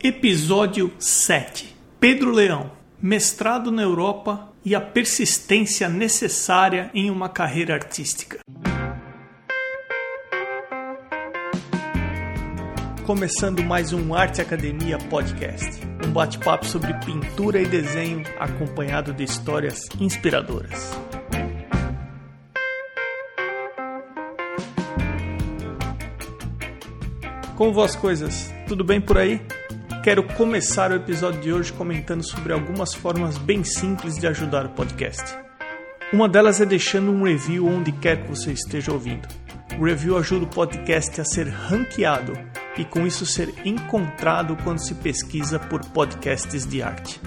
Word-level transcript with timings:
Episódio 0.00 0.92
7 0.96 1.74
Pedro 1.98 2.30
Leão 2.30 2.70
Mestrado 3.02 3.72
na 3.72 3.82
Europa 3.82 4.48
e 4.64 4.72
a 4.72 4.80
persistência 4.80 5.88
necessária 5.88 6.88
em 6.94 7.10
uma 7.10 7.28
carreira 7.28 7.74
artística. 7.74 8.38
Começando 13.04 13.60
mais 13.64 13.92
um 13.92 14.14
Arte 14.14 14.40
Academia 14.40 14.98
Podcast, 14.98 15.80
um 16.06 16.12
bate-papo 16.12 16.64
sobre 16.64 16.94
pintura 17.04 17.60
e 17.60 17.66
desenho 17.66 18.22
acompanhado 18.38 19.12
de 19.12 19.24
histórias 19.24 19.80
inspiradoras. 19.98 20.92
Como 27.56 27.72
vão 27.72 27.82
as 27.82 27.96
coisas? 27.96 28.54
Tudo 28.68 28.84
bem 28.84 29.00
por 29.00 29.18
aí? 29.18 29.44
Quero 30.02 30.22
começar 30.22 30.92
o 30.92 30.94
episódio 30.94 31.40
de 31.40 31.52
hoje 31.52 31.72
comentando 31.72 32.22
sobre 32.22 32.52
algumas 32.52 32.94
formas 32.94 33.36
bem 33.36 33.64
simples 33.64 34.16
de 34.16 34.26
ajudar 34.28 34.64
o 34.64 34.70
podcast. 34.70 35.36
Uma 36.12 36.28
delas 36.28 36.60
é 36.60 36.64
deixando 36.64 37.10
um 37.10 37.24
review 37.24 37.66
onde 37.66 37.90
quer 37.90 38.22
que 38.22 38.28
você 38.28 38.52
esteja 38.52 38.92
ouvindo. 38.92 39.28
O 39.78 39.84
review 39.84 40.16
ajuda 40.16 40.44
o 40.44 40.48
podcast 40.48 41.20
a 41.20 41.24
ser 41.24 41.48
ranqueado 41.48 42.32
e 42.76 42.84
com 42.84 43.06
isso 43.06 43.26
ser 43.26 43.52
encontrado 43.64 44.56
quando 44.62 44.78
se 44.78 44.94
pesquisa 44.94 45.58
por 45.58 45.84
podcasts 45.86 46.64
de 46.64 46.80
arte. 46.80 47.20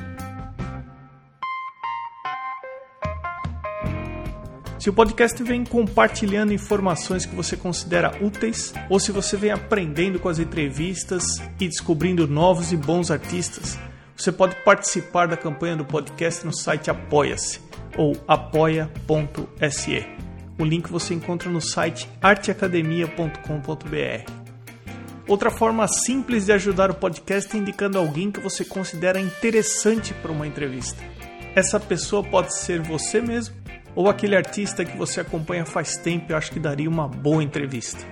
Se 4.82 4.90
o 4.90 4.94
podcast 4.94 5.42
vem 5.44 5.64
compartilhando 5.64 6.52
informações 6.52 7.24
que 7.24 7.36
você 7.36 7.56
considera 7.56 8.18
úteis, 8.20 8.74
ou 8.90 9.00
se 9.00 9.12
você 9.12 9.38
vem 9.38 9.52
aprendendo 9.52 10.20
com 10.20 10.28
as 10.28 10.40
entrevistas 10.40 11.24
e 11.60 11.68
descobrindo 11.68 12.28
novos 12.28 12.72
e 12.72 12.78
bons 12.78 13.12
artistas, 13.12 13.78
você 14.18 14.32
pode 14.32 14.56
participar 14.64 15.28
da 15.28 15.38
campanha 15.38 15.76
do 15.76 15.86
podcast 15.86 16.44
no 16.44 16.52
site 16.52 16.90
Apoia-se 16.90 17.60
ou 17.96 18.18
apoia.se. 18.28 20.04
O 20.58 20.66
link 20.66 20.90
você 20.90 21.14
encontra 21.14 21.48
no 21.48 21.62
site 21.62 22.10
arteacademia.com.br. 22.20 24.32
Outra 25.28 25.52
forma 25.52 25.88
simples 25.88 26.48
de 26.48 26.54
ajudar 26.54 26.90
o 26.90 26.96
podcast 26.96 27.56
é 27.56 27.60
indicando 27.60 28.00
alguém 28.00 28.32
que 28.32 28.40
você 28.40 28.66
considera 28.66 29.20
interessante 29.20 30.12
para 30.16 30.32
uma 30.32 30.48
entrevista. 30.48 31.00
Essa 31.54 31.80
pessoa 31.80 32.24
pode 32.24 32.56
ser 32.56 32.82
você 32.82 33.22
mesmo 33.22 33.61
ou 33.96 34.10
aquele 34.10 34.36
artista 34.36 34.86
que 34.86 34.98
você 34.98 35.22
acompanha 35.22 35.66
faz 35.66 35.98
tempo 35.98 36.32
e 36.32 36.36
acho 36.36 36.52
que 36.52 36.60
daria 36.60 36.90
uma 36.90 37.08
boa 37.08 37.44
entrevista. 37.44 38.06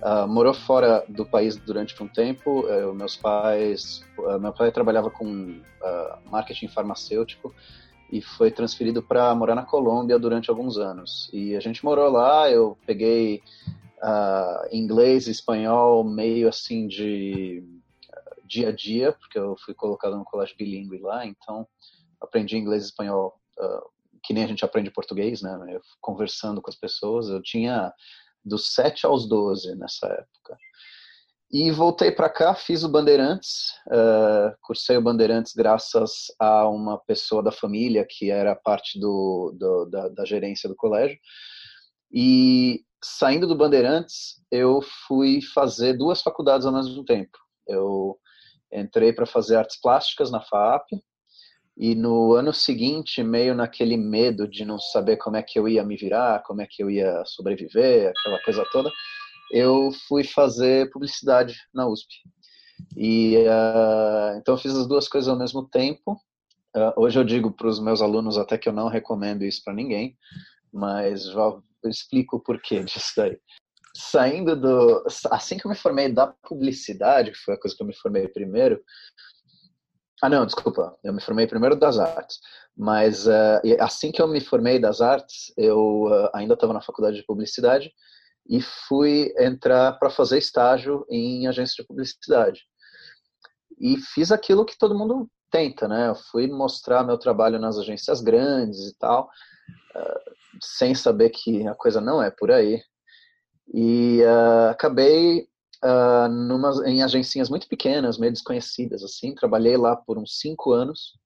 uh, 0.02 0.26
morou 0.26 0.54
fora 0.54 1.04
do 1.08 1.26
país 1.26 1.56
durante 1.56 2.00
um 2.02 2.08
tempo. 2.08 2.66
Eu, 2.68 2.94
meus 2.94 3.16
pais, 3.16 4.02
uh, 4.18 4.38
meu 4.38 4.52
pai 4.52 4.72
trabalhava 4.72 5.10
com 5.10 5.26
uh, 5.26 6.30
marketing 6.30 6.68
farmacêutico 6.68 7.52
e 8.10 8.22
foi 8.22 8.50
transferido 8.50 9.02
para 9.02 9.34
morar 9.34 9.56
na 9.56 9.64
Colômbia 9.64 10.18
durante 10.18 10.48
alguns 10.48 10.78
anos. 10.78 11.28
E 11.32 11.54
a 11.54 11.60
gente 11.60 11.84
morou 11.84 12.08
lá, 12.08 12.48
eu 12.48 12.78
peguei 12.86 13.42
uh, 14.02 14.74
inglês 14.74 15.26
e 15.26 15.30
espanhol 15.30 16.04
meio 16.04 16.48
assim 16.48 16.86
de 16.86 17.62
uh, 18.08 18.46
dia 18.46 18.68
a 18.68 18.72
dia, 18.72 19.12
porque 19.12 19.38
eu 19.38 19.56
fui 19.64 19.74
colocado 19.74 20.16
no 20.16 20.24
colégio 20.24 20.56
bilíngue 20.56 20.98
lá, 20.98 21.26
então 21.26 21.66
aprendi 22.20 22.56
inglês 22.56 22.84
e 22.84 22.86
espanhol 22.86 23.40
uh, 23.58 24.00
que 24.22 24.34
nem 24.34 24.44
a 24.44 24.46
gente 24.46 24.64
aprende 24.64 24.90
português, 24.90 25.42
né? 25.42 25.58
Eu, 25.70 25.80
conversando 26.00 26.60
com 26.60 26.70
as 26.70 26.76
pessoas. 26.76 27.28
Eu 27.28 27.42
tinha 27.42 27.92
dos 28.44 28.74
7 28.74 29.06
aos 29.06 29.28
12 29.28 29.74
nessa 29.76 30.06
época. 30.06 30.58
E 31.52 31.70
voltei 31.72 32.12
para 32.12 32.30
cá, 32.30 32.54
fiz 32.54 32.84
o 32.84 32.88
Bandeirantes, 32.88 33.72
uh, 33.88 34.56
cursei 34.62 34.96
o 34.96 35.02
Bandeirantes 35.02 35.52
graças 35.52 36.26
a 36.38 36.68
uma 36.68 36.96
pessoa 36.96 37.42
da 37.42 37.50
família 37.50 38.06
que 38.08 38.30
era 38.30 38.54
parte 38.54 39.00
do, 39.00 39.52
do 39.58 39.86
da, 39.86 40.08
da, 40.08 40.24
gerência 40.24 40.68
do 40.68 40.76
colégio. 40.76 41.18
E 42.12 42.84
saindo 43.02 43.46
do 43.46 43.56
Bandeirantes, 43.56 44.42
eu 44.50 44.80
fui 45.06 45.40
fazer 45.54 45.94
duas 45.94 46.20
faculdades 46.22 46.66
ao 46.66 46.72
mesmo 46.72 47.04
tempo. 47.04 47.38
Eu 47.66 48.18
entrei 48.72 49.12
para 49.12 49.26
fazer 49.26 49.56
artes 49.56 49.80
plásticas 49.80 50.30
na 50.30 50.40
FAP 50.40 50.86
e 51.76 51.94
no 51.94 52.34
ano 52.34 52.52
seguinte, 52.52 53.22
meio 53.22 53.54
naquele 53.54 53.96
medo 53.96 54.46
de 54.46 54.64
não 54.64 54.78
saber 54.78 55.16
como 55.16 55.36
é 55.36 55.42
que 55.42 55.58
eu 55.58 55.66
ia 55.66 55.82
me 55.82 55.96
virar, 55.96 56.42
como 56.42 56.60
é 56.60 56.66
que 56.68 56.82
eu 56.82 56.90
ia 56.90 57.22
sobreviver, 57.24 58.12
aquela 58.18 58.42
coisa 58.42 58.64
toda, 58.70 58.90
eu 59.50 59.90
fui 60.06 60.22
fazer 60.22 60.90
publicidade 60.90 61.56
na 61.72 61.88
USP. 61.88 62.08
E 62.96 63.36
uh, 63.36 64.36
então 64.36 64.54
eu 64.54 64.58
fiz 64.58 64.74
as 64.74 64.86
duas 64.86 65.08
coisas 65.08 65.28
ao 65.28 65.38
mesmo 65.38 65.66
tempo. 65.68 66.20
Uh, 66.76 66.92
hoje 66.96 67.18
eu 67.18 67.24
digo 67.24 67.50
para 67.50 67.68
os 67.68 67.80
meus 67.80 68.02
alunos 68.02 68.38
até 68.38 68.58
que 68.58 68.68
eu 68.68 68.72
não 68.72 68.88
recomendo 68.88 69.42
isso 69.42 69.62
para 69.64 69.74
ninguém, 69.74 70.16
mas 70.72 71.26
eu 71.82 71.90
explico 71.90 72.36
o 72.36 72.40
porquê 72.40 72.82
disso 72.82 73.12
daí. 73.16 73.38
Saindo 73.94 74.54
do. 74.54 75.04
Assim 75.30 75.58
que 75.58 75.66
eu 75.66 75.70
me 75.70 75.76
formei 75.76 76.12
da 76.12 76.28
publicidade, 76.28 77.32
que 77.32 77.38
foi 77.38 77.54
a 77.54 77.58
coisa 77.58 77.76
que 77.76 77.82
eu 77.82 77.86
me 77.86 77.94
formei 77.94 78.28
primeiro. 78.28 78.80
Ah, 80.22 80.28
não, 80.28 80.44
desculpa. 80.46 80.96
Eu 81.02 81.12
me 81.12 81.20
formei 81.20 81.46
primeiro 81.46 81.74
das 81.74 81.98
artes. 81.98 82.38
Mas 82.76 83.26
uh, 83.26 83.60
assim 83.80 84.12
que 84.12 84.22
eu 84.22 84.28
me 84.28 84.40
formei 84.40 84.78
das 84.78 85.00
artes, 85.00 85.52
eu 85.56 86.04
uh, 86.04 86.30
ainda 86.34 86.54
estava 86.54 86.72
na 86.72 86.80
faculdade 86.80 87.16
de 87.16 87.26
publicidade 87.26 87.92
e 88.48 88.60
fui 88.60 89.34
entrar 89.38 89.92
para 89.98 90.10
fazer 90.10 90.38
estágio 90.38 91.04
em 91.10 91.46
agência 91.46 91.82
de 91.82 91.86
publicidade. 91.86 92.62
E 93.78 93.96
fiz 93.96 94.30
aquilo 94.30 94.64
que 94.64 94.78
todo 94.78 94.96
mundo 94.96 95.28
tenta, 95.50 95.88
né? 95.88 96.08
Eu 96.08 96.14
fui 96.14 96.46
mostrar 96.46 97.04
meu 97.04 97.18
trabalho 97.18 97.58
nas 97.58 97.78
agências 97.78 98.20
grandes 98.20 98.88
e 98.88 98.98
tal. 98.98 99.28
Uh, 99.94 100.39
sem 100.62 100.94
saber 100.94 101.30
que 101.30 101.66
a 101.66 101.74
coisa 101.74 102.00
não 102.00 102.22
é 102.22 102.30
por 102.30 102.50
aí. 102.50 102.82
E 103.72 104.20
uh, 104.22 104.70
acabei 104.70 105.48
uh, 105.84 106.28
numa, 106.28 106.88
em 106.88 107.02
agencinhas 107.02 107.48
muito 107.48 107.68
pequenas, 107.68 108.18
meio 108.18 108.32
desconhecidas, 108.32 109.02
assim. 109.02 109.34
Trabalhei 109.34 109.76
lá 109.76 109.96
por 109.96 110.18
uns 110.18 110.38
cinco 110.38 110.72
anos, 110.72 111.18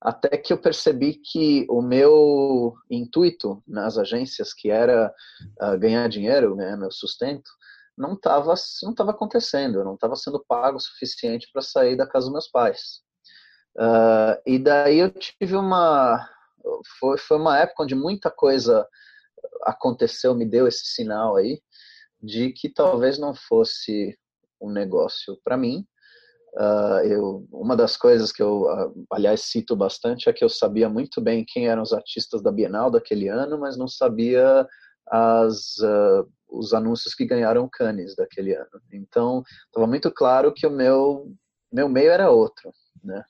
até 0.00 0.36
que 0.36 0.52
eu 0.52 0.58
percebi 0.58 1.14
que 1.14 1.66
o 1.68 1.82
meu 1.82 2.74
intuito 2.90 3.62
nas 3.66 3.98
agências, 3.98 4.52
que 4.52 4.70
era 4.70 5.12
uh, 5.60 5.78
ganhar 5.78 6.08
dinheiro, 6.08 6.54
né, 6.54 6.76
meu 6.76 6.90
sustento, 6.90 7.50
não 7.96 8.12
estava 8.12 8.54
não 8.82 8.94
tava 8.94 9.10
acontecendo, 9.10 9.78
eu 9.78 9.84
não 9.84 9.94
estava 9.94 10.14
sendo 10.16 10.44
pago 10.46 10.76
o 10.76 10.80
suficiente 10.80 11.48
para 11.52 11.62
sair 11.62 11.96
da 11.96 12.06
casa 12.06 12.26
dos 12.26 12.32
meus 12.32 12.48
pais. 12.48 13.00
Uh, 13.76 14.40
e 14.46 14.58
daí 14.58 14.98
eu 14.98 15.10
tive 15.10 15.56
uma, 15.56 16.28
foi, 16.98 17.18
foi 17.18 17.36
uma 17.36 17.58
época 17.58 17.82
onde 17.82 17.94
muita 17.94 18.30
coisa 18.30 18.86
aconteceu, 19.62 20.34
me 20.34 20.44
deu 20.44 20.66
esse 20.66 20.86
sinal 20.86 21.36
aí 21.36 21.60
de 22.22 22.52
que 22.52 22.68
talvez 22.68 23.18
não 23.18 23.34
fosse 23.34 24.18
um 24.60 24.70
negócio 24.70 25.38
para 25.44 25.56
mim. 25.56 25.86
Uh, 26.54 27.00
eu, 27.04 27.46
uma 27.52 27.76
das 27.76 27.96
coisas 27.98 28.32
que 28.32 28.42
eu, 28.42 28.62
uh, 28.62 29.06
aliás, 29.10 29.42
cito 29.42 29.76
bastante 29.76 30.28
é 30.28 30.32
que 30.32 30.42
eu 30.42 30.48
sabia 30.48 30.88
muito 30.88 31.20
bem 31.20 31.44
quem 31.46 31.68
eram 31.68 31.82
os 31.82 31.92
artistas 31.92 32.42
da 32.42 32.50
Bienal 32.50 32.90
daquele 32.90 33.28
ano, 33.28 33.58
mas 33.58 33.76
não 33.76 33.86
sabia 33.86 34.66
as, 35.06 35.76
uh, 35.78 36.26
os 36.48 36.72
anúncios 36.72 37.14
que 37.14 37.26
ganharam 37.26 37.68
Cannes 37.70 38.16
daquele 38.16 38.54
ano. 38.54 38.80
Então, 38.90 39.42
estava 39.66 39.86
muito 39.86 40.10
claro 40.10 40.52
que 40.52 40.66
o 40.66 40.70
meu, 40.70 41.30
meu 41.70 41.88
meio 41.90 42.10
era 42.10 42.30
outro, 42.30 42.72
né? 43.04 43.22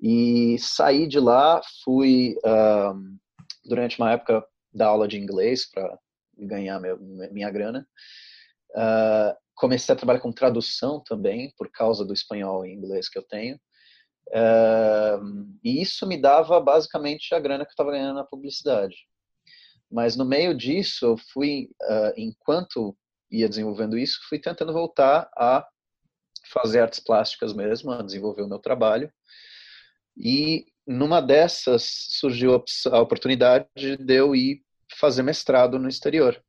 E 0.00 0.56
saí 0.58 1.06
de 1.06 1.20
lá, 1.20 1.60
fui 1.84 2.36
um, 2.44 3.18
durante 3.64 3.98
uma 3.98 4.12
época 4.12 4.44
dar 4.72 4.86
aula 4.86 5.06
de 5.06 5.18
inglês 5.18 5.70
para 5.70 5.98
ganhar 6.38 6.80
meu, 6.80 6.98
minha 6.98 7.50
grana. 7.50 7.86
Uh, 8.70 9.36
comecei 9.54 9.92
a 9.92 9.96
trabalhar 9.96 10.20
com 10.20 10.32
tradução 10.32 11.02
também, 11.04 11.52
por 11.58 11.70
causa 11.70 12.04
do 12.04 12.14
espanhol 12.14 12.64
e 12.64 12.72
inglês 12.72 13.08
que 13.08 13.18
eu 13.18 13.22
tenho. 13.22 13.56
Uh, 14.28 15.46
e 15.62 15.82
isso 15.82 16.06
me 16.06 16.16
dava 16.16 16.58
basicamente 16.60 17.34
a 17.34 17.40
grana 17.40 17.64
que 17.64 17.70
eu 17.70 17.74
estava 17.74 17.90
ganhando 17.90 18.14
na 18.14 18.24
publicidade. 18.24 18.96
Mas 19.90 20.16
no 20.16 20.24
meio 20.24 20.56
disso, 20.56 21.04
eu 21.04 21.16
fui, 21.32 21.68
uh, 21.82 22.12
enquanto 22.16 22.96
ia 23.30 23.48
desenvolvendo 23.48 23.98
isso, 23.98 24.20
fui 24.28 24.38
tentando 24.38 24.72
voltar 24.72 25.28
a 25.36 25.66
fazer 26.52 26.80
artes 26.80 27.00
plásticas 27.00 27.52
mesmo, 27.52 27.90
a 27.92 28.02
desenvolver 28.02 28.42
o 28.42 28.48
meu 28.48 28.58
trabalho. 28.58 29.12
E 30.16 30.66
numa 30.86 31.20
dessas 31.20 31.84
surgiu 32.10 32.64
a 32.90 33.00
oportunidade 33.00 33.66
de 33.76 34.14
eu 34.14 34.34
ir 34.34 34.62
fazer 34.98 35.22
mestrado 35.22 35.78
no 35.78 35.88
exterior. 35.88 36.42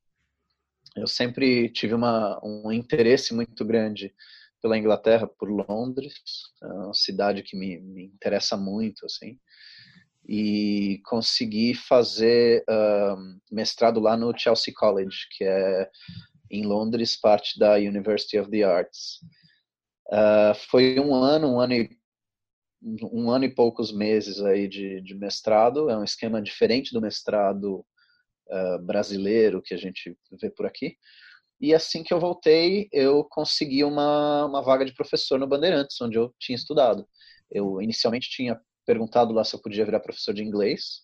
Eu 0.96 1.08
sempre 1.08 1.70
tive 1.70 1.94
uma, 1.94 2.40
um 2.44 2.72
interesse 2.72 3.34
muito 3.34 3.64
grande 3.64 4.14
pela 4.62 4.78
Inglaterra, 4.78 5.28
por 5.28 5.50
Londres, 5.50 6.14
é 6.62 6.68
uma 6.68 6.94
cidade 6.94 7.42
que 7.42 7.58
me, 7.58 7.80
me 7.80 8.06
interessa 8.06 8.56
muito, 8.56 9.06
assim, 9.06 9.40
e 10.28 11.02
consegui 11.06 11.74
fazer 11.74 12.64
mestrado 13.52 14.00
lá 14.00 14.16
no 14.16 14.38
Chelsea 14.38 14.74
College, 14.74 15.28
que 15.36 15.44
é 15.44 15.90
em 16.50 16.66
Londres, 16.66 17.20
parte 17.20 17.58
da 17.58 17.76
University 17.76 18.38
of 18.38 18.52
the 18.52 18.64
Arts. 18.64 19.20
Uh, 20.08 20.54
foi 20.70 21.00
um 21.00 21.16
ano, 21.16 21.56
um 21.56 21.60
ano 21.60 21.74
e 21.74 22.01
um 22.82 23.30
ano 23.30 23.46
e 23.46 23.54
poucos 23.54 23.92
meses 23.92 24.42
aí 24.42 24.68
de, 24.68 25.02
de 25.02 25.16
mestrado. 25.16 25.90
É 25.90 25.98
um 25.98 26.04
esquema 26.04 26.42
diferente 26.42 26.94
do 26.94 27.02
mestrado 27.02 27.86
uh, 28.50 28.80
brasileiro 28.84 29.62
que 29.62 29.74
a 29.74 29.78
gente 29.78 30.18
vê 30.42 30.50
por 30.50 30.66
aqui. 30.66 30.96
E 31.60 31.76
assim 31.76 32.04
que 32.04 32.12
eu 32.12 32.20
voltei, 32.20 32.90
eu 32.92 33.24
consegui 33.26 33.84
uma, 33.84 34.46
uma 34.46 34.64
vaga 34.64 34.84
de 34.84 34.96
professor 34.96 35.40
no 35.40 35.48
Bandeirantes, 35.48 36.02
onde 36.02 36.18
eu 36.18 36.34
tinha 36.40 36.56
estudado. 36.56 37.06
Eu 37.52 37.80
inicialmente 37.82 38.30
tinha 38.32 38.60
perguntado 38.84 39.32
lá 39.32 39.44
se 39.44 39.56
eu 39.56 39.62
podia 39.62 39.86
virar 39.86 40.00
professor 40.00 40.34
de 40.34 40.44
inglês, 40.44 41.04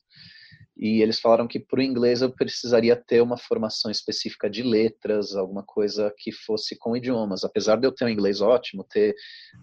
e 0.75 1.01
eles 1.01 1.19
falaram 1.19 1.47
que 1.47 1.59
para 1.59 1.79
o 1.79 1.83
inglês 1.83 2.21
eu 2.21 2.31
precisaria 2.31 2.95
ter 2.95 3.21
uma 3.21 3.37
formação 3.37 3.89
específica 3.91 4.49
de 4.49 4.63
letras, 4.63 5.35
alguma 5.35 5.63
coisa 5.63 6.13
que 6.17 6.31
fosse 6.31 6.75
com 6.77 6.95
idiomas. 6.95 7.43
Apesar 7.43 7.77
de 7.77 7.87
eu 7.87 7.91
ter 7.91 8.05
um 8.05 8.09
inglês 8.09 8.41
ótimo, 8.41 8.83
ter 8.83 9.15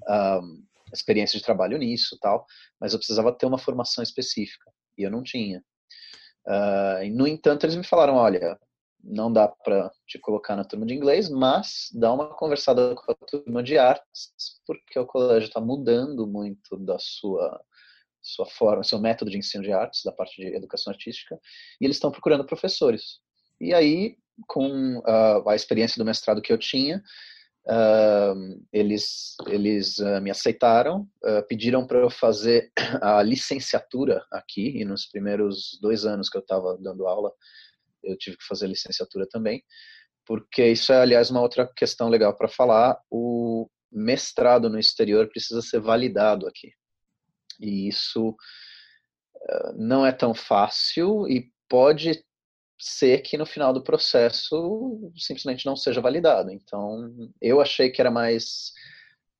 um, 0.09 0.65
experiência 0.95 1.39
de 1.39 1.45
trabalho 1.45 1.79
nisso 1.79 2.19
tal, 2.21 2.47
mas 2.81 2.93
eu 2.93 2.99
precisava 2.99 3.33
ter 3.33 3.47
uma 3.47 3.59
formação 3.59 4.03
específica, 4.03 4.71
e 4.97 5.03
eu 5.03 5.11
não 5.11 5.23
tinha. 5.23 5.63
Uh, 6.47 7.09
no 7.13 7.27
entanto, 7.27 7.65
eles 7.65 7.77
me 7.77 7.85
falaram, 7.85 8.15
olha, 8.15 8.59
não 9.03 9.33
dá 9.33 9.49
para 9.49 9.91
te 10.07 10.19
colocar 10.19 10.57
na 10.57 10.65
turma 10.65 10.87
de 10.87 10.95
inglês, 10.95 11.29
mas 11.29 11.89
dá 11.93 12.13
uma 12.13 12.35
conversada 12.35 12.95
com 12.95 13.13
a 13.13 13.15
turma 13.15 13.63
de 13.63 13.77
artes, 13.77 14.33
porque 14.67 14.99
o 14.99 15.07
colégio 15.07 15.49
está 15.49 15.61
mudando 15.61 16.27
muito 16.27 16.77
da 16.79 16.99
sua 16.99 17.61
sua 18.27 18.47
forma, 18.47 18.83
seu 18.83 18.99
método 18.99 19.31
de 19.31 19.37
ensino 19.37 19.63
de 19.63 19.71
artes, 19.71 20.03
da 20.03 20.11
parte 20.11 20.41
de 20.41 20.57
educação 20.57 20.91
artística, 20.91 21.39
e 21.79 21.85
eles 21.85 21.97
estão 21.97 22.11
procurando 22.11 22.47
professores. 22.47 23.21
E 23.61 23.75
aí, 23.75 24.17
com 24.49 24.97
uh, 24.99 25.47
a 25.47 25.55
experiência 25.55 25.99
do 25.99 26.07
mestrado 26.07 26.41
que 26.41 26.51
eu 26.51 26.57
tinha, 26.57 27.03
uh, 27.67 28.65
eles, 28.73 29.37
eles 29.47 29.99
uh, 29.99 30.21
me 30.21 30.31
aceitaram, 30.31 31.09
pediram 31.49 31.87
para 31.87 31.99
eu 31.99 32.11
fazer 32.11 32.71
a 33.03 33.23
licenciatura 33.23 34.25
aqui, 34.31 34.81
e 34.81 34.85
nos 34.85 35.07
primeiros 35.07 35.79
dois 35.81 36.05
anos 36.05 36.29
que 36.29 36.37
eu 36.37 36.43
estava 36.43 36.77
dando 36.79 37.07
aula, 37.07 37.33
eu 38.03 38.17
tive 38.17 38.37
que 38.37 38.47
fazer 38.47 38.67
licenciatura 38.67 39.27
também, 39.27 39.63
porque 40.27 40.67
isso 40.67 40.93
é, 40.93 41.01
aliás, 41.01 41.31
uma 41.31 41.41
outra 41.41 41.71
questão 41.75 42.09
legal 42.09 42.37
para 42.37 42.49
falar. 42.49 42.99
O 43.11 43.69
mestrado 43.93 44.69
no 44.69 44.79
exterior 44.79 45.29
precisa 45.29 45.61
ser 45.63 45.81
validado 45.81 46.47
aqui. 46.47 46.73
E 47.61 47.89
isso 47.89 48.31
uh, 48.31 49.73
não 49.77 50.05
é 50.05 50.13
tão 50.13 50.35
fácil 50.35 51.29
e 51.29 51.53
pode 51.69 52.25
ser 52.87 53.23
que 53.23 53.39
no 53.39 53.47
final 53.47 53.73
do 53.73 53.83
processo 53.83 55.11
simplesmente 55.17 55.65
não 55.65 55.75
seja 55.75 56.03
validado. 56.03 56.51
Então, 56.51 57.31
eu 57.41 57.61
achei 57.61 57.91
que 57.91 58.01
era 58.01 58.11
mais 58.11 58.73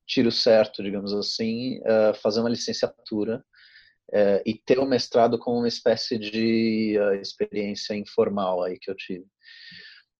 tiro 0.07 0.31
certo, 0.31 0.81
digamos 0.81 1.13
assim, 1.13 1.79
uh, 1.81 2.13
fazer 2.15 2.39
uma 2.39 2.49
licenciatura 2.49 3.45
é, 4.11 4.41
e 4.45 4.53
ter 4.55 4.79
o 4.79 4.85
mestrado 4.85 5.37
como 5.37 5.57
uma 5.59 5.67
espécie 5.67 6.17
de 6.17 6.97
uh, 6.99 7.15
experiência 7.15 7.95
informal 7.95 8.63
aí 8.63 8.79
que 8.79 8.89
eu 8.89 8.95
tive. 8.95 9.25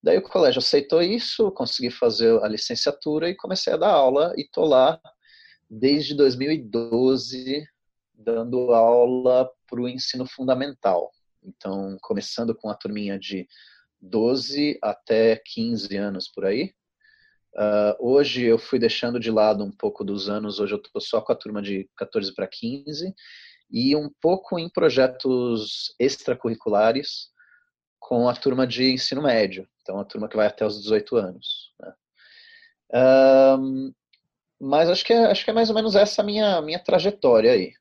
Daí 0.04 0.18
o 0.18 0.24
colégio 0.24 0.60
aceitou 0.60 1.02
isso, 1.02 1.52
consegui 1.52 1.90
fazer 1.90 2.40
a 2.44 2.48
licenciatura 2.48 3.30
e 3.30 3.36
comecei 3.36 3.74
a 3.74 3.78
dar 3.78 3.90
aula 3.90 4.34
e 4.38 4.48
tô 4.48 4.66
lá 4.66 5.00
desde 5.70 6.16
2012 6.16 7.68
dando 8.14 8.72
aula 8.72 9.50
para 9.68 9.82
o 9.82 9.90
ensino 9.90 10.28
fundamental. 10.28 11.12
Então, 11.46 11.98
começando 12.02 12.56
com 12.56 12.70
a 12.70 12.76
turminha 12.76 13.20
de 13.20 13.48
12 14.02 14.78
até 14.82 15.42
15 15.46 15.96
anos 15.96 16.28
por 16.28 16.46
aí. 16.46 16.74
Uh, 17.56 17.96
hoje 18.00 18.44
eu 18.44 18.58
fui 18.58 18.78
deixando 18.78 19.20
de 19.20 19.32
lado 19.32 19.64
um 19.64 19.72
pouco 19.72 20.04
dos 20.04 20.28
anos, 20.28 20.60
hoje 20.60 20.74
eu 20.74 20.78
estou 20.78 21.02
só 21.02 21.22
com 21.22 21.32
a 21.32 21.36
turma 21.36 21.62
de 21.62 21.90
14 21.96 22.34
para 22.36 22.48
15 22.48 23.14
e 23.72 23.96
um 23.96 24.10
pouco 24.22 24.60
em 24.60 24.70
projetos 24.70 25.96
extracurriculares 25.98 27.30
com 27.98 28.28
a 28.28 28.36
turma 28.36 28.68
de 28.68 28.92
ensino 28.92 29.22
médio, 29.22 29.68
então 29.82 29.98
a 29.98 30.04
turma 30.04 30.28
que 30.28 30.36
vai 30.36 30.48
até 30.48 30.66
os 30.66 30.82
18 30.82 31.16
anos. 31.16 31.74
Né? 31.80 31.94
Um, 33.58 33.94
mas 34.60 34.90
acho 34.90 35.06
que, 35.06 35.14
é, 35.14 35.26
acho 35.26 35.44
que 35.44 35.50
é 35.50 35.54
mais 35.54 35.70
ou 35.70 35.76
menos 35.76 35.96
essa 35.96 36.22
minha, 36.22 36.62
minha 36.62 36.80
trajetória 36.80 37.54
aí. 37.54 37.74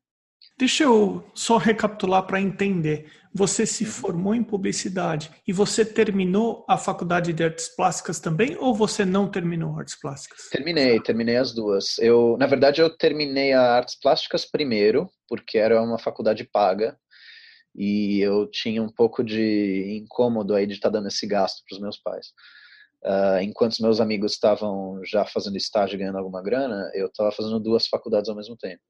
Deixa 0.56 0.84
eu 0.84 1.24
só 1.34 1.56
recapitular 1.56 2.24
para 2.26 2.40
entender. 2.40 3.10
Você 3.34 3.66
se 3.66 3.82
uhum. 3.82 3.90
formou 3.90 4.34
em 4.36 4.44
publicidade 4.44 5.28
e 5.46 5.52
você 5.52 5.84
terminou 5.84 6.64
a 6.68 6.78
faculdade 6.78 7.32
de 7.32 7.42
artes 7.42 7.68
plásticas 7.74 8.20
também 8.20 8.56
ou 8.58 8.72
você 8.72 9.04
não 9.04 9.28
terminou 9.28 9.76
artes 9.76 9.98
plásticas? 10.00 10.48
Terminei, 10.52 11.00
terminei 11.00 11.36
as 11.36 11.52
duas. 11.52 11.98
Eu, 11.98 12.36
na 12.38 12.46
verdade, 12.46 12.80
eu 12.80 12.88
terminei 12.88 13.52
a 13.52 13.62
artes 13.62 13.98
plásticas 14.00 14.48
primeiro, 14.48 15.10
porque 15.28 15.58
era 15.58 15.82
uma 15.82 15.98
faculdade 15.98 16.44
paga 16.44 16.96
e 17.74 18.20
eu 18.20 18.48
tinha 18.48 18.80
um 18.80 18.88
pouco 18.88 19.24
de 19.24 20.00
incômodo 20.00 20.54
aí 20.54 20.68
de 20.68 20.74
estar 20.74 20.88
tá 20.88 20.98
dando 20.98 21.08
esse 21.08 21.26
gasto 21.26 21.64
para 21.68 21.74
os 21.74 21.82
meus 21.82 21.98
pais. 21.98 22.28
Uh, 23.04 23.42
enquanto 23.42 23.72
os 23.72 23.80
meus 23.80 24.00
amigos 24.00 24.32
estavam 24.32 25.00
já 25.04 25.26
fazendo 25.26 25.56
estágio 25.56 25.96
e 25.96 25.98
ganhando 25.98 26.18
alguma 26.18 26.40
grana, 26.40 26.88
eu 26.94 27.08
estava 27.08 27.32
fazendo 27.32 27.58
duas 27.58 27.88
faculdades 27.88 28.30
ao 28.30 28.36
mesmo 28.36 28.56
tempo 28.56 28.80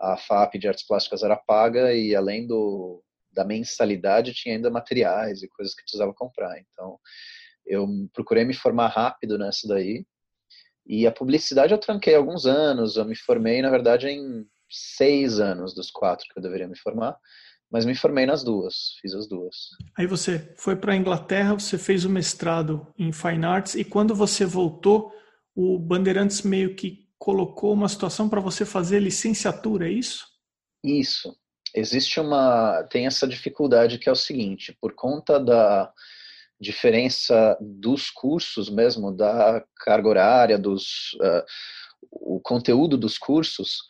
a 0.00 0.16
FAP 0.16 0.54
de 0.54 0.66
artes 0.66 0.86
plásticas 0.86 1.22
era 1.22 1.36
paga 1.36 1.92
e 1.92 2.16
além 2.16 2.46
do, 2.46 3.02
da 3.32 3.44
mensalidade 3.44 4.32
tinha 4.32 4.56
ainda 4.56 4.70
materiais 4.70 5.42
e 5.42 5.48
coisas 5.48 5.74
que 5.74 5.82
precisava 5.82 6.14
comprar. 6.14 6.58
Então, 6.58 6.98
eu 7.66 7.86
procurei 8.12 8.44
me 8.44 8.54
formar 8.54 8.88
rápido 8.88 9.38
nessa 9.38 9.68
daí. 9.68 10.04
E 10.86 11.06
a 11.06 11.12
publicidade 11.12 11.72
eu 11.72 11.78
tranquei 11.78 12.14
alguns 12.14 12.46
anos. 12.46 12.96
Eu 12.96 13.04
me 13.04 13.14
formei, 13.14 13.60
na 13.62 13.70
verdade, 13.70 14.08
em 14.08 14.46
seis 14.68 15.38
anos 15.38 15.74
dos 15.74 15.90
quatro 15.90 16.26
que 16.32 16.38
eu 16.38 16.42
deveria 16.42 16.66
me 16.66 16.78
formar. 16.78 17.16
Mas 17.70 17.84
me 17.84 17.94
formei 17.94 18.26
nas 18.26 18.42
duas, 18.42 18.96
fiz 19.00 19.14
as 19.14 19.28
duas. 19.28 19.54
Aí 19.96 20.04
você 20.04 20.52
foi 20.56 20.74
para 20.74 20.92
a 20.92 20.96
Inglaterra, 20.96 21.54
você 21.54 21.78
fez 21.78 22.04
o 22.04 22.10
mestrado 22.10 22.92
em 22.98 23.12
Fine 23.12 23.44
Arts 23.44 23.76
e 23.76 23.84
quando 23.84 24.12
você 24.12 24.44
voltou, 24.44 25.12
o 25.54 25.78
Bandeirantes 25.78 26.42
meio 26.42 26.74
que 26.74 27.08
colocou 27.20 27.74
uma 27.74 27.88
situação 27.88 28.28
para 28.28 28.40
você 28.40 28.64
fazer 28.64 28.98
licenciatura, 28.98 29.86
é 29.86 29.92
isso? 29.92 30.26
Isso. 30.82 31.36
Existe 31.74 32.18
uma. 32.18 32.82
Tem 32.84 33.06
essa 33.06 33.28
dificuldade 33.28 33.98
que 33.98 34.08
é 34.08 34.12
o 34.12 34.16
seguinte: 34.16 34.76
por 34.80 34.94
conta 34.94 35.38
da 35.38 35.92
diferença 36.58 37.56
dos 37.60 38.10
cursos 38.10 38.68
mesmo, 38.68 39.12
da 39.12 39.64
carga 39.76 40.08
horária, 40.08 40.58
dos, 40.58 41.12
uh, 41.14 41.44
o 42.10 42.40
conteúdo 42.40 42.96
dos 42.98 43.16
cursos, 43.16 43.82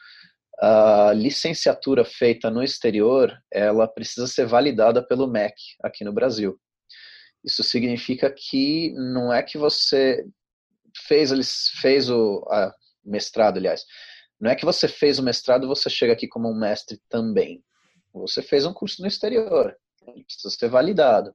a 0.61 1.13
licenciatura 1.15 2.05
feita 2.05 2.51
no 2.51 2.63
exterior, 2.63 3.33
ela 3.51 3.89
precisa 3.89 4.27
ser 4.27 4.47
validada 4.47 5.03
pelo 5.03 5.27
MEC 5.27 5.55
aqui 5.83 6.05
no 6.05 6.13
Brasil. 6.13 6.61
Isso 7.45 7.63
significa 7.63 8.31
que 8.31 8.93
não 8.93 9.33
é 9.33 9.43
que 9.43 9.57
você 9.57 10.25
fez, 11.09 11.31
fez 11.81 12.11
o, 12.11 12.47
a, 12.51 12.75
mestrado, 13.05 13.59
aliás. 13.59 13.85
Não 14.41 14.51
é 14.51 14.57
que 14.57 14.65
você 14.65 14.89
fez 14.89 15.19
o 15.19 15.23
mestrado 15.23 15.69
você 15.69 15.91
chega 15.91 16.13
aqui 16.13 16.27
como 16.27 16.49
um 16.49 16.59
mestre 16.59 16.99
também. 17.09 17.63
Você 18.13 18.43
fez 18.43 18.67
um 18.67 18.73
curso 18.73 19.03
no 19.03 19.09
exterior, 19.09 19.77
precisa 20.27 20.51
ser 20.51 20.69
validado. 20.69 21.35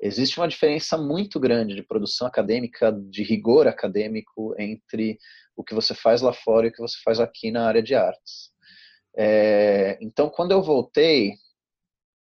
existe 0.00 0.38
uma 0.38 0.48
diferença 0.48 0.96
muito 0.96 1.40
grande 1.40 1.74
de 1.74 1.82
produção 1.82 2.26
acadêmica, 2.26 2.92
de 2.92 3.22
rigor 3.22 3.66
acadêmico 3.66 4.54
entre 4.58 5.18
o 5.56 5.64
que 5.64 5.74
você 5.74 5.94
faz 5.94 6.22
lá 6.22 6.32
fora 6.32 6.66
e 6.66 6.70
o 6.70 6.72
que 6.72 6.80
você 6.80 6.98
faz 7.02 7.20
aqui 7.20 7.50
na 7.50 7.66
área 7.66 7.82
de 7.82 7.94
artes. 7.94 8.50
É, 9.16 9.98
então, 10.00 10.30
quando 10.30 10.52
eu 10.52 10.62
voltei, 10.62 11.34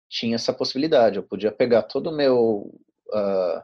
tinha 0.09 0.37
essa 0.37 0.53
possibilidade. 0.53 1.19
Eu 1.19 1.23
podia 1.23 1.53
pegar 1.53 1.83
todo 1.83 2.09
o 2.09 2.17
meu 2.17 2.73
uh, 3.09 3.63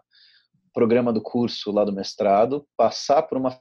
programa 0.72 1.12
do 1.12 1.22
curso 1.22 1.72
lá 1.72 1.84
do 1.84 1.92
mestrado, 1.92 2.66
passar 2.76 3.22
por 3.22 3.38
uma 3.38 3.58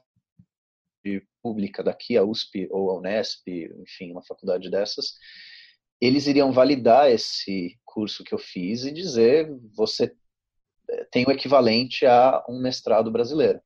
pública 1.42 1.82
daqui, 1.82 2.16
a 2.16 2.24
USP 2.24 2.68
ou 2.70 2.90
a 2.90 2.98
Unesp, 2.98 3.46
enfim, 3.48 4.12
uma 4.12 4.24
faculdade 4.24 4.70
dessas, 4.70 5.14
eles 6.00 6.26
iriam 6.26 6.52
validar 6.52 7.10
esse 7.10 7.78
curso 7.84 8.24
que 8.24 8.34
eu 8.34 8.38
fiz 8.38 8.84
e 8.84 8.92
dizer 8.92 9.48
você 9.74 10.14
eh, 10.90 11.06
tem 11.10 11.24
o 11.26 11.30
equivalente 11.30 12.06
a 12.06 12.44
um 12.48 12.60
mestrado 12.60 13.10
brasileiro. 13.10 13.60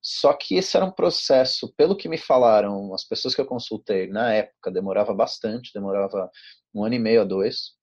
Só 0.00 0.32
que 0.32 0.56
esse 0.56 0.76
era 0.76 0.84
um 0.84 0.90
processo, 0.90 1.72
pelo 1.74 1.96
que 1.96 2.08
me 2.08 2.18
falaram, 2.18 2.92
as 2.92 3.04
pessoas 3.04 3.34
que 3.34 3.40
eu 3.40 3.46
consultei 3.46 4.08
na 4.08 4.32
época, 4.32 4.70
demorava 4.70 5.14
bastante, 5.14 5.72
demorava 5.72 6.28
um 6.74 6.84
ano 6.84 6.96
e 6.96 6.98
meio 6.98 7.20
a 7.20 7.24
dois. 7.24 7.76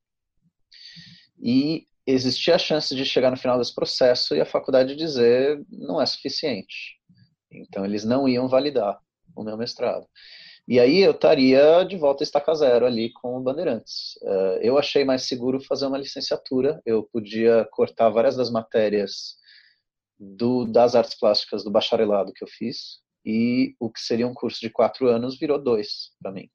E 1.41 1.85
existia 2.05 2.55
a 2.55 2.59
chance 2.59 2.93
de 2.93 3.05
chegar 3.05 3.31
no 3.31 3.37
final 3.37 3.57
desse 3.57 3.73
processo 3.73 4.35
e 4.35 4.41
a 4.41 4.45
faculdade 4.45 4.97
dizer 4.97 5.63
não 5.69 6.01
é 6.01 6.05
suficiente. 6.05 6.98
Então 7.51 7.85
eles 7.85 8.03
não 8.03 8.27
iam 8.27 8.47
validar 8.47 8.99
o 9.35 9.43
meu 9.43 9.57
mestrado. 9.57 10.07
E 10.67 10.79
aí 10.79 10.99
eu 10.99 11.11
estaria 11.11 11.83
de 11.83 11.97
volta 11.97 12.21
a 12.21 12.25
estaca 12.25 12.53
zero 12.53 12.85
ali 12.85 13.11
com 13.13 13.35
o 13.35 13.41
Bandeirantes. 13.41 14.17
Uh, 14.21 14.59
eu 14.61 14.77
achei 14.77 15.03
mais 15.03 15.23
seguro 15.23 15.59
fazer 15.59 15.87
uma 15.87 15.97
licenciatura. 15.97 16.79
Eu 16.85 17.03
podia 17.03 17.67
cortar 17.71 18.09
várias 18.09 18.35
das 18.35 18.51
matérias 18.51 19.35
do, 20.19 20.65
das 20.65 20.93
artes 20.93 21.17
plásticas 21.17 21.63
do 21.63 21.71
bacharelado 21.71 22.33
que 22.33 22.43
eu 22.43 22.47
fiz 22.47 22.99
e 23.25 23.75
o 23.79 23.89
que 23.89 23.99
seria 23.99 24.27
um 24.27 24.33
curso 24.33 24.59
de 24.59 24.69
quatro 24.69 25.07
anos 25.07 25.39
virou 25.39 25.61
dois 25.61 26.11
para 26.21 26.31
mim. 26.31 26.49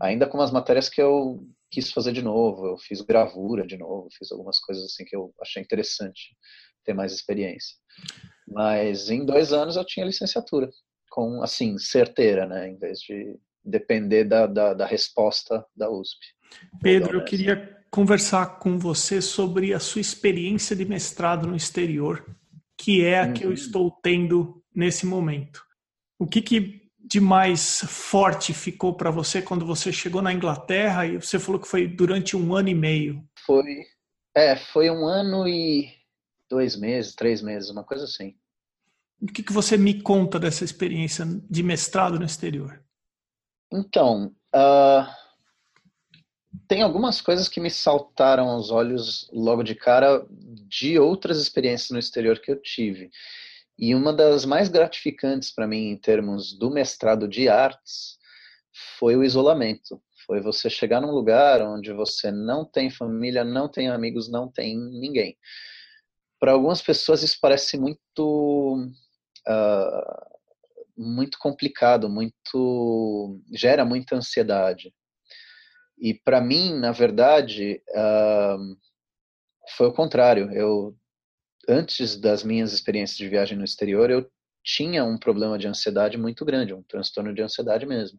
Ainda 0.00 0.26
com 0.26 0.40
as 0.40 0.50
matérias 0.50 0.88
que 0.88 1.00
eu 1.00 1.46
quis 1.70 1.90
fazer 1.90 2.12
de 2.12 2.22
novo, 2.22 2.66
eu 2.66 2.78
fiz 2.78 3.00
gravura 3.00 3.66
de 3.66 3.76
novo, 3.76 4.08
fiz 4.16 4.30
algumas 4.32 4.58
coisas 4.60 4.84
assim 4.84 5.04
que 5.04 5.16
eu 5.16 5.32
achei 5.40 5.62
interessante 5.62 6.36
ter 6.84 6.94
mais 6.94 7.12
experiência. 7.12 7.76
Mas 8.50 9.10
em 9.10 9.24
dois 9.24 9.52
anos 9.52 9.76
eu 9.76 9.84
tinha 9.84 10.06
licenciatura 10.06 10.70
com, 11.10 11.42
assim, 11.42 11.78
certeira, 11.78 12.46
né? 12.46 12.68
Em 12.68 12.76
vez 12.76 13.00
de 13.00 13.38
depender 13.64 14.24
da, 14.24 14.46
da, 14.46 14.74
da 14.74 14.86
resposta 14.86 15.64
da 15.76 15.90
USP. 15.90 16.18
Pedro, 16.80 17.18
eu 17.18 17.24
queria 17.24 17.76
conversar 17.90 18.58
com 18.58 18.78
você 18.78 19.20
sobre 19.20 19.74
a 19.74 19.80
sua 19.80 20.00
experiência 20.00 20.74
de 20.74 20.84
mestrado 20.84 21.46
no 21.46 21.56
exterior, 21.56 22.24
que 22.76 23.04
é 23.04 23.20
a 23.20 23.26
uhum. 23.26 23.32
que 23.32 23.44
eu 23.44 23.48
uhum. 23.48 23.54
estou 23.54 23.90
tendo 24.02 24.62
nesse 24.74 25.06
momento. 25.06 25.62
O 26.18 26.26
que, 26.26 26.40
que 26.40 26.88
de 26.98 27.20
mais 27.20 27.80
forte 27.80 28.52
ficou 28.52 28.94
para 28.94 29.10
você 29.10 29.40
quando 29.40 29.64
você 29.64 29.92
chegou 29.92 30.20
na 30.20 30.32
Inglaterra 30.32 31.06
e 31.06 31.16
você 31.16 31.38
falou 31.38 31.60
que 31.60 31.68
foi 31.68 31.86
durante 31.86 32.36
um 32.36 32.54
ano 32.54 32.68
e 32.68 32.74
meio? 32.74 33.24
Foi, 33.46 33.84
é, 34.36 34.56
foi 34.56 34.90
um 34.90 35.06
ano 35.06 35.48
e 35.48 35.97
dois 36.48 36.76
meses, 36.76 37.14
três 37.14 37.42
meses, 37.42 37.70
uma 37.70 37.84
coisa 37.84 38.04
assim. 38.04 38.34
O 39.20 39.26
que, 39.26 39.42
que 39.42 39.52
você 39.52 39.76
me 39.76 40.00
conta 40.00 40.38
dessa 40.38 40.64
experiência 40.64 41.24
de 41.50 41.62
mestrado 41.62 42.18
no 42.18 42.24
exterior? 42.24 42.82
Então, 43.72 44.34
uh, 44.54 45.06
tem 46.68 46.82
algumas 46.82 47.20
coisas 47.20 47.48
que 47.48 47.60
me 47.60 47.70
saltaram 47.70 48.48
aos 48.48 48.70
olhos 48.70 49.28
logo 49.32 49.62
de 49.62 49.74
cara 49.74 50.24
de 50.68 50.98
outras 50.98 51.38
experiências 51.38 51.90
no 51.90 51.98
exterior 51.98 52.38
que 52.40 52.50
eu 52.50 52.60
tive. 52.60 53.10
E 53.78 53.94
uma 53.94 54.12
das 54.12 54.44
mais 54.44 54.68
gratificantes 54.68 55.50
para 55.50 55.66
mim 55.66 55.90
em 55.90 55.96
termos 55.96 56.52
do 56.56 56.70
mestrado 56.70 57.28
de 57.28 57.48
artes 57.48 58.18
foi 58.98 59.16
o 59.16 59.24
isolamento. 59.24 60.00
Foi 60.26 60.40
você 60.40 60.68
chegar 60.68 61.00
num 61.00 61.12
lugar 61.12 61.62
onde 61.62 61.92
você 61.92 62.30
não 62.30 62.64
tem 62.64 62.90
família, 62.90 63.44
não 63.44 63.68
tem 63.68 63.88
amigos, 63.88 64.28
não 64.28 64.48
tem 64.50 64.76
ninguém. 64.76 65.36
Para 66.40 66.52
algumas 66.52 66.80
pessoas 66.80 67.22
isso 67.22 67.38
parece 67.40 67.78
muito 67.78 68.90
uh, 69.46 70.38
muito 70.96 71.38
complicado, 71.38 72.08
muito 72.08 73.40
gera 73.52 73.84
muita 73.84 74.16
ansiedade. 74.16 74.92
E 76.00 76.14
para 76.14 76.40
mim, 76.40 76.74
na 76.74 76.92
verdade, 76.92 77.82
uh, 77.90 78.76
foi 79.76 79.88
o 79.88 79.92
contrário. 79.92 80.50
Eu 80.52 80.96
antes 81.68 82.16
das 82.16 82.42
minhas 82.42 82.72
experiências 82.72 83.18
de 83.18 83.28
viagem 83.28 83.56
no 83.58 83.64
exterior, 83.64 84.10
eu 84.10 84.28
tinha 84.64 85.04
um 85.04 85.18
problema 85.18 85.58
de 85.58 85.68
ansiedade 85.68 86.16
muito 86.16 86.44
grande, 86.44 86.74
um 86.74 86.82
transtorno 86.82 87.34
de 87.34 87.42
ansiedade 87.42 87.84
mesmo. 87.86 88.18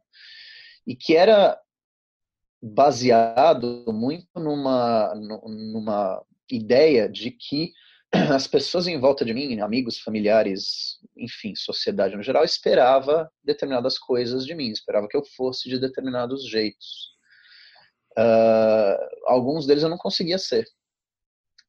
E 0.85 0.95
que 0.95 1.15
era 1.15 1.59
baseado 2.61 3.85
muito 3.87 4.27
numa, 4.35 5.13
numa 5.15 6.23
ideia 6.49 7.09
de 7.09 7.31
que 7.31 7.71
as 8.33 8.47
pessoas 8.47 8.87
em 8.87 8.99
volta 8.99 9.23
de 9.23 9.33
mim, 9.33 9.59
amigos, 9.59 9.99
familiares, 9.99 10.97
enfim, 11.15 11.53
sociedade 11.55 12.15
no 12.15 12.23
geral, 12.23 12.43
esperava 12.43 13.31
determinadas 13.43 13.97
coisas 13.99 14.45
de 14.45 14.55
mim, 14.55 14.69
esperava 14.69 15.07
que 15.07 15.15
eu 15.15 15.23
fosse 15.35 15.69
de 15.69 15.79
determinados 15.79 16.47
jeitos. 16.47 17.09
Uh, 18.17 18.97
alguns 19.25 19.65
deles 19.65 19.83
eu 19.83 19.89
não 19.89 19.97
conseguia 19.97 20.37
ser. 20.37 20.65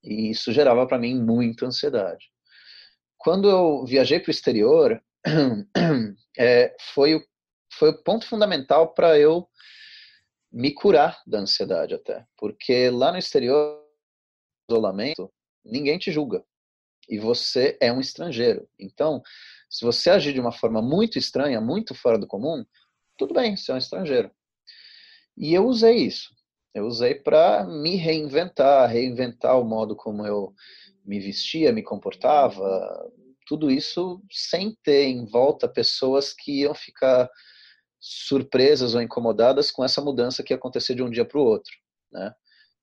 E 0.02 0.30
isso 0.30 0.52
gerava 0.52 0.87
para 0.87 0.99
mim 0.99 1.14
muita 1.14 1.66
ansiedade. 1.66 2.30
Quando 3.18 3.50
eu 3.50 3.85
viajei 3.85 4.18
para 4.18 4.30
o 4.30 4.32
exterior, 4.32 5.02
é, 6.38 6.75
foi, 6.94 7.14
o, 7.16 7.23
foi 7.75 7.90
o 7.90 8.02
ponto 8.02 8.26
fundamental 8.26 8.94
para 8.94 9.18
eu 9.18 9.47
me 10.50 10.73
curar 10.73 11.20
da 11.26 11.38
ansiedade 11.40 11.94
até. 11.94 12.25
Porque 12.38 12.88
lá 12.88 13.12
no 13.12 13.18
exterior, 13.18 13.78
isolamento, 14.68 15.30
ninguém 15.64 15.99
te 15.99 16.11
julga. 16.11 16.45
E 17.09 17.19
você 17.19 17.76
é 17.81 17.93
um 17.93 18.00
estrangeiro. 18.00 18.69
Então, 18.79 19.23
se 19.69 19.85
você 19.85 20.11
agir 20.11 20.33
de 20.33 20.40
uma 20.40 20.52
forma 20.52 20.81
muito 20.81 21.19
estranha, 21.19 21.61
muito 21.61 21.95
fora 21.95 22.19
do 22.19 22.26
comum, 22.26 22.64
tudo 23.17 23.35
bem, 23.35 23.57
você 23.57 23.71
é 23.73 23.75
um 23.75 23.79
estrangeiro. 23.79 24.31
E 25.37 25.55
eu 25.55 25.67
usei 25.67 25.97
isso. 25.97 26.35
Eu 26.73 26.87
usei 26.87 27.14
para 27.14 27.64
me 27.64 27.97
reinventar, 27.97 28.88
reinventar 28.88 29.59
o 29.59 29.64
modo 29.64 29.97
como 29.97 30.25
eu 30.25 30.55
me 31.05 31.19
vestia, 31.19 31.73
me 31.73 31.83
comportava, 31.83 33.11
tudo 33.47 33.71
isso 33.71 34.23
sem 34.31 34.76
ter 34.85 35.07
em 35.07 35.25
volta 35.25 35.69
pessoas 35.69 36.33
que 36.33 36.61
iam 36.61 36.75
ficar 36.75 37.29
surpresas 37.99 38.95
ou 38.95 39.02
incomodadas 39.02 39.73
com 39.73 39.85
essa 39.85 40.00
mudança 40.00 40.43
que 40.43 40.52
ia 40.52 40.57
acontecer 40.57 40.95
de 40.95 41.02
um 41.02 41.11
dia 41.11 41.25
para 41.25 41.38
o 41.38 41.45
outro, 41.45 41.73
né? 42.12 42.33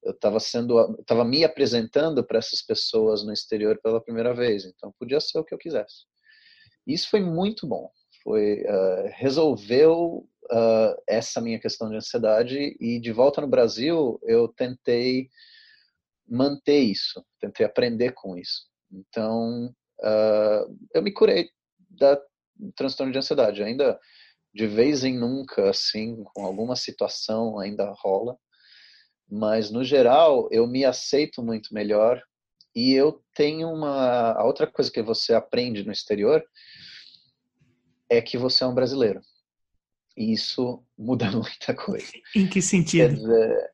Eu 0.04 0.12
estava 0.12 0.40
sendo, 0.40 0.96
estava 1.00 1.26
me 1.26 1.44
apresentando 1.44 2.24
para 2.24 2.40
essas 2.40 2.62
pessoas 2.62 3.26
no 3.26 3.34
exterior 3.34 3.80
pela 3.82 4.02
primeira 4.02 4.34
vez, 4.34 4.66
então 4.66 4.94
podia 5.00 5.20
ser 5.20 5.40
o 5.40 5.44
que 5.44 5.54
eu 5.54 5.58
quisesse. 5.58 6.06
Isso 6.86 7.10
foi 7.10 7.20
muito 7.20 7.68
bom, 7.68 7.90
foi 8.24 8.62
uh, 8.64 9.10
resolveu 9.16 10.28
uh, 10.52 11.02
essa 11.08 11.42
minha 11.42 11.60
questão 11.60 11.90
de 11.90 11.98
ansiedade 11.98 12.78
e 12.80 13.00
de 13.00 13.12
volta 13.12 13.42
no 13.42 13.48
Brasil 13.48 14.20
eu 14.24 14.48
tentei 14.48 15.30
manter 16.28 16.80
isso, 16.80 17.24
tentei 17.40 17.66
aprender 17.66 18.14
com 18.14 18.38
isso. 18.38 18.68
Então 18.92 19.74
uh, 20.02 20.78
eu 20.94 21.02
me 21.02 21.12
curei 21.12 21.50
da 21.90 22.20
transtorno 22.76 23.12
de 23.12 23.18
ansiedade, 23.18 23.64
ainda 23.64 24.00
de 24.54 24.66
vez 24.66 25.04
em 25.04 25.18
nunca, 25.18 25.70
assim, 25.70 26.24
com 26.34 26.44
alguma 26.44 26.76
situação 26.76 27.60
ainda 27.60 27.94
rola, 27.98 28.36
mas 29.30 29.70
no 29.72 29.84
geral 29.84 30.48
eu 30.52 30.66
me 30.68 30.86
aceito 30.86 31.44
muito 31.44 31.74
melhor 31.74 32.22
e 32.76 32.94
eu 32.94 33.24
tenho 33.34 33.70
uma 33.70 34.32
a 34.34 34.44
outra 34.46 34.68
coisa 34.68 34.92
que 34.92 35.02
você 35.02 35.34
aprende 35.34 35.84
no 35.84 35.92
exterior 35.92 36.44
é 38.10 38.22
que 38.22 38.38
você 38.38 38.64
é 38.64 38.68
um 38.68 38.76
brasileiro 38.76 39.22
e 40.18 40.34
isso 40.34 40.84
muda 40.98 41.30
muita 41.32 41.76
coisa. 41.76 42.12
Em 42.36 42.50
que 42.50 42.62
sentido? 42.62 43.16
Dizer, 43.16 43.72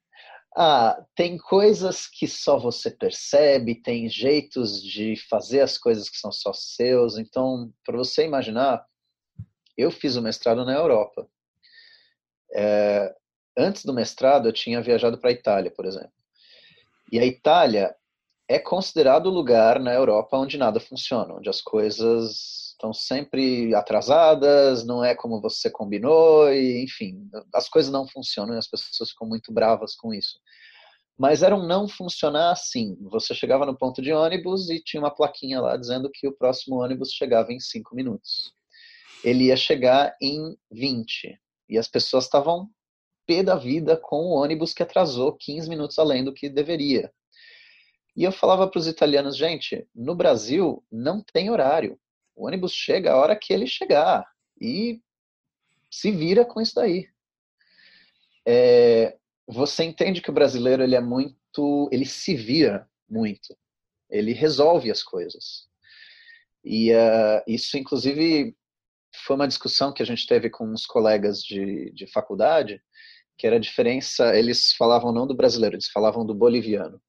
ah, 0.56 1.04
tem 1.16 1.38
coisas 1.38 2.06
que 2.06 2.28
só 2.28 2.60
você 2.60 2.92
percebe, 2.92 3.82
tem 3.82 4.10
jeitos 4.10 4.84
de 4.84 5.16
fazer 5.30 5.62
as 5.62 5.78
coisas 5.78 6.10
que 6.10 6.18
são 6.18 6.32
só 6.32 6.52
seus. 6.54 7.18
Então, 7.18 7.74
para 7.86 7.98
você 7.98 8.26
imaginar, 8.26 8.86
eu 9.78 9.90
fiz 9.90 10.16
o 10.16 10.22
mestrado 10.22 10.66
na 10.66 10.74
Europa. 10.74 11.28
É, 12.56 13.16
antes 13.58 13.86
do 13.86 13.94
mestrado, 13.94 14.48
eu 14.48 14.54
tinha 14.54 14.82
viajado 14.82 15.18
para 15.18 15.30
a 15.30 15.34
Itália, 15.34 15.72
por 15.72 15.86
exemplo. 15.86 16.12
E 17.12 17.20
a 17.20 17.26
Itália 17.26 17.96
é 18.48 18.60
considerado 18.60 19.28
o 19.28 19.34
lugar 19.34 19.80
na 19.80 19.94
Europa 19.94 20.38
onde 20.38 20.58
nada 20.58 20.80
funciona, 20.80 21.36
onde 21.36 21.50
as 21.50 21.62
coisas 21.62 22.72
estão 22.72 22.94
sempre 22.94 23.74
atrasadas, 23.74 24.86
não 24.86 25.04
é 25.04 25.16
como 25.16 25.40
você 25.40 25.70
combinou, 25.70 26.52
e 26.52 26.84
enfim, 26.84 27.30
as 27.54 27.70
coisas 27.70 27.92
não 27.92 28.08
funcionam 28.08 28.56
e 28.56 28.58
as 28.58 28.68
pessoas 28.68 29.12
ficam 29.12 29.28
muito 29.28 29.54
bravas 29.54 29.96
com 29.96 30.14
isso. 30.14 30.40
Mas 31.18 31.44
era 31.44 31.56
um 31.56 31.66
não 31.66 31.88
funcionar 31.88 32.52
assim. 32.52 32.98
Você 33.12 33.34
chegava 33.34 33.66
no 33.66 33.78
ponto 33.78 34.02
de 34.02 34.12
ônibus 34.12 34.70
e 34.70 34.84
tinha 34.84 35.02
uma 35.02 35.14
plaquinha 35.14 35.62
lá 35.62 35.78
dizendo 35.78 36.10
que 36.12 36.28
o 36.28 36.36
próximo 36.36 36.82
ônibus 36.82 37.12
chegava 37.12 37.54
em 37.54 37.60
cinco 37.60 37.96
minutos. 37.96 38.52
Ele 39.24 39.46
ia 39.46 39.56
chegar 39.56 40.16
em 40.22 40.58
20. 40.72 41.40
E 41.70 41.78
as 41.78 41.88
pessoas 41.88 42.26
estavam 42.26 42.68
pé 43.26 43.44
da 43.44 43.56
vida 43.56 43.98
com 43.98 44.18
o 44.18 44.32
ônibus 44.32 44.74
que 44.74 44.84
atrasou 44.84 45.34
15 45.34 45.70
minutos 45.70 45.98
além 46.00 46.24
do 46.24 46.34
que 46.34 46.50
deveria. 46.50 47.12
E 48.16 48.24
eu 48.24 48.32
falava 48.32 48.68
para 48.68 48.80
os 48.80 48.88
italianos, 48.88 49.36
gente, 49.36 49.88
no 49.94 50.16
Brasil 50.16 50.84
não 50.92 51.22
tem 51.22 51.50
horário. 51.50 52.00
O 52.36 52.46
ônibus 52.48 52.72
chega 52.74 53.12
a 53.12 53.18
hora 53.18 53.36
que 53.36 53.54
ele 53.54 53.66
chegar. 53.66 54.26
E 54.62 55.02
se 55.90 56.12
vira 56.12 56.46
com 56.46 56.62
isso 56.62 56.76
daí. 56.76 57.08
É, 58.46 59.18
você 59.48 59.84
entende 59.84 60.22
que 60.22 60.30
o 60.30 60.34
brasileiro 60.34 60.84
ele 60.84 60.96
é 60.96 61.02
muito, 61.02 61.90
ele 61.92 62.06
se 62.06 62.36
vira 62.36 62.90
muito, 63.10 63.56
ele 64.10 64.34
resolve 64.34 64.92
as 64.92 65.04
coisas. 65.04 65.68
E 66.64 66.94
uh, 66.94 67.44
isso, 67.48 67.78
inclusive, 67.78 68.56
foi 69.26 69.36
uma 69.36 69.48
discussão 69.48 69.94
que 69.94 70.02
a 70.02 70.06
gente 70.06 70.26
teve 70.26 70.50
com 70.50 70.66
uns 70.66 70.86
colegas 70.86 71.42
de, 71.42 71.92
de 71.92 72.08
faculdade, 72.08 72.82
que 73.38 73.48
era 73.48 73.58
a 73.58 73.60
diferença, 73.60 74.36
eles 74.36 74.74
falavam 74.74 75.12
não 75.12 75.28
do 75.28 75.36
brasileiro, 75.36 75.76
eles 75.76 75.88
falavam 75.88 76.26
do 76.26 76.34
boliviano. 76.34 77.02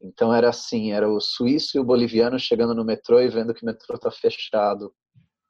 Então 0.00 0.34
era 0.34 0.48
assim, 0.48 0.92
era 0.92 1.08
o 1.08 1.20
suíço 1.20 1.76
e 1.76 1.80
o 1.80 1.84
boliviano 1.84 2.38
chegando 2.38 2.74
no 2.74 2.84
metrô 2.84 3.20
e 3.20 3.28
vendo 3.28 3.54
que 3.54 3.62
o 3.62 3.66
metrô 3.66 3.94
está 3.94 4.10
fechado 4.10 4.92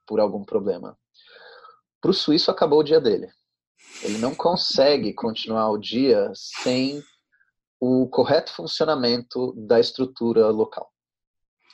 por 0.06 0.20
algum 0.20 0.44
problema. 0.44 0.98
Para 2.00 2.10
o 2.10 2.14
suíço 2.14 2.50
acabou 2.50 2.80
o 2.80 2.84
dia 2.84 3.00
dele. 3.00 3.28
Ele 4.02 4.18
não 4.18 4.34
consegue 4.34 5.14
continuar 5.14 5.70
o 5.70 5.78
dia 5.78 6.30
sem 6.34 7.02
o 7.80 8.08
correto 8.08 8.52
funcionamento 8.52 9.54
da 9.56 9.80
estrutura 9.80 10.48
local. 10.48 10.90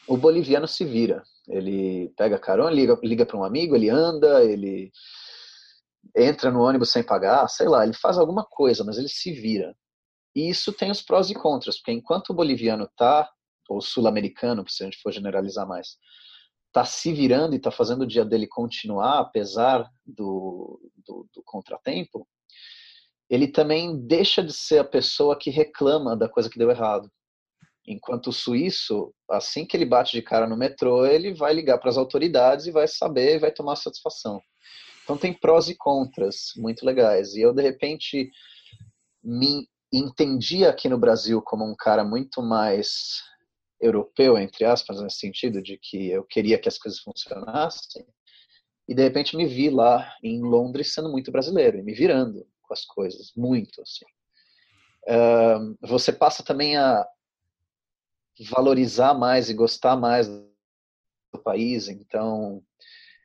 O 0.07 0.17
boliviano 0.17 0.67
se 0.69 0.85
vira. 0.85 1.23
Ele 1.49 2.13
pega 2.17 2.39
carona, 2.39 2.71
liga, 2.71 2.99
liga 3.03 3.27
para 3.27 3.37
um 3.37 3.45
amigo, 3.45 3.75
ele 3.75 3.91
anda, 3.91 4.45
ele 4.45 4.91
entra 6.17 6.51
no 6.51 6.61
ônibus 6.61 6.91
sem 6.91 7.03
pagar, 7.03 7.49
sei 7.49 7.69
lá, 7.69 7.85
ele 7.85 7.95
faz 7.95 8.19
alguma 8.19 8.45
coisa, 8.45 8.85
mas 8.85 8.99
ele 8.99 9.09
se 9.09 9.33
vira. 9.33 9.75
E 10.35 10.49
isso 10.49 10.73
tem 10.73 10.91
os 10.91 11.03
prós 11.03 11.31
e 11.31 11.35
contras, 11.35 11.77
porque 11.79 11.93
enquanto 11.93 12.31
o 12.31 12.35
boliviano 12.35 12.85
está, 12.85 13.31
ou 13.69 13.81
sul-americano, 13.81 14.65
se 14.69 14.83
a 14.83 14.87
gente 14.87 15.01
for 15.03 15.13
generalizar 15.13 15.67
mais, 15.67 15.97
está 16.69 16.85
se 16.85 17.13
virando 17.13 17.55
e 17.55 17.57
está 17.57 17.71
fazendo 17.71 18.03
o 18.03 18.07
dia 18.07 18.25
dele 18.25 18.47
continuar, 18.47 19.19
apesar 19.21 19.89
do, 20.07 20.81
do, 21.05 21.29
do, 21.35 21.43
contratempo, 21.43 22.27
ele 23.29 23.49
também 23.49 23.99
deixa 24.07 24.43
de 24.43 24.53
ser 24.53 24.79
a 24.79 24.85
pessoa 24.85 25.39
que 25.39 25.51
reclama 25.51 26.17
da 26.17 26.29
coisa 26.29 26.49
que 26.49 26.59
deu 26.59 26.71
errado. 26.71 27.11
Enquanto 27.87 28.29
o 28.29 28.33
suíço, 28.33 29.15
assim 29.31 29.67
que 29.67 29.77
ele 29.77 29.87
bate 29.87 30.13
de 30.13 30.23
cara 30.23 30.47
no 30.47 30.57
metrô, 30.57 31.07
ele 31.07 31.35
vai 31.35 31.55
ligar 31.55 31.79
para 31.79 31.91
as 31.91 31.97
autoridades 31.97 32.67
e 32.67 32.71
vai 32.71 32.87
saber 32.87 33.39
vai 33.39 33.51
tomar 33.51 33.77
satisfação. 33.77 34.41
Então 35.09 35.17
tem 35.17 35.33
prós 35.33 35.71
e 35.71 35.75
contras 35.75 36.53
muito 36.55 36.85
legais. 36.85 37.33
E 37.35 37.41
eu, 37.41 37.55
de 37.55 37.63
repente, 37.63 38.31
me 39.25 39.67
entendi 39.91 40.67
aqui 40.67 40.87
no 40.87 40.99
Brasil 40.99 41.41
como 41.41 41.65
um 41.65 41.75
cara 41.75 42.05
muito 42.05 42.43
mais 42.43 43.23
europeu, 43.81 44.37
entre 44.37 44.67
aspas, 44.67 45.01
nesse 45.01 45.17
sentido, 45.17 45.63
de 45.63 45.79
que 45.79 46.11
eu 46.11 46.25
queria 46.25 46.59
que 46.59 46.69
as 46.69 46.77
coisas 46.77 47.01
funcionassem, 47.01 48.07
e 48.87 48.95
de 48.95 49.03
repente 49.03 49.35
me 49.35 49.47
vi 49.47 49.71
lá 49.71 50.15
em 50.23 50.43
Londres 50.43 50.93
sendo 50.93 51.11
muito 51.11 51.33
brasileiro, 51.33 51.79
e 51.79 51.83
me 51.83 51.95
virando 51.95 52.47
com 52.61 52.75
as 52.75 52.85
coisas, 52.85 53.33
muito, 53.35 53.81
assim. 53.81 54.05
Você 55.81 56.13
passa 56.13 56.43
também 56.43 56.77
a 56.77 57.07
valorizar 58.51 59.15
mais 59.15 59.49
e 59.49 59.55
gostar 59.55 59.97
mais 59.97 60.29
do 60.29 60.45
país, 61.43 61.89
então 61.89 62.63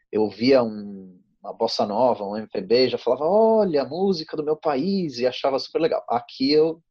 eu 0.10 0.30
via 0.30 0.64
um, 0.64 1.22
uma 1.44 1.54
bossa 1.54 1.86
nova, 1.86 2.24
um 2.24 2.38
MPB, 2.38 2.90
já 2.90 2.98
falava, 2.98 3.26
olha, 3.26 3.84
música 3.84 4.38
do 4.38 4.46
meu 4.46 4.56
país, 4.56 5.18
e 5.18 5.28
achava 5.28 5.60
super 5.60 5.82
legal. 5.82 6.04
Aqui 6.10 6.52
eu 6.52 6.82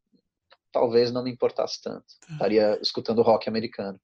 talvez 0.71 1.11
não 1.11 1.23
me 1.23 1.31
importasse 1.31 1.81
tanto. 1.81 2.05
Tá. 2.27 2.33
Estaria 2.33 2.79
escutando 2.81 3.21
rock 3.21 3.49
americano. 3.49 3.99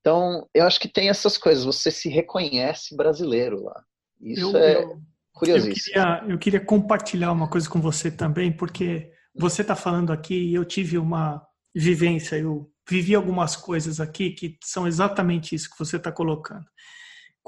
Então, 0.00 0.48
eu 0.54 0.64
acho 0.64 0.80
que 0.80 0.88
tem 0.88 1.08
essas 1.08 1.36
coisas. 1.36 1.64
Você 1.64 1.90
se 1.90 2.08
reconhece 2.08 2.96
brasileiro 2.96 3.62
lá. 3.62 3.84
Isso 4.20 4.56
eu, 4.56 4.56
é 4.56 4.82
eu, 4.82 5.00
curiosíssimo. 5.32 5.96
Eu 5.96 6.04
queria, 6.04 6.32
eu 6.32 6.38
queria 6.38 6.64
compartilhar 6.64 7.32
uma 7.32 7.48
coisa 7.48 7.68
com 7.68 7.80
você 7.80 8.10
também, 8.10 8.56
porque 8.56 9.10
você 9.34 9.62
está 9.62 9.76
falando 9.76 10.12
aqui 10.12 10.34
e 10.34 10.54
eu 10.54 10.64
tive 10.64 10.98
uma 10.98 11.44
vivência, 11.74 12.36
eu 12.36 12.70
vivi 12.88 13.14
algumas 13.14 13.54
coisas 13.54 14.00
aqui 14.00 14.30
que 14.30 14.56
são 14.64 14.86
exatamente 14.86 15.54
isso 15.54 15.70
que 15.70 15.78
você 15.78 15.96
está 15.96 16.10
colocando. 16.10 16.64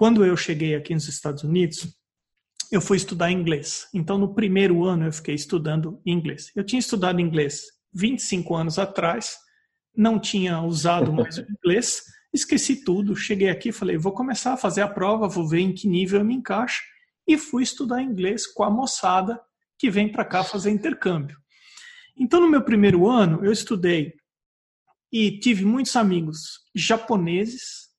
Quando 0.01 0.25
eu 0.25 0.35
cheguei 0.35 0.75
aqui 0.75 0.95
nos 0.95 1.09
Estados 1.09 1.45
Unidos, 1.45 1.87
eu 2.73 2.81
fui 2.81 2.97
estudar 2.97 3.31
inglês. 3.31 3.87
Então, 3.93 4.17
no 4.17 4.33
primeiro 4.35 4.83
ano, 4.83 5.05
eu 5.05 5.13
fiquei 5.13 5.35
estudando 5.35 6.01
inglês. 6.07 6.51
Eu 6.57 6.65
tinha 6.65 6.81
estudado 6.81 7.21
inglês 7.21 7.65
25 7.93 8.55
anos 8.57 8.79
atrás, 8.79 9.37
não 9.95 10.19
tinha 10.19 10.59
usado 10.63 11.13
mais 11.13 11.37
o 11.37 11.43
inglês, 11.53 12.03
esqueci 12.33 12.83
tudo, 12.83 13.15
cheguei 13.15 13.51
aqui, 13.51 13.73
falei, 13.73 13.99
vou 13.99 14.13
começar 14.13 14.55
a 14.55 14.57
fazer 14.57 14.81
a 14.81 14.89
prova, 14.89 15.29
vou 15.29 15.47
ver 15.47 15.61
em 15.61 15.75
que 15.75 15.87
nível 15.87 16.21
eu 16.21 16.25
me 16.25 16.35
encaixo, 16.35 16.83
e 17.29 17.37
fui 17.37 17.63
estudar 17.63 18.01
inglês 18.01 18.47
com 18.47 18.65
a 18.65 18.71
moçada 18.71 19.39
que 19.79 19.91
vem 19.91 20.11
para 20.11 20.25
cá 20.25 20.43
fazer 20.43 20.71
intercâmbio. 20.71 21.37
Então, 22.17 22.41
no 22.41 22.49
meu 22.49 22.63
primeiro 22.63 23.07
ano, 23.07 23.45
eu 23.45 23.53
estudei 23.53 24.15
e 25.13 25.39
tive 25.41 25.67
muitos 25.67 25.95
amigos 25.95 26.61
japoneses, 26.75 27.90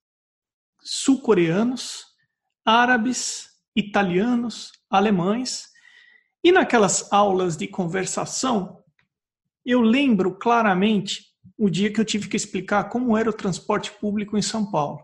sul-coreanos, 0.83 2.05
árabes, 2.65 3.49
italianos, 3.75 4.71
alemães, 4.89 5.69
e 6.43 6.51
naquelas 6.51 7.11
aulas 7.11 7.55
de 7.55 7.67
conversação, 7.67 8.83
eu 9.65 9.81
lembro 9.81 10.37
claramente 10.37 11.25
o 11.57 11.69
dia 11.69 11.91
que 11.91 11.99
eu 12.01 12.05
tive 12.05 12.27
que 12.27 12.35
explicar 12.35 12.85
como 12.85 13.15
era 13.15 13.29
o 13.29 13.33
transporte 13.33 13.91
público 13.91 14.37
em 14.37 14.41
São 14.41 14.69
Paulo. 14.69 14.99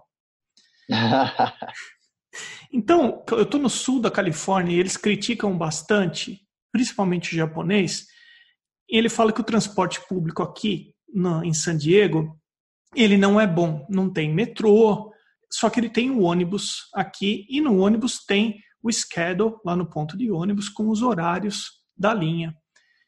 então, 2.74 3.24
eu 3.32 3.44
estou 3.44 3.60
no 3.60 3.70
sul 3.70 4.02
da 4.02 4.10
Califórnia 4.10 4.76
e 4.76 4.80
eles 4.80 4.98
criticam 4.98 5.56
bastante, 5.56 6.42
principalmente 6.72 7.34
o 7.34 7.38
japonês. 7.38 8.08
ele 8.90 9.10
fala 9.10 9.32
que 9.32 9.42
o 9.42 9.46
transporte 9.46 10.00
público 10.08 10.42
aqui 10.42 10.96
no, 11.14 11.44
em 11.44 11.54
San 11.54 11.78
Diego 11.78 12.40
ele 12.96 13.18
não 13.18 13.40
é 13.40 13.46
bom, 13.46 13.86
não 13.90 14.12
tem 14.12 14.34
metrô, 14.34 15.12
só 15.52 15.70
que 15.70 15.80
ele 15.80 15.90
tem 15.90 16.10
o 16.12 16.22
ônibus 16.22 16.90
aqui 16.94 17.46
e 17.50 17.62
no 17.62 17.80
ônibus 17.80 18.26
tem 18.26 18.62
o 18.82 18.92
schedule 18.92 19.56
lá 19.66 19.76
no 19.76 19.90
ponto 19.90 20.18
de 20.18 20.32
ônibus 20.32 20.70
com 20.70 20.90
os 20.90 21.02
horários 21.02 21.84
da 21.96 22.14
linha. 22.14 22.56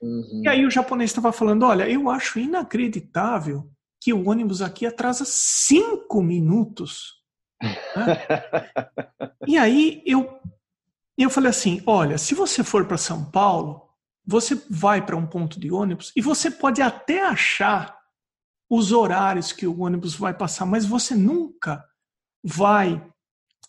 Uhum. 0.02 0.42
E 0.44 0.48
aí 0.48 0.66
o 0.66 0.72
japonês 0.72 1.10
estava 1.10 1.32
falando: 1.32 1.64
olha, 1.64 1.90
eu 1.90 2.10
acho 2.10 2.40
inacreditável 2.40 3.70
que 4.02 4.14
o 4.14 4.30
ônibus 4.30 4.62
aqui 4.62 4.86
atrasa 4.86 5.26
cinco 5.26 6.22
minutos. 6.22 7.20
Né? 7.62 8.18
e 9.46 9.58
aí 9.58 10.02
eu, 10.06 10.40
eu 11.18 11.30
falei 11.30 11.50
assim: 11.50 11.82
olha, 11.86 12.18
se 12.18 12.34
você 12.34 12.64
for 12.64 12.86
para 12.86 12.98
São 12.98 13.30
Paulo, 13.30 13.90
você 14.26 14.56
vai 14.70 15.06
para 15.06 15.18
um 15.18 15.26
ponto 15.26 15.60
de 15.60 15.72
ônibus 15.72 16.12
e 16.16 16.22
você 16.22 16.50
pode 16.50 16.82
até 16.82 17.26
achar 17.26 17.98
os 18.70 18.92
horários 18.92 19.52
que 19.52 19.66
o 19.66 19.82
ônibus 19.82 20.16
vai 20.16 20.34
passar, 20.34 20.66
mas 20.66 20.86
você 20.86 21.16
nunca 21.16 21.84
vai 22.44 23.04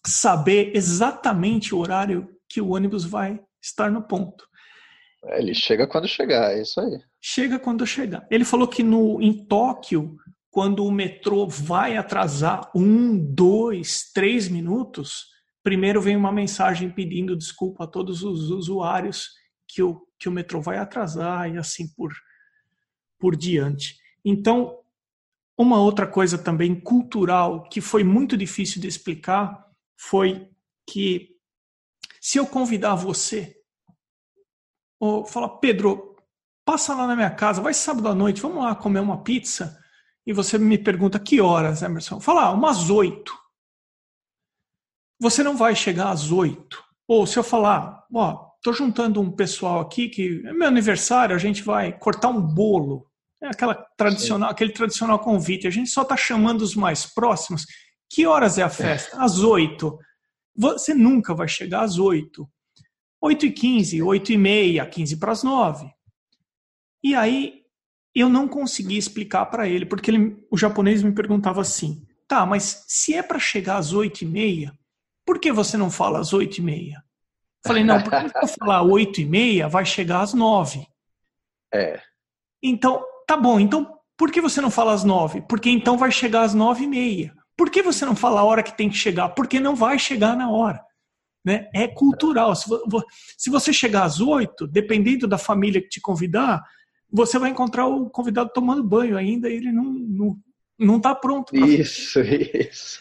saber 0.07 0.73
exatamente 0.75 1.75
o 1.75 1.79
horário 1.79 2.29
que 2.49 2.61
o 2.61 2.71
ônibus 2.71 3.05
vai 3.05 3.41
estar 3.63 3.91
no 3.91 4.03
ponto. 4.03 4.49
É, 5.25 5.39
ele 5.39 5.55
chega 5.55 5.87
quando 5.87 6.09
chegar, 6.09 6.53
é 6.53 6.63
isso 6.63 6.81
aí. 6.81 6.99
Chega 7.21 7.59
quando 7.59 7.87
chegar. 7.87 8.27
Ele 8.31 8.45
falou 8.45 8.67
que 8.67 8.83
no, 8.83 9.21
em 9.21 9.45
Tóquio, 9.45 10.17
quando 10.51 10.85
o 10.85 10.91
metrô 10.91 11.47
vai 11.47 11.97
atrasar 11.97 12.71
um, 12.75 13.17
dois, 13.19 14.11
três 14.15 14.49
minutos, 14.49 15.27
primeiro 15.63 16.01
vem 16.01 16.17
uma 16.17 16.33
mensagem 16.33 16.91
pedindo 16.91 17.37
desculpa 17.37 17.85
a 17.85 17.87
todos 17.87 18.23
os 18.23 18.51
usuários 18.51 19.29
que 19.69 19.83
o, 19.83 20.01
que 20.19 20.29
o 20.29 20.33
metrô 20.33 20.61
vai 20.61 20.79
atrasar 20.79 21.53
e 21.53 21.59
assim 21.59 21.87
por, 21.95 22.11
por 23.19 23.37
diante. 23.37 23.97
Então, 24.25 24.79
uma 25.61 25.79
outra 25.79 26.07
coisa 26.07 26.39
também 26.39 26.75
cultural 26.81 27.69
que 27.69 27.83
foi 27.83 28.03
muito 28.03 28.35
difícil 28.35 28.81
de 28.81 28.89
explicar 28.89 29.63
foi 29.95 30.49
que 30.89 31.37
se 32.19 32.39
eu 32.39 32.47
convidar 32.47 32.95
você 32.95 33.55
ou 34.99 35.27
fala, 35.27 35.59
Pedro, 35.59 36.17
passa 36.65 36.95
lá 36.95 37.07
na 37.07 37.15
minha 37.15 37.31
casa, 37.31 37.61
vai 37.61 37.75
sábado 37.75 38.09
à 38.09 38.15
noite, 38.15 38.41
vamos 38.41 38.65
lá 38.65 38.75
comer 38.75 39.01
uma 39.01 39.23
pizza. 39.23 39.79
E 40.27 40.33
você 40.33 40.57
me 40.57 40.79
pergunta 40.79 41.19
que 41.19 41.41
horas, 41.41 41.83
Emerson? 41.83 42.21
Fala, 42.21 42.45
ah, 42.45 42.53
umas 42.53 42.89
oito. 42.89 43.39
Você 45.19 45.43
não 45.43 45.57
vai 45.57 45.75
chegar 45.77 46.11
às 46.11 46.33
oito. 46.33 46.83
Ou 47.07 47.27
se 47.27 47.39
eu 47.39 47.43
falar, 47.43 48.07
ó, 48.15 48.51
tô 48.63 48.73
juntando 48.73 49.21
um 49.21 49.31
pessoal 49.31 49.81
aqui 49.81 50.09
que 50.09 50.43
é 50.47 50.53
meu 50.53 50.69
aniversário, 50.69 51.37
a 51.37 51.39
gente 51.39 51.63
vai 51.63 51.99
cortar 51.99 52.29
um 52.29 52.41
bolo. 52.41 53.10
É 53.43 53.49
aquela 53.49 53.75
tradicional, 53.97 54.51
aquele 54.51 54.73
tradicional 54.73 55.19
convite. 55.19 55.67
A 55.67 55.71
gente 55.71 55.91
só 55.91 56.03
está 56.03 56.17
chamando 56.17 56.63
os 56.63 56.75
mais 56.75 57.07
próximos. 57.07 57.65
Que 58.11 58.27
horas 58.27 58.59
é 58.59 58.63
a 58.63 58.69
festa? 58.69 59.23
Às 59.23 59.39
oito. 59.39 59.99
Você 60.55 60.93
nunca 60.93 61.35
vai 61.35 61.49
chegar 61.49 61.83
às 61.83 61.99
oito. 61.99 62.49
Oito 63.23 63.47
e 63.47 63.53
quinze, 63.53 64.03
oito 64.03 64.33
e 64.33 64.37
meia, 64.37 64.87
quinze 64.87 65.19
para 65.19 65.33
as 65.33 65.43
nove. 65.43 65.91
E 67.03 67.15
aí 67.15 67.61
eu 68.15 68.29
não 68.29 68.49
consegui 68.49 68.97
explicar 68.97 69.47
para 69.47 69.69
ele, 69.69 69.87
porque 69.87 70.11
ele, 70.11 70.37
o 70.51 70.59
japonês 70.59 71.03
me 71.03 71.13
perguntava 71.13 71.61
assim: 71.61 72.07
tá, 72.27 72.45
mas 72.45 72.85
se 72.89 73.15
é 73.15 73.23
para 73.23 73.39
chegar 73.39 73.77
às 73.77 73.93
oito 73.93 74.23
e 74.23 74.27
meia, 74.27 74.77
por 75.25 75.39
que 75.39 75.53
você 75.53 75.77
não 75.77 75.91
fala 75.91 76.19
às 76.19 76.33
oito 76.33 76.59
e 76.59 76.63
meia? 76.63 77.03
Falei, 77.67 77.85
não, 77.85 78.03
porque 78.03 78.29
se 78.29 78.35
eu 78.43 78.49
falar 78.49 78.83
oito 78.83 79.21
e 79.21 79.27
meia, 79.27 79.69
vai 79.69 79.85
chegar 79.85 80.23
às 80.23 80.33
nove. 80.33 80.87
É. 81.73 82.01
Então, 82.63 83.05
tá 83.31 83.37
bom, 83.37 83.61
então 83.61 83.97
por 84.17 84.33
que 84.33 84.41
você 84.41 84.61
não 84.61 84.73
fala 84.73 84.93
às 84.93 85.05
nove? 85.05 85.41
Porque 85.43 85.71
então 85.71 85.97
vai 85.97 86.11
chegar 86.11 86.43
às 86.43 86.53
nove 86.53 86.83
e 86.83 86.89
meia. 86.89 87.33
Por 87.57 87.71
que 87.71 87.81
você 87.81 88.05
não 88.05 88.17
fala 88.17 88.41
a 88.41 88.45
hora 88.45 88.63
que 88.63 88.77
tem 88.77 88.91
que 88.91 88.97
chegar? 88.97 89.29
Porque 89.31 89.61
não 89.61 89.77
vai 89.77 90.01
chegar 90.01 90.37
na 90.37 90.51
hora. 90.51 90.81
Né? 91.45 91.69
É 91.73 91.87
cultural. 91.87 92.55
Se 92.57 93.49
você 93.49 93.73
chegar 93.73 94.03
às 94.03 94.21
oito, 94.21 94.67
dependendo 94.67 95.29
da 95.29 95.39
família 95.39 95.81
que 95.81 95.89
te 95.89 96.01
convidar, 96.01 96.61
você 97.09 97.39
vai 97.39 97.51
encontrar 97.51 97.87
o 97.87 98.11
convidado 98.11 98.51
tomando 98.53 98.83
banho 98.83 99.17
ainda 99.17 99.49
e 99.49 99.55
ele 99.55 99.71
não, 99.71 99.85
não, 99.85 100.37
não 100.77 100.97
está 100.97 101.15
pronto. 101.15 101.55
Isso, 101.55 102.21
isso. 102.61 103.01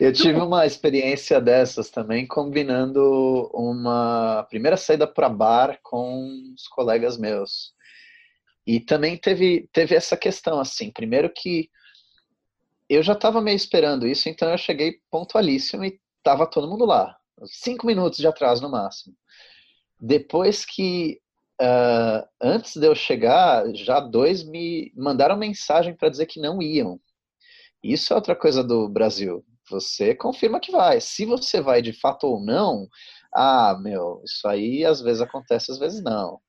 Eu 0.00 0.12
tive 0.12 0.40
uma 0.40 0.66
experiência 0.66 1.40
dessas 1.40 1.90
também, 1.90 2.26
combinando 2.26 3.48
uma 3.54 4.44
primeira 4.50 4.76
saída 4.76 5.06
para 5.06 5.28
bar 5.28 5.78
com 5.80 6.52
os 6.56 6.66
colegas 6.66 7.16
meus. 7.16 7.72
E 8.66 8.80
também 8.80 9.16
teve, 9.16 9.68
teve 9.72 9.94
essa 9.94 10.16
questão, 10.16 10.60
assim, 10.60 10.90
primeiro 10.90 11.32
que 11.34 11.68
eu 12.88 13.02
já 13.02 13.14
estava 13.14 13.40
meio 13.40 13.56
esperando 13.56 14.06
isso, 14.06 14.28
então 14.28 14.50
eu 14.50 14.58
cheguei 14.58 15.00
pontualíssimo 15.10 15.84
e 15.84 15.98
estava 16.18 16.46
todo 16.46 16.68
mundo 16.68 16.84
lá. 16.84 17.16
Cinco 17.46 17.86
minutos 17.86 18.18
de 18.18 18.26
atraso 18.26 18.62
no 18.62 18.70
máximo. 18.70 19.16
Depois 20.00 20.64
que 20.64 21.20
Uh, 21.60 22.26
antes 22.40 22.74
de 22.74 22.84
eu 22.84 22.92
chegar, 22.92 23.64
já 23.72 24.00
dois 24.00 24.42
me 24.42 24.92
mandaram 24.96 25.36
mensagem 25.36 25.94
para 25.94 26.08
dizer 26.08 26.26
que 26.26 26.40
não 26.40 26.60
iam. 26.60 26.98
Isso 27.80 28.12
é 28.12 28.16
outra 28.16 28.34
coisa 28.34 28.64
do 28.64 28.88
Brasil. 28.88 29.44
Você 29.70 30.12
confirma 30.12 30.58
que 30.58 30.72
vai. 30.72 31.00
Se 31.00 31.24
você 31.24 31.60
vai 31.60 31.80
de 31.80 31.92
fato 31.92 32.26
ou 32.26 32.40
não, 32.44 32.88
ah, 33.32 33.78
meu, 33.80 34.20
isso 34.24 34.48
aí 34.48 34.84
às 34.84 35.00
vezes 35.00 35.22
acontece, 35.22 35.70
às 35.70 35.78
vezes 35.78 36.02
não. 36.02 36.40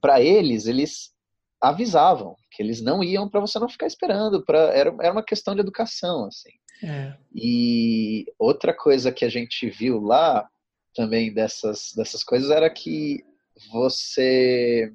Para 0.00 0.20
eles, 0.20 0.66
eles 0.66 1.12
avisavam 1.60 2.36
que 2.50 2.62
eles 2.62 2.80
não 2.80 3.04
iam 3.04 3.28
para 3.28 3.40
você 3.40 3.58
não 3.58 3.68
ficar 3.68 3.86
esperando. 3.86 4.44
Pra, 4.44 4.58
era, 4.74 4.94
era 5.00 5.12
uma 5.12 5.24
questão 5.24 5.54
de 5.54 5.60
educação, 5.60 6.24
assim. 6.26 6.50
É. 6.82 7.14
E 7.34 8.26
outra 8.38 8.72
coisa 8.74 9.12
que 9.12 9.24
a 9.24 9.28
gente 9.28 9.68
viu 9.68 10.00
lá 10.00 10.48
também 10.94 11.32
dessas, 11.32 11.92
dessas 11.94 12.24
coisas 12.24 12.50
era 12.50 12.68
que 12.70 13.24
você. 13.70 14.92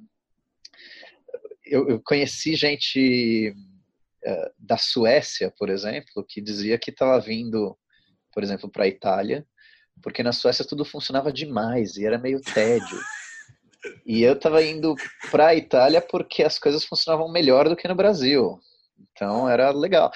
Eu, 1.63 1.87
eu 1.89 2.01
conheci 2.03 2.55
gente 2.55 3.55
uh, 4.25 4.51
da 4.59 4.77
Suécia, 4.77 5.51
por 5.57 5.69
exemplo, 5.69 6.25
que 6.27 6.41
dizia 6.41 6.77
que 6.77 6.91
estava 6.91 7.19
vindo, 7.19 7.77
por 8.31 8.43
exemplo, 8.43 8.69
para 8.69 8.83
a 8.83 8.87
Itália, 8.87 9.45
porque 10.01 10.21
na 10.21 10.31
Suécia 10.31 10.65
tudo 10.65 10.85
funcionava 10.85 11.31
demais 11.31 11.95
e 11.97 12.05
era 12.05 12.17
meio 12.17 12.41
tédio. 12.41 12.99
E 14.05 14.23
eu 14.23 14.33
estava 14.33 14.63
indo 14.63 14.95
para 15.31 15.47
a 15.47 15.55
Itália 15.55 16.01
porque 16.01 16.43
as 16.43 16.59
coisas 16.59 16.85
funcionavam 16.85 17.31
melhor 17.31 17.69
do 17.69 17.75
que 17.75 17.87
no 17.87 17.95
Brasil. 17.95 18.59
Então 19.11 19.49
era 19.49 19.71
legal. 19.71 20.11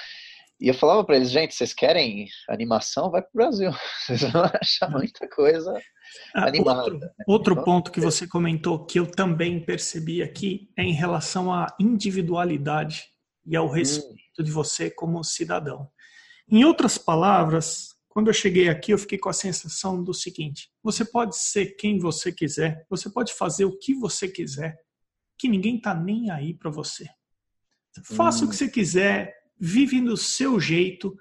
E 0.60 0.68
eu 0.68 0.74
falava 0.74 1.02
para 1.02 1.16
eles, 1.16 1.30
gente, 1.30 1.54
vocês 1.54 1.72
querem 1.72 2.28
animação? 2.46 3.10
Vai 3.10 3.22
para 3.22 3.30
o 3.30 3.36
Brasil. 3.36 3.70
Vocês 4.04 4.20
vão 4.30 4.44
achar 4.60 4.90
muita 4.90 5.26
coisa 5.26 5.72
ah, 6.34 6.48
animada. 6.48 6.82
Outro, 6.82 6.98
né? 6.98 7.08
outro 7.26 7.52
então, 7.54 7.64
ponto 7.64 7.90
que 7.90 7.98
é. 7.98 8.02
você 8.02 8.26
comentou 8.26 8.84
que 8.84 9.00
eu 9.00 9.10
também 9.10 9.64
percebi 9.64 10.22
aqui 10.22 10.68
é 10.76 10.82
em 10.82 10.92
relação 10.92 11.50
à 11.50 11.66
individualidade 11.80 13.04
e 13.46 13.56
ao 13.56 13.68
hum. 13.68 13.70
respeito 13.70 14.40
hum. 14.40 14.44
de 14.44 14.50
você 14.50 14.90
como 14.90 15.24
cidadão. 15.24 15.88
Em 16.46 16.62
outras 16.64 16.98
palavras, 16.98 17.94
quando 18.10 18.26
eu 18.26 18.34
cheguei 18.34 18.68
aqui, 18.68 18.92
eu 18.92 18.98
fiquei 18.98 19.16
com 19.16 19.28
a 19.28 19.32
sensação 19.32 20.02
do 20.02 20.12
seguinte: 20.12 20.68
você 20.82 21.04
pode 21.04 21.36
ser 21.38 21.76
quem 21.76 21.98
você 21.98 22.32
quiser, 22.32 22.84
você 22.90 23.08
pode 23.08 23.32
fazer 23.32 23.64
o 23.64 23.78
que 23.78 23.94
você 23.94 24.28
quiser, 24.28 24.76
que 25.38 25.48
ninguém 25.48 25.76
está 25.76 25.94
nem 25.94 26.30
aí 26.30 26.52
para 26.52 26.70
você. 26.70 27.08
Faça 28.02 28.44
hum. 28.44 28.46
o 28.46 28.50
que 28.50 28.54
hum. 28.56 28.58
você 28.58 28.68
quiser, 28.68 29.34
vive 29.58 30.00
do 30.00 30.16
seu 30.16 30.58
jeito. 30.60 31.16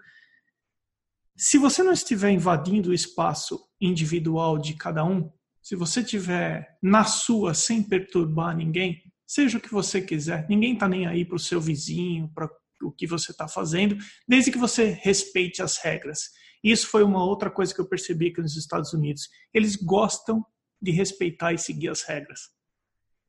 Se 1.38 1.58
você 1.58 1.84
não 1.84 1.94
estiver 1.94 2.32
invadindo 2.32 2.90
o 2.90 2.94
espaço 2.94 3.64
individual 3.80 4.58
de 4.58 4.74
cada 4.74 5.06
um, 5.06 5.32
se 5.62 5.76
você 5.76 6.02
estiver 6.02 6.78
na 6.82 7.06
sua 7.06 7.54
sem 7.54 7.84
perturbar 7.84 8.58
ninguém, 8.58 9.02
seja 9.28 9.60
o 9.60 9.62
que 9.62 9.72
você 9.72 10.02
quiser, 10.02 10.48
ninguém 10.50 10.74
está 10.74 10.90
nem 10.90 11.06
aí 11.06 11.24
para 11.24 11.36
o 11.36 11.40
seu 11.40 11.62
vizinho, 11.62 12.30
para 12.34 12.50
o 12.82 12.92
que 12.92 13.06
você 13.06 13.32
está 13.32 13.48
fazendo, 13.48 13.96
desde 14.28 14.52
que 14.52 14.58
você 14.58 14.98
respeite 15.02 15.62
as 15.62 15.78
regras. 15.78 16.32
Isso 16.64 16.88
foi 16.88 17.04
uma 17.04 17.24
outra 17.24 17.50
coisa 17.50 17.74
que 17.74 17.80
eu 17.80 17.88
percebi 17.88 18.28
aqui 18.28 18.42
nos 18.42 18.56
Estados 18.56 18.94
Unidos. 18.94 19.30
Eles 19.54 19.76
gostam 19.76 20.46
de 20.82 20.92
respeitar 20.92 21.54
e 21.54 21.58
seguir 21.58 21.90
as 21.90 22.02
regras. 22.02 22.50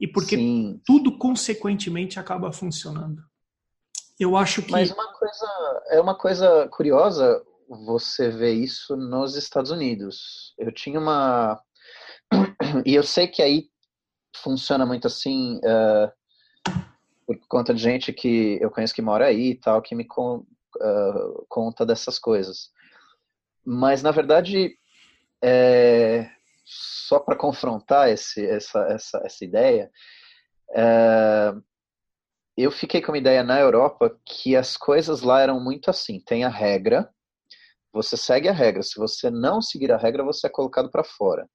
E 0.01 0.07
porque 0.07 0.37
Sim. 0.37 0.81
tudo 0.85 1.19
consequentemente 1.19 2.19
acaba 2.19 2.53
funcionando. 2.53 3.23
Eu 4.19 4.37
acho 4.37 4.63
que. 4.63 4.73
Mas 4.73 4.91
uma 4.91 5.13
coisa, 5.13 5.83
é 5.89 6.01
uma 6.01 6.15
coisa 6.15 6.69
curiosa 6.69 7.43
você 7.69 8.31
ver 8.31 8.53
isso 8.53 8.97
nos 8.97 9.37
Estados 9.37 9.71
Unidos. 9.71 10.55
Eu 10.59 10.73
tinha 10.73 10.99
uma. 10.99 11.61
E 12.87 12.95
eu 12.95 13.03
sei 13.03 13.27
que 13.27 13.43
aí 13.43 13.69
funciona 14.37 14.87
muito 14.87 15.07
assim, 15.07 15.57
uh, 15.59 16.73
por 17.27 17.37
conta 17.49 17.75
de 17.75 17.83
gente 17.83 18.13
que 18.13 18.59
eu 18.61 18.71
conheço 18.71 18.95
que 18.95 19.03
mora 19.03 19.27
aí 19.27 19.51
e 19.51 19.55
tal, 19.57 19.83
que 19.83 19.95
me 19.95 20.05
con 20.05 20.45
uh, 20.77 21.47
conta 21.49 21.85
dessas 21.85 22.19
coisas. 22.19 22.71
Mas, 23.65 24.03
na 24.03 24.11
verdade, 24.11 24.77
é, 25.43 26.31
só 26.65 27.19
para 27.19 27.37
confrontar 27.37 28.09
esse, 28.09 28.45
essa, 28.47 28.81
essa, 28.87 29.23
essa 29.25 29.45
ideia, 29.45 29.91
é, 30.75 31.53
eu 32.57 32.71
fiquei 32.71 33.01
com 33.01 33.13
uma 33.13 33.19
ideia 33.19 33.43
na 33.43 33.59
Europa 33.59 34.19
que 34.25 34.55
as 34.55 34.77
coisas 34.77 35.23
lá 35.23 35.41
eram 35.41 35.61
muito 35.61 35.91
assim: 35.91 36.21
tem 36.21 36.45
a 36.45 36.49
regra, 36.49 37.09
você 37.93 38.17
segue 38.17 38.49
a 38.49 38.53
regra. 38.53 38.83
Se 38.83 38.99
você 38.99 39.31
não 39.31 39.61
seguir 39.61 39.91
a 39.93 39.97
regra, 39.97 40.23
você 40.23 40.47
é 40.47 40.51
colocado 40.51 40.91
para 40.91 41.05
fora. 41.05 41.49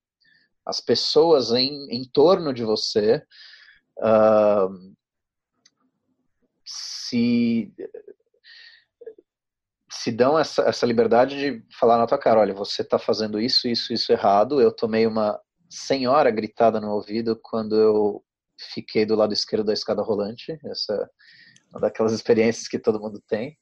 As 0.66 0.82
pessoas 0.82 1.52
em, 1.52 1.88
em 1.92 2.04
torno 2.10 2.54
de 2.54 2.64
você 2.64 3.24
uh, 4.00 4.96
se 6.66 7.72
se 10.06 10.12
dão 10.12 10.38
essa, 10.38 10.62
essa 10.62 10.86
liberdade 10.86 11.36
de 11.36 11.66
falar 11.80 11.98
na 11.98 12.06
tua 12.06 12.20
cara, 12.20 12.40
olha, 12.40 12.54
você 12.54 12.84
está 12.84 13.00
fazendo 13.00 13.42
isso, 13.42 13.68
isso, 13.68 13.92
isso 13.92 14.12
errado. 14.12 14.62
Eu 14.62 14.72
tomei 14.72 15.08
uma 15.08 15.40
senhora 15.68 16.30
gritada 16.30 16.80
no 16.80 16.92
ouvido 16.92 17.36
quando 17.42 17.76
eu 17.76 18.24
fiquei 18.72 19.04
do 19.04 19.16
lado 19.16 19.34
esquerdo 19.34 19.66
da 19.66 19.74
escada 19.74 20.04
rolante. 20.04 20.60
Essa 20.64 20.94
é 20.94 21.08
uma 21.72 21.82
daquelas 21.82 22.14
experiências 22.14 22.68
que 22.68 22.78
todo 22.78 23.00
mundo 23.00 23.20
tem. 23.28 23.58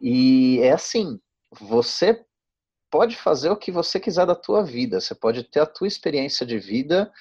E 0.00 0.58
é 0.60 0.72
assim, 0.72 1.20
você 1.52 2.20
pode 2.90 3.14
fazer 3.14 3.50
o 3.50 3.56
que 3.56 3.70
você 3.70 4.00
quiser 4.00 4.26
da 4.26 4.34
tua 4.34 4.64
vida. 4.64 5.00
Você 5.00 5.14
pode 5.14 5.44
ter 5.44 5.60
a 5.60 5.66
tua 5.66 5.86
experiência 5.86 6.44
de 6.44 6.58
vida. 6.58 7.12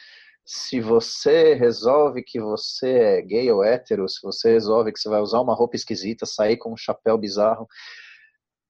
Se 0.44 0.82
você 0.82 1.54
resolve 1.54 2.24
que 2.24 2.42
você 2.42 2.90
é 2.94 3.22
gay 3.22 3.52
ou 3.52 3.64
hétero, 3.64 4.10
se 4.10 4.20
você 4.24 4.54
resolve 4.54 4.92
que 4.92 5.00
você 5.00 5.08
vai 5.08 5.22
usar 5.22 5.40
uma 5.40 5.54
roupa 5.54 5.76
esquisita, 5.76 6.26
sair 6.26 6.58
com 6.58 6.74
um 6.74 6.78
chapéu 6.78 7.16
bizarro, 7.16 7.68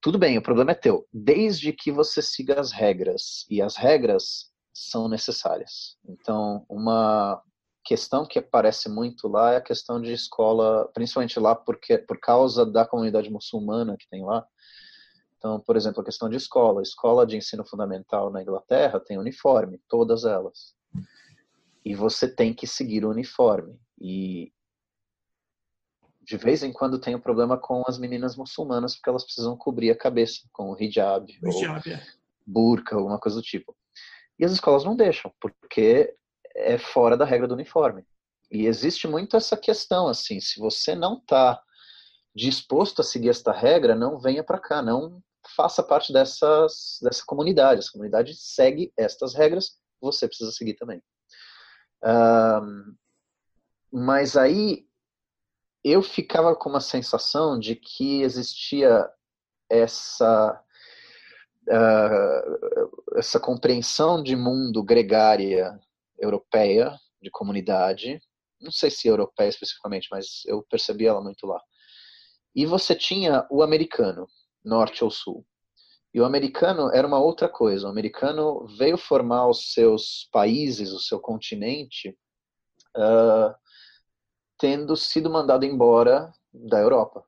tudo 0.03 0.19
bem, 0.19 0.37
o 0.37 0.41
problema 0.41 0.71
é 0.71 0.75
teu, 0.75 1.07
desde 1.13 1.71
que 1.71 1.89
você 1.89 2.21
siga 2.21 2.59
as 2.59 2.73
regras. 2.73 3.45
E 3.49 3.61
as 3.61 3.77
regras 3.77 4.51
são 4.73 5.07
necessárias. 5.07 5.97
Então, 6.05 6.65
uma 6.67 7.41
questão 7.85 8.25
que 8.25 8.37
aparece 8.37 8.89
muito 8.89 9.29
lá 9.29 9.53
é 9.53 9.55
a 9.57 9.61
questão 9.61 10.01
de 10.01 10.11
escola, 10.11 10.91
principalmente 10.93 11.39
lá 11.39 11.55
porque, 11.55 11.97
por 11.97 12.19
causa 12.19 12.65
da 12.65 12.85
comunidade 12.85 13.29
muçulmana 13.29 13.95
que 13.97 14.09
tem 14.09 14.25
lá. 14.25 14.45
Então, 15.37 15.61
por 15.61 15.77
exemplo, 15.77 16.01
a 16.01 16.05
questão 16.05 16.29
de 16.29 16.35
escola. 16.35 16.81
Escola 16.81 17.25
de 17.25 17.37
ensino 17.37 17.65
fundamental 17.65 18.29
na 18.29 18.41
Inglaterra 18.41 18.99
tem 18.99 19.17
uniforme, 19.17 19.79
todas 19.87 20.25
elas. 20.25 20.75
E 21.85 21.95
você 21.95 22.27
tem 22.27 22.53
que 22.53 22.67
seguir 22.67 23.05
o 23.05 23.09
uniforme. 23.09 23.79
E 23.97 24.51
de 26.23 26.37
vez 26.37 26.63
em 26.63 26.71
quando 26.71 26.99
tem 26.99 27.15
um 27.15 27.19
problema 27.19 27.57
com 27.57 27.83
as 27.85 27.97
meninas 27.97 28.35
muçulmanas, 28.35 28.95
porque 28.95 29.09
elas 29.09 29.23
precisam 29.23 29.57
cobrir 29.57 29.91
a 29.91 29.97
cabeça 29.97 30.41
com 30.53 30.71
o 30.71 30.81
hijab, 30.81 31.29
hijab 31.43 31.81
ou 31.85 31.93
é. 31.93 32.05
burca, 32.45 32.95
alguma 32.95 33.19
coisa 33.19 33.37
do 33.37 33.43
tipo. 33.43 33.75
E 34.39 34.45
as 34.45 34.51
escolas 34.51 34.85
não 34.85 34.95
deixam, 34.95 35.31
porque 35.39 36.15
é 36.55 36.77
fora 36.77 37.17
da 37.17 37.25
regra 37.25 37.47
do 37.47 37.53
uniforme. 37.53 38.05
E 38.49 38.65
existe 38.67 39.07
muito 39.07 39.35
essa 39.35 39.57
questão, 39.57 40.07
assim, 40.07 40.39
se 40.39 40.59
você 40.59 40.95
não 40.95 41.17
está 41.17 41.61
disposto 42.35 43.01
a 43.01 43.03
seguir 43.03 43.29
esta 43.29 43.51
regra, 43.51 43.95
não 43.95 44.19
venha 44.19 44.43
para 44.43 44.59
cá, 44.59 44.81
não 44.81 45.21
faça 45.55 45.83
parte 45.83 46.13
dessas, 46.13 46.99
dessa 47.01 47.23
comunidade. 47.25 47.79
Essa 47.79 47.91
comunidade 47.91 48.33
segue 48.35 48.93
estas 48.97 49.33
regras, 49.33 49.77
você 49.99 50.27
precisa 50.27 50.51
seguir 50.51 50.75
também. 50.75 51.01
Um, 52.03 52.95
mas 53.91 54.35
aí 54.35 54.85
eu 55.83 56.01
ficava 56.01 56.55
com 56.55 56.69
uma 56.69 56.79
sensação 56.79 57.59
de 57.59 57.75
que 57.75 58.21
existia 58.21 59.09
essa 59.69 60.61
uh, 61.69 63.17
essa 63.17 63.39
compreensão 63.39 64.21
de 64.21 64.35
mundo 64.35 64.83
gregária 64.83 65.77
europeia 66.17 66.97
de 67.21 67.29
comunidade. 67.29 68.21
Não 68.61 68.71
sei 68.71 68.89
se 68.89 69.07
europeia 69.07 69.49
especificamente 69.49 70.07
mas 70.11 70.45
eu 70.45 70.63
percebi 70.63 71.05
ela 71.05 71.21
muito 71.21 71.45
lá. 71.45 71.61
E 72.55 72.65
você 72.65 72.95
tinha 72.95 73.45
o 73.49 73.61
americano 73.61 74.27
norte 74.63 75.03
ou 75.03 75.09
sul. 75.09 75.45
E 76.13 76.21
o 76.21 76.25
americano 76.25 76.91
era 76.93 77.07
uma 77.07 77.19
outra 77.19 77.49
coisa. 77.49 77.87
O 77.87 77.89
americano 77.89 78.67
veio 78.77 78.97
formar 78.97 79.47
os 79.47 79.73
seus 79.73 80.29
países 80.31 80.91
o 80.91 80.99
seu 80.99 81.19
continente 81.19 82.15
uh, 82.95 83.53
tendo 84.63 84.95
sido 84.95 85.29
mandado 85.29 85.65
embora 85.65 86.31
da 86.53 86.79
Europa 86.79 87.25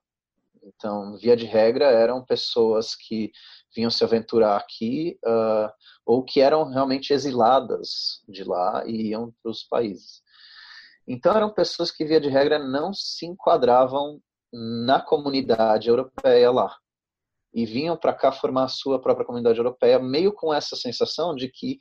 então, 0.66 1.16
via 1.18 1.36
de 1.36 1.46
regra, 1.46 1.86
eram 1.86 2.26
pessoas 2.26 2.96
que 2.96 3.32
vinham 3.76 3.92
se 3.92 4.04
aventurar 4.04 4.58
aqui 4.58 5.20
uh, 5.24 5.72
ou 6.06 6.24
que 6.24 6.42
eram 6.42 6.64
realmente 6.64 7.14
exiladas 7.14 8.24
de 8.28 8.44
lá 8.44 8.84
e 8.88 9.10
iam 9.10 9.32
para 9.42 9.52
os 9.52 9.64
países. 9.64 10.24
Então, 11.08 11.36
eram 11.36 11.54
pessoas 11.54 11.92
que, 11.92 12.04
via 12.04 12.20
de 12.20 12.30
regra, 12.30 12.58
não 12.58 12.92
se 12.94 13.28
enquadravam 13.28 14.20
na 14.52 15.00
comunidade 15.00 15.88
europeia 15.88 16.50
lá. 16.52 16.76
E 17.54 17.66
vinham 17.66 17.96
para 17.96 18.14
cá 18.14 18.32
formar 18.32 18.64
a 18.64 18.70
sua 18.70 19.00
própria 19.00 19.26
comunidade 19.26 19.60
europeia, 19.60 20.00
meio 20.00 20.34
com 20.34 20.52
essa 20.52 20.76
sensação 20.76 21.36
de 21.36 21.48
que 21.48 21.78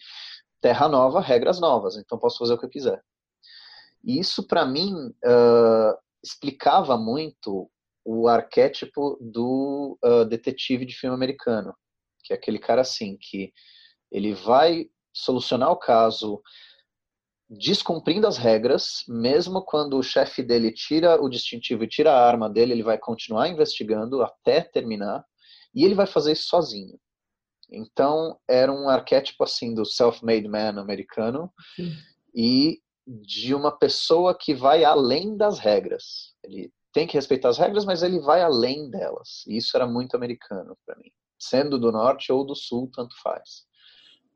terra 0.60 0.88
nova, 0.88 1.20
regras 1.20 1.58
novas, 1.58 1.96
então 1.96 2.18
posso 2.18 2.38
fazer 2.38 2.54
o 2.54 2.58
que 2.58 2.66
eu 2.66 2.70
quiser. 2.70 3.02
E 4.04 4.18
isso, 4.18 4.46
para 4.46 4.66
mim, 4.66 4.94
uh, 4.94 5.96
explicava 6.22 6.96
muito 6.96 7.70
o 8.04 8.28
arquétipo 8.28 9.18
do 9.20 9.98
uh, 10.04 10.24
detetive 10.26 10.84
de 10.84 10.94
filme 10.94 11.14
americano, 11.14 11.74
que 12.22 12.32
é 12.32 12.36
aquele 12.36 12.58
cara 12.58 12.82
assim 12.82 13.16
que 13.18 13.52
ele 14.12 14.34
vai 14.34 14.86
solucionar 15.12 15.70
o 15.70 15.76
caso 15.76 16.42
descumprindo 17.48 18.26
as 18.26 18.36
regras, 18.36 19.04
mesmo 19.08 19.62
quando 19.62 19.98
o 19.98 20.02
chefe 20.02 20.42
dele 20.42 20.72
tira 20.72 21.22
o 21.22 21.28
distintivo 21.28 21.84
e 21.84 21.88
tira 21.88 22.12
a 22.12 22.26
arma 22.26 22.48
dele, 22.48 22.72
ele 22.72 22.82
vai 22.82 22.98
continuar 22.98 23.48
investigando 23.48 24.22
até 24.22 24.60
terminar, 24.60 25.24
e 25.74 25.84
ele 25.84 25.94
vai 25.94 26.06
fazer 26.06 26.32
isso 26.32 26.48
sozinho. 26.48 26.98
Então, 27.70 28.38
era 28.48 28.72
um 28.72 28.88
arquétipo 28.88 29.44
assim 29.44 29.74
do 29.74 29.84
self-made 29.84 30.48
man 30.48 30.80
americano 30.80 31.52
Sim. 31.76 31.92
e 32.34 32.80
de 33.06 33.54
uma 33.54 33.70
pessoa 33.76 34.36
que 34.36 34.54
vai 34.54 34.84
além 34.84 35.36
das 35.36 35.58
regras. 35.58 36.34
Ele 36.42 36.72
tem 36.92 37.06
que 37.06 37.14
respeitar 37.14 37.48
as 37.48 37.58
regras, 37.58 37.84
mas 37.84 38.02
ele 38.02 38.20
vai 38.20 38.40
além 38.40 38.88
delas. 38.90 39.44
E 39.46 39.56
isso 39.56 39.76
era 39.76 39.86
muito 39.86 40.16
americano 40.16 40.76
para 40.86 40.96
mim. 40.96 41.10
Sendo 41.38 41.78
do 41.78 41.92
norte 41.92 42.32
ou 42.32 42.46
do 42.46 42.54
sul, 42.54 42.90
tanto 42.94 43.14
faz. 43.22 43.64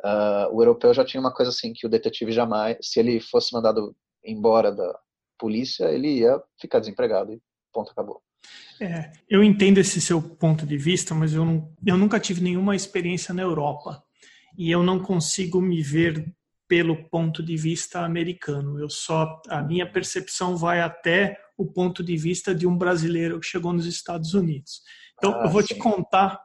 Uh, 0.05 0.55
o 0.55 0.63
europeu 0.63 0.93
já 0.93 1.05
tinha 1.05 1.21
uma 1.21 1.33
coisa 1.33 1.51
assim, 1.51 1.73
que 1.73 1.87
o 1.87 1.91
detetive 1.91 2.33
jamais, 2.33 2.77
se 2.83 3.01
ele 3.01 3.21
fosse 3.21 3.53
mandado 3.53 3.97
embora 4.25 4.71
da 4.71 4.99
polícia, 5.39 5.87
ele 5.87 6.19
ia 6.19 6.41
ficar 6.61 6.81
desempregado 6.81 7.33
e 7.33 7.41
ponto, 7.73 7.93
acabou. 7.93 8.21
É, 8.81 9.13
eu 9.29 9.43
entendo 9.43 9.79
esse 9.79 10.01
seu 10.01 10.21
ponto 10.23 10.67
de 10.67 10.77
vista, 10.77 11.15
mas 11.15 11.35
eu, 11.35 11.45
não, 11.45 11.73
eu 11.85 11.97
nunca 11.97 12.21
tive 12.21 12.41
nenhuma 12.41 12.77
experiência 12.77 13.35
na 13.35 13.43
Europa. 13.43 14.03
E 14.57 14.71
eu 14.71 14.83
não 14.83 15.01
consigo 15.01 15.61
me 15.61 15.83
ver 15.83 16.33
pelo 16.69 17.09
ponto 17.09 17.43
de 17.43 17.57
vista 17.57 18.01
americano. 18.05 18.79
Eu 18.79 18.91
só 18.91 19.41
a 19.49 19.63
minha 19.63 19.91
percepção 19.91 20.57
vai 20.57 20.81
até 20.81 21.41
o 21.57 21.67
ponto 21.67 22.05
de 22.05 22.17
vista 22.17 22.55
de 22.55 22.67
um 22.67 22.77
brasileiro 22.77 23.41
que 23.41 23.47
chegou 23.47 23.73
nos 23.73 23.87
Estados 23.87 24.35
Unidos. 24.35 24.83
Então, 25.17 25.35
ah, 25.35 25.47
eu 25.47 25.51
vou 25.51 25.63
sim. 25.63 25.69
te 25.69 25.75
contar 25.77 26.41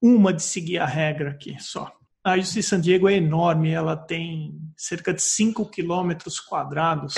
uma 0.00 0.32
de 0.32 0.42
seguir 0.42 0.78
a 0.78 0.86
regra 0.86 1.30
aqui 1.30 1.56
só. 1.58 1.90
A 2.22 2.34
UC 2.36 2.62
San 2.62 2.80
Diego 2.80 3.08
é 3.08 3.14
enorme, 3.14 3.70
ela 3.70 3.96
tem 3.96 4.60
cerca 4.76 5.14
de 5.14 5.22
5 5.22 5.64
quilômetros 5.70 6.38
quadrados. 6.38 7.14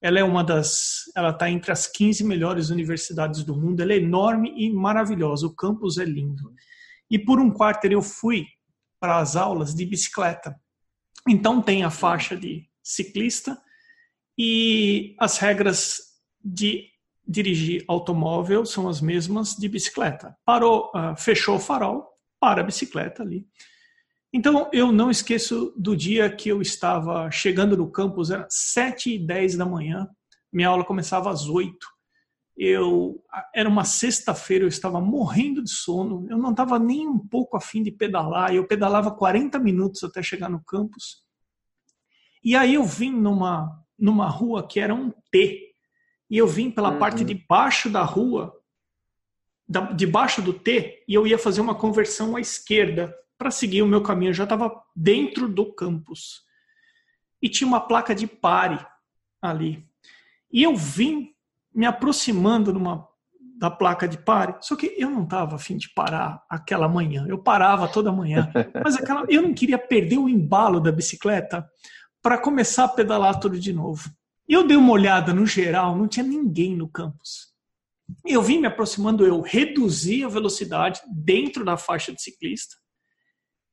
Ela 0.00 0.20
é 0.20 0.24
uma 0.24 0.42
das, 0.42 1.02
ela 1.16 1.30
está 1.30 1.50
entre 1.50 1.70
as 1.70 1.86
15 1.86 2.24
melhores 2.24 2.70
universidades 2.70 3.44
do 3.44 3.54
mundo. 3.54 3.80
Ela 3.80 3.92
é 3.92 3.98
enorme 3.98 4.52
e 4.56 4.72
maravilhosa. 4.72 5.46
O 5.46 5.54
campus 5.54 5.98
é 5.98 6.04
lindo. 6.04 6.52
E 7.10 7.18
por 7.18 7.40
um 7.40 7.50
quarter 7.50 7.92
eu 7.92 8.02
fui 8.02 8.46
para 9.00 9.18
as 9.18 9.36
aulas 9.36 9.74
de 9.74 9.84
bicicleta. 9.84 10.58
Então 11.26 11.62
tem 11.62 11.84
a 11.84 11.90
faixa 11.90 12.36
de 12.36 12.68
ciclista 12.82 13.58
e 14.36 15.16
as 15.18 15.38
regras 15.38 15.98
de 16.44 16.88
dirigir 17.26 17.84
automóvel 17.88 18.64
são 18.64 18.88
as 18.88 19.00
mesmas 19.00 19.54
de 19.54 19.68
bicicleta. 19.68 20.36
Parou, 20.44 20.90
uh, 20.94 21.16
fechou 21.16 21.56
o 21.56 21.60
farol, 21.60 22.08
para 22.40 22.60
a 22.60 22.64
bicicleta 22.64 23.22
ali. 23.22 23.46
Então, 24.32 24.68
eu 24.72 24.92
não 24.92 25.10
esqueço 25.10 25.72
do 25.76 25.96
dia 25.96 26.30
que 26.30 26.48
eu 26.48 26.60
estava 26.60 27.30
chegando 27.30 27.76
no 27.76 27.90
campus, 27.90 28.30
era 28.30 28.46
7 28.48 29.14
e 29.14 29.18
10 29.18 29.56
da 29.56 29.64
manhã, 29.64 30.08
minha 30.52 30.68
aula 30.68 30.84
começava 30.84 31.30
às 31.30 31.46
8. 31.46 31.74
Eu, 32.60 33.22
era 33.54 33.68
uma 33.68 33.84
sexta-feira, 33.84 34.64
eu 34.64 34.68
estava 34.68 35.00
morrendo 35.00 35.62
de 35.62 35.70
sono, 35.70 36.26
eu 36.28 36.36
não 36.36 36.50
estava 36.50 36.76
nem 36.76 37.06
um 37.06 37.18
pouco 37.18 37.56
afim 37.56 37.84
de 37.84 37.92
pedalar, 37.92 38.52
eu 38.52 38.66
pedalava 38.66 39.12
40 39.12 39.60
minutos 39.60 40.02
até 40.02 40.20
chegar 40.22 40.48
no 40.48 40.62
campus. 40.64 41.22
E 42.42 42.56
aí 42.56 42.74
eu 42.74 42.84
vim 42.84 43.12
numa, 43.12 43.84
numa 43.96 44.28
rua 44.28 44.66
que 44.66 44.80
era 44.80 44.92
um 44.92 45.12
T, 45.30 45.72
e 46.28 46.36
eu 46.36 46.48
vim 46.48 46.68
pela 46.68 46.90
uhum. 46.90 46.98
parte 46.98 47.24
de 47.24 47.34
baixo 47.48 47.88
da 47.88 48.02
rua, 48.02 48.52
da, 49.68 49.92
debaixo 49.92 50.42
do 50.42 50.52
T, 50.52 51.04
e 51.06 51.14
eu 51.14 51.26
ia 51.26 51.38
fazer 51.38 51.60
uma 51.60 51.74
conversão 51.76 52.34
à 52.34 52.40
esquerda 52.40 53.14
para 53.38 53.52
seguir 53.52 53.82
o 53.82 53.86
meu 53.86 54.02
caminho. 54.02 54.30
Eu 54.30 54.34
já 54.34 54.44
estava 54.44 54.82
dentro 54.94 55.48
do 55.48 55.72
campus. 55.72 56.42
E 57.40 57.48
tinha 57.48 57.68
uma 57.68 57.80
placa 57.80 58.14
de 58.14 58.26
pare 58.26 58.84
ali. 59.40 59.86
E 60.52 60.62
eu 60.62 60.74
vim 60.74 61.32
me 61.74 61.86
aproximando 61.86 62.72
numa, 62.72 63.06
da 63.58 63.70
placa 63.70 64.06
de 64.06 64.16
pare, 64.18 64.56
só 64.60 64.76
que 64.76 64.94
eu 64.96 65.10
não 65.10 65.24
estava 65.24 65.56
afim 65.56 65.76
de 65.76 65.92
parar 65.92 66.42
aquela 66.48 66.88
manhã. 66.88 67.26
Eu 67.28 67.38
parava 67.38 67.88
toda 67.88 68.12
manhã, 68.12 68.50
mas 68.84 68.96
aquela, 68.96 69.24
eu 69.28 69.42
não 69.42 69.52
queria 69.52 69.78
perder 69.78 70.18
o 70.18 70.28
embalo 70.28 70.80
da 70.80 70.92
bicicleta 70.92 71.68
para 72.22 72.38
começar 72.38 72.84
a 72.84 72.88
pedalar 72.88 73.40
tudo 73.40 73.58
de 73.58 73.72
novo. 73.72 74.10
Eu 74.48 74.66
dei 74.66 74.76
uma 74.76 74.92
olhada 74.92 75.34
no 75.34 75.44
geral, 75.44 75.96
não 75.96 76.08
tinha 76.08 76.24
ninguém 76.24 76.76
no 76.76 76.88
campus. 76.88 77.48
Eu 78.24 78.42
vim 78.42 78.58
me 78.58 78.66
aproximando, 78.66 79.26
eu 79.26 79.40
reduzi 79.40 80.24
a 80.24 80.28
velocidade 80.28 81.00
dentro 81.12 81.64
da 81.64 81.76
faixa 81.76 82.12
de 82.12 82.22
ciclista, 82.22 82.76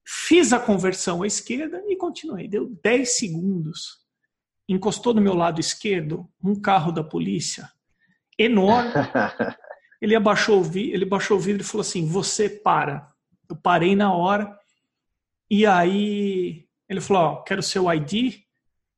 fiz 0.06 0.52
a 0.52 0.60
conversão 0.60 1.24
à 1.24 1.28
esquerda 1.28 1.82
e 1.88 1.96
continuei. 1.96 2.48
Deu 2.48 2.76
10 2.84 3.18
segundos. 3.18 4.04
Encostou 4.68 5.14
do 5.14 5.22
meu 5.22 5.36
lado 5.36 5.62
esquerdo 5.62 6.28
um 6.44 6.60
carro 6.60 6.92
da 6.92 7.04
polícia, 7.04 7.70
enorme. 8.38 8.92
Ele 10.02 10.16
abaixou 10.16 10.60
o 10.60 10.64
vidro, 10.64 10.94
ele 10.94 11.06
baixou 11.06 11.38
o 11.38 11.40
vidro 11.40 11.64
e 11.64 11.66
falou 11.66 11.82
assim: 11.82 12.06
Você 12.06 12.50
para. 12.50 13.08
Eu 13.50 13.56
parei 13.56 13.96
na 13.96 14.14
hora. 14.14 14.56
E 15.50 15.66
aí 15.66 16.66
ele 16.88 17.02
falou: 17.02 17.24
Ó, 17.24 17.36
quero 17.44 17.64
seu 17.64 17.92
ID 17.92 18.46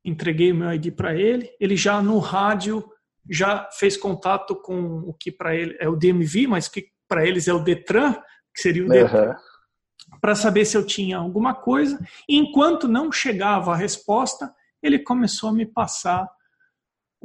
entreguei 0.07 0.51
o 0.51 0.55
meu 0.55 0.71
ID 0.73 0.91
para 0.95 1.13
ele. 1.15 1.49
Ele 1.59 1.75
já 1.75 2.01
no 2.01 2.17
rádio 2.19 2.83
já 3.29 3.69
fez 3.77 3.97
contato 3.97 4.55
com 4.55 4.99
o 4.99 5.13
que 5.13 5.31
para 5.31 5.53
ele 5.53 5.75
é 5.81 5.89
o 5.89 5.97
DMV, 5.97 6.47
mas 6.47 6.69
que 6.69 6.87
para 7.07 7.27
eles 7.27 7.47
é 7.47 7.53
o 7.53 7.59
Detran, 7.59 8.13
que 8.55 8.61
seria 8.61 8.85
o 8.85 8.87
Detran, 8.87 9.29
uhum. 9.31 10.19
para 10.21 10.33
saber 10.33 10.63
se 10.63 10.77
eu 10.77 10.85
tinha 10.85 11.17
alguma 11.17 11.53
coisa. 11.53 11.99
E 12.27 12.37
enquanto 12.37 12.87
não 12.87 13.11
chegava 13.11 13.73
a 13.73 13.75
resposta, 13.75 14.53
ele 14.81 14.99
começou 14.99 15.49
a 15.49 15.53
me 15.53 15.65
passar 15.65 16.25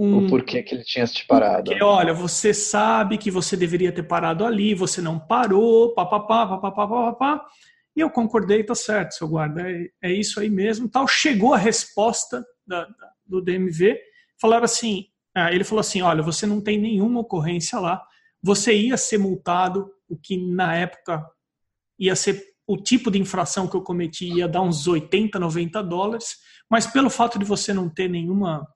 um, 0.02 0.24
o 0.24 0.28
porquê 0.28 0.62
que 0.62 0.74
ele 0.74 0.82
tinha 0.82 1.06
te 1.06 1.26
parado. 1.26 1.70
Porque, 1.70 1.82
olha, 1.82 2.12
você 2.12 2.52
sabe 2.52 3.16
que 3.16 3.30
você 3.30 3.56
deveria 3.56 3.92
ter 3.92 4.02
parado 4.02 4.44
ali, 4.44 4.74
você 4.74 5.00
não 5.00 5.18
parou, 5.18 5.94
papapá, 5.94 6.46
papapá, 6.46 6.88
papapá. 6.88 7.46
E 7.94 8.00
eu 8.00 8.10
concordei, 8.10 8.64
tá 8.64 8.74
certo, 8.74 9.12
seu 9.12 9.28
guarda, 9.28 9.62
é, 9.62 9.88
é 10.02 10.12
isso 10.12 10.40
aí 10.40 10.50
mesmo. 10.50 10.88
Tal. 10.88 11.06
Chegou 11.06 11.54
a 11.54 11.58
resposta 11.58 12.44
da, 12.66 12.84
da, 12.84 13.12
do 13.26 13.40
DMV, 13.40 13.98
falaram 14.40 14.64
assim, 14.64 15.06
ah, 15.34 15.52
ele 15.52 15.64
falou 15.64 15.80
assim, 15.80 16.02
olha, 16.02 16.22
você 16.22 16.46
não 16.46 16.60
tem 16.60 16.78
nenhuma 16.78 17.20
ocorrência 17.20 17.78
lá, 17.78 18.02
você 18.42 18.74
ia 18.74 18.96
ser 18.96 19.18
multado, 19.18 19.90
o 20.08 20.16
que 20.16 20.36
na 20.36 20.74
época 20.74 21.24
ia 21.98 22.16
ser 22.16 22.42
o 22.66 22.76
tipo 22.76 23.10
de 23.10 23.20
infração 23.20 23.68
que 23.68 23.76
eu 23.76 23.82
cometi 23.82 24.26
ia 24.26 24.48
dar 24.48 24.62
uns 24.62 24.86
80, 24.86 25.38
90 25.38 25.82
dólares, 25.82 26.36
mas 26.68 26.86
pelo 26.86 27.10
fato 27.10 27.38
de 27.38 27.44
você 27.44 27.72
não 27.72 27.88
ter 27.88 28.08
nenhuma 28.08 28.66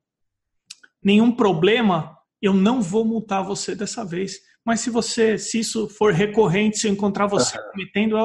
nenhum 1.02 1.32
problema, 1.32 2.16
eu 2.40 2.52
não 2.52 2.82
vou 2.82 3.04
multar 3.04 3.44
você 3.44 3.74
dessa 3.74 4.04
vez. 4.04 4.38
Mas 4.64 4.80
se 4.80 4.90
você, 4.90 5.38
se 5.38 5.60
isso 5.60 5.88
for 5.88 6.12
recorrente, 6.12 6.78
se 6.78 6.88
eu 6.88 6.92
encontrar 6.92 7.26
você 7.26 7.56
cometendo, 7.70 8.16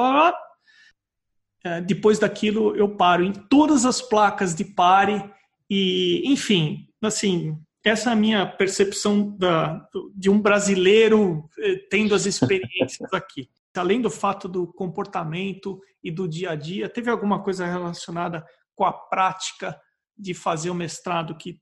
é, 1.64 1.82
depois 1.82 2.18
daquilo 2.18 2.76
eu 2.76 2.96
paro 2.96 3.24
em 3.24 3.32
todas 3.32 3.86
as 3.86 4.02
placas 4.02 4.56
de 4.56 4.66
pare 4.66 5.24
e, 5.70 6.24
enfim, 6.26 6.88
assim, 7.02 7.56
essa 7.84 8.10
é 8.10 8.14
a 8.14 8.16
minha 8.16 8.46
percepção 8.46 9.36
da, 9.38 9.88
de 10.14 10.30
um 10.30 10.40
brasileiro 10.40 11.50
eh, 11.60 11.78
tendo 11.90 12.14
as 12.14 12.26
experiências 12.26 13.12
aqui. 13.14 13.50
Além 13.76 14.02
do 14.02 14.10
fato 14.10 14.48
do 14.48 14.68
comportamento 14.68 15.80
e 16.04 16.12
do 16.12 16.28
dia 16.28 16.52
a 16.52 16.56
dia, 16.56 16.90
teve 16.90 17.10
alguma 17.10 17.42
coisa 17.42 17.66
relacionada 17.66 18.46
com 18.76 18.84
a 18.84 18.92
prática 18.92 19.80
de 20.18 20.34
fazer 20.34 20.70
o 20.70 20.76
mestrado 20.76 21.38
que 21.38 21.60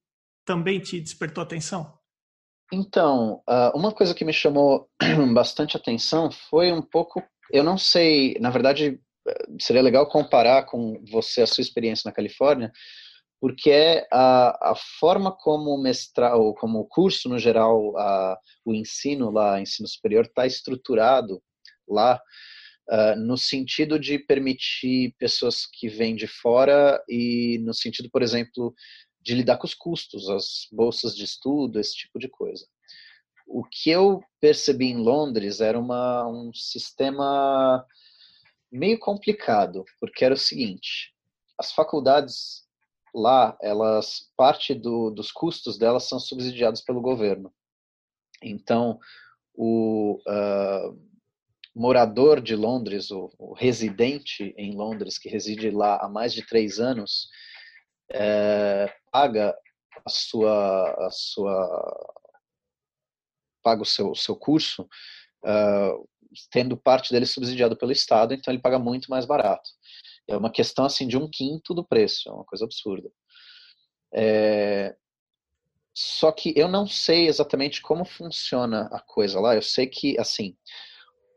também 0.49 0.79
te 0.79 0.99
despertou 0.99 1.43
atenção? 1.43 1.93
Então, 2.73 3.43
ah, 3.47 3.71
uma 3.75 3.91
coisa 3.91 4.15
que 4.15 4.25
me 4.25 4.33
chamou 4.33 4.89
bastante 5.31 5.77
atenção 5.77 6.31
foi 6.31 6.71
um 6.71 6.81
pouco, 6.81 7.21
eu 7.53 7.63
não 7.63 7.77
sei, 7.77 8.35
na 8.39 8.49
verdade, 8.49 8.99
eh, 9.27 9.45
seria 9.61 9.83
legal 9.83 10.09
comparar 10.09 10.63
com 10.63 10.99
você 11.11 11.43
a 11.43 11.47
sua 11.47 11.61
experiência 11.61 12.09
na 12.09 12.11
Califórnia, 12.11 12.71
porque 13.39 13.69
é 13.69 14.07
a, 14.11 14.71
a 14.71 14.75
forma 14.99 15.31
como 15.31 15.69
o 15.69 15.81
mestrado, 15.81 16.55
como 16.55 16.79
o 16.79 16.87
curso 16.87 17.29
no 17.29 17.37
geral, 17.37 17.95
a, 17.95 18.35
o 18.65 18.73
ensino 18.73 19.29
lá, 19.29 19.61
ensino 19.61 19.87
superior, 19.87 20.25
está 20.25 20.47
estruturado 20.47 21.43
lá, 21.87 22.19
uh, 22.89 23.19
no 23.19 23.37
sentido 23.37 23.99
de 23.99 24.17
permitir 24.17 25.13
pessoas 25.19 25.67
que 25.71 25.87
vêm 25.87 26.15
de 26.15 26.25
fora 26.25 26.99
e 27.07 27.59
no 27.63 27.73
sentido, 27.73 28.09
por 28.11 28.23
exemplo, 28.23 28.73
de 29.29 29.35
lidar 29.35 29.57
com 29.57 29.67
os 29.67 29.75
custos, 29.75 30.27
as 30.27 30.67
bolsas 30.71 31.15
de 31.15 31.23
estudo, 31.23 31.79
esse 31.79 31.95
tipo 31.95 32.17
de 32.17 32.27
coisa. 32.27 32.65
O 33.47 33.63
que 33.63 33.91
eu 33.91 34.23
percebi 34.41 34.87
em 34.87 34.97
Londres 34.97 35.61
era 35.61 35.79
uma, 35.79 36.27
um 36.27 36.51
sistema 36.51 37.85
meio 38.71 38.97
complicado, 38.97 39.85
porque 39.99 40.25
era 40.25 40.33
o 40.33 40.37
seguinte: 40.37 41.13
as 41.59 41.71
faculdades 41.71 42.67
lá, 43.13 43.55
elas 43.61 44.31
parte 44.35 44.73
do, 44.73 45.11
dos 45.11 45.31
custos 45.31 45.77
delas 45.77 46.09
são 46.09 46.19
subsidiados 46.19 46.81
pelo 46.81 47.01
governo. 47.01 47.53
Então, 48.41 48.99
o 49.53 50.19
uh, 50.27 50.99
morador 51.75 52.41
de 52.41 52.55
Londres, 52.55 53.11
o, 53.11 53.29
o, 53.37 53.53
residente 53.53 54.55
em 54.57 54.73
Londres 54.75 55.19
que 55.19 55.29
reside 55.29 55.69
lá 55.69 55.97
há 56.01 56.09
mais 56.09 56.33
de 56.33 56.45
três 56.47 56.79
anos, 56.79 57.27
é, 58.11 58.93
paga 59.11 59.55
a 60.05 60.09
sua, 60.09 61.07
a 61.07 61.09
sua 61.11 62.15
paga 63.61 63.81
o 63.81 63.85
seu, 63.85 64.15
seu 64.15 64.35
curso, 64.35 64.87
tendo 66.49 66.77
parte 66.77 67.11
dele 67.11 67.25
subsidiado 67.25 67.75
pelo 67.75 67.91
Estado, 67.91 68.33
então 68.33 68.53
ele 68.53 68.61
paga 68.61 68.79
muito 68.79 69.09
mais 69.09 69.25
barato. 69.25 69.69
É 70.27 70.37
uma 70.37 70.51
questão 70.51 70.85
assim 70.85 71.07
de 71.07 71.17
um 71.17 71.29
quinto 71.29 71.73
do 71.73 71.83
preço, 71.83 72.29
é 72.29 72.31
uma 72.31 72.45
coisa 72.45 72.65
absurda. 72.65 73.11
É... 74.13 74.95
Só 75.93 76.31
que 76.31 76.53
eu 76.55 76.67
não 76.67 76.87
sei 76.87 77.27
exatamente 77.27 77.81
como 77.81 78.05
funciona 78.05 78.87
a 78.91 79.01
coisa 79.01 79.39
lá. 79.39 79.55
Eu 79.55 79.61
sei 79.61 79.85
que, 79.85 80.17
assim, 80.17 80.55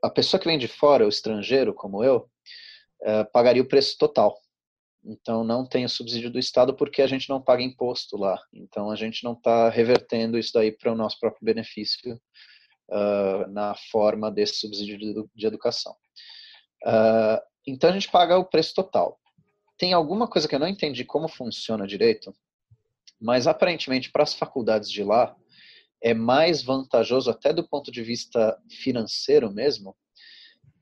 a 0.03 0.11
pessoa 0.11 0.39
que 0.39 0.47
vem 0.47 0.59
de 0.59 0.69
fora, 0.69 1.05
o 1.05 1.09
estrangeiro, 1.09 1.75
como 1.75 2.05
eu, 2.05 2.31
é, 3.03 3.25
pagaria 3.25 3.63
o 3.63 3.69
preço 3.69 3.97
total. 3.99 4.39
Então 5.05 5.43
não 5.43 5.67
tem 5.67 5.85
o 5.85 5.89
subsídio 5.89 6.31
do 6.31 6.39
Estado 6.39 6.75
porque 6.75 7.03
a 7.03 7.07
gente 7.07 7.29
não 7.29 7.43
paga 7.43 7.63
imposto 7.63 8.17
lá. 8.17 8.41
Então 8.53 8.91
a 8.91 8.97
gente 8.97 9.25
não 9.25 9.33
está 9.33 9.69
revertendo 9.69 10.39
isso 10.39 10.53
daí 10.53 10.71
para 10.71 10.93
o 10.93 10.97
nosso 10.97 11.19
próprio 11.19 11.45
benefício 11.45 12.21
uh, 12.91 13.51
na 13.51 13.75
forma 13.91 14.31
desse 14.31 14.57
subsídio 14.57 14.99
de, 15.35 15.47
educação. 15.47 15.93
Uh, 16.85 17.41
então 17.67 17.91
a 17.91 17.93
gente 17.93 18.11
paga 18.11 18.39
o 18.39 18.45
preço 18.45 18.75
total. 18.75 19.19
Tem 19.77 19.93
alguma 19.93 20.29
coisa 20.29 20.47
que 20.47 20.55
eu 20.55 20.61
não 20.61 20.69
entendi 20.69 21.05
como 21.05 21.29
funciona 21.29 21.87
direito, 21.87 22.33
mas 23.21 23.47
aparentemente 23.47 24.11
para 24.11 24.23
as 24.23 24.35
faculdades 24.35 24.91
de 24.91 25.03
lá 25.03 25.35
é 26.01 26.15
mais 26.15 26.63
vantajoso 26.63 27.31
até 27.31 27.53
do 27.53 27.67
ponto 27.67 27.91
de 27.91 28.03
vista 28.03 28.61
financeiro 28.69 29.51
mesmo, 29.51 29.97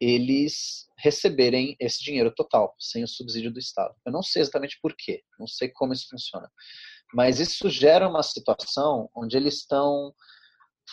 eles 0.01 0.89
receberem 1.03 1.77
esse 1.81 2.03
dinheiro 2.03 2.33
total, 2.35 2.75
sem 2.79 3.03
o 3.03 3.09
subsídio 3.09 3.53
do 3.53 3.59
Estado. 3.59 3.95
Eu 4.05 4.13
não 4.13 4.23
sei 4.23 4.43
exatamente 4.43 4.79
por 4.81 4.95
quê, 4.97 5.23
não 5.39 5.47
sei 5.47 5.69
como 5.69 5.93
isso 5.93 6.09
funciona. 6.09 6.51
Mas 7.13 7.41
isso 7.41 7.69
gera 7.69 8.09
uma 8.09 8.23
situação 8.23 9.11
onde 9.15 9.37
eles 9.37 9.55
estão 9.57 10.15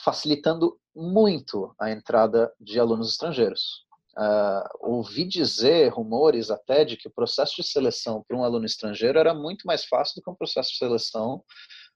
facilitando 0.03 0.79
muito 0.95 1.73
a 1.79 1.91
entrada 1.91 2.51
de 2.59 2.79
alunos 2.79 3.11
estrangeiros. 3.11 3.85
Uh, 4.17 4.65
ouvi 4.79 5.25
dizer 5.25 5.89
rumores 5.89 6.49
até 6.49 6.83
de 6.83 6.97
que 6.97 7.07
o 7.07 7.11
processo 7.11 7.61
de 7.61 7.67
seleção 7.67 8.23
para 8.27 8.35
um 8.35 8.43
aluno 8.43 8.65
estrangeiro 8.65 9.19
era 9.19 9.31
muito 9.31 9.67
mais 9.67 9.85
fácil 9.85 10.15
do 10.15 10.23
que 10.23 10.29
um 10.29 10.35
processo 10.35 10.71
de 10.71 10.77
seleção 10.77 11.43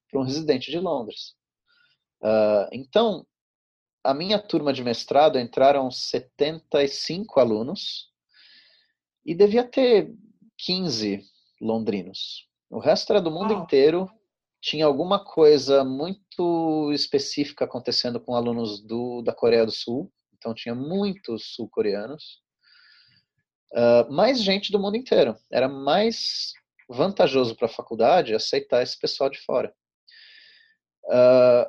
para 0.10 0.22
um 0.22 0.24
residente 0.24 0.70
de 0.70 0.78
Londres. 0.78 1.34
Uh, 2.22 2.70
então, 2.72 3.26
a 4.04 4.14
minha 4.14 4.40
turma 4.40 4.74
de 4.74 4.84
mestrado 4.84 5.38
entraram 5.40 5.92
75 5.92 7.40
alunos 7.40 8.10
e 9.26 9.36
devia 9.36 9.64
ter 9.64 10.12
15 10.58 11.24
londrinos. 11.62 12.48
O 12.70 12.80
resto 12.80 13.12
era 13.12 13.22
do 13.22 13.32
mundo 13.32 13.54
inteiro. 13.54 14.10
Tinha 14.60 14.86
alguma 14.86 15.24
coisa 15.24 15.84
muito 15.84 16.92
específica 16.94 17.66
acontecendo 17.66 18.20
com 18.20 18.36
alunos 18.36 18.82
do, 18.82 19.22
da 19.22 19.34
Coreia 19.34 19.66
do 19.66 19.72
Sul, 19.72 20.12
então 20.36 20.54
tinha 20.54 20.76
muitos 20.76 21.54
sul-coreanos, 21.56 22.42
uh, 23.74 24.12
mais 24.12 24.42
gente 24.42 24.72
do 24.72 24.80
mundo 24.80 24.98
inteiro. 24.98 25.36
Era 25.52 25.68
mais 25.68 26.54
vantajoso 26.88 27.56
para 27.56 27.66
a 27.66 27.70
faculdade 27.70 28.36
aceitar 28.36 28.84
esse 28.84 29.00
pessoal 29.00 29.30
de 29.30 29.40
fora. 29.40 29.74
Uh, 31.06 31.66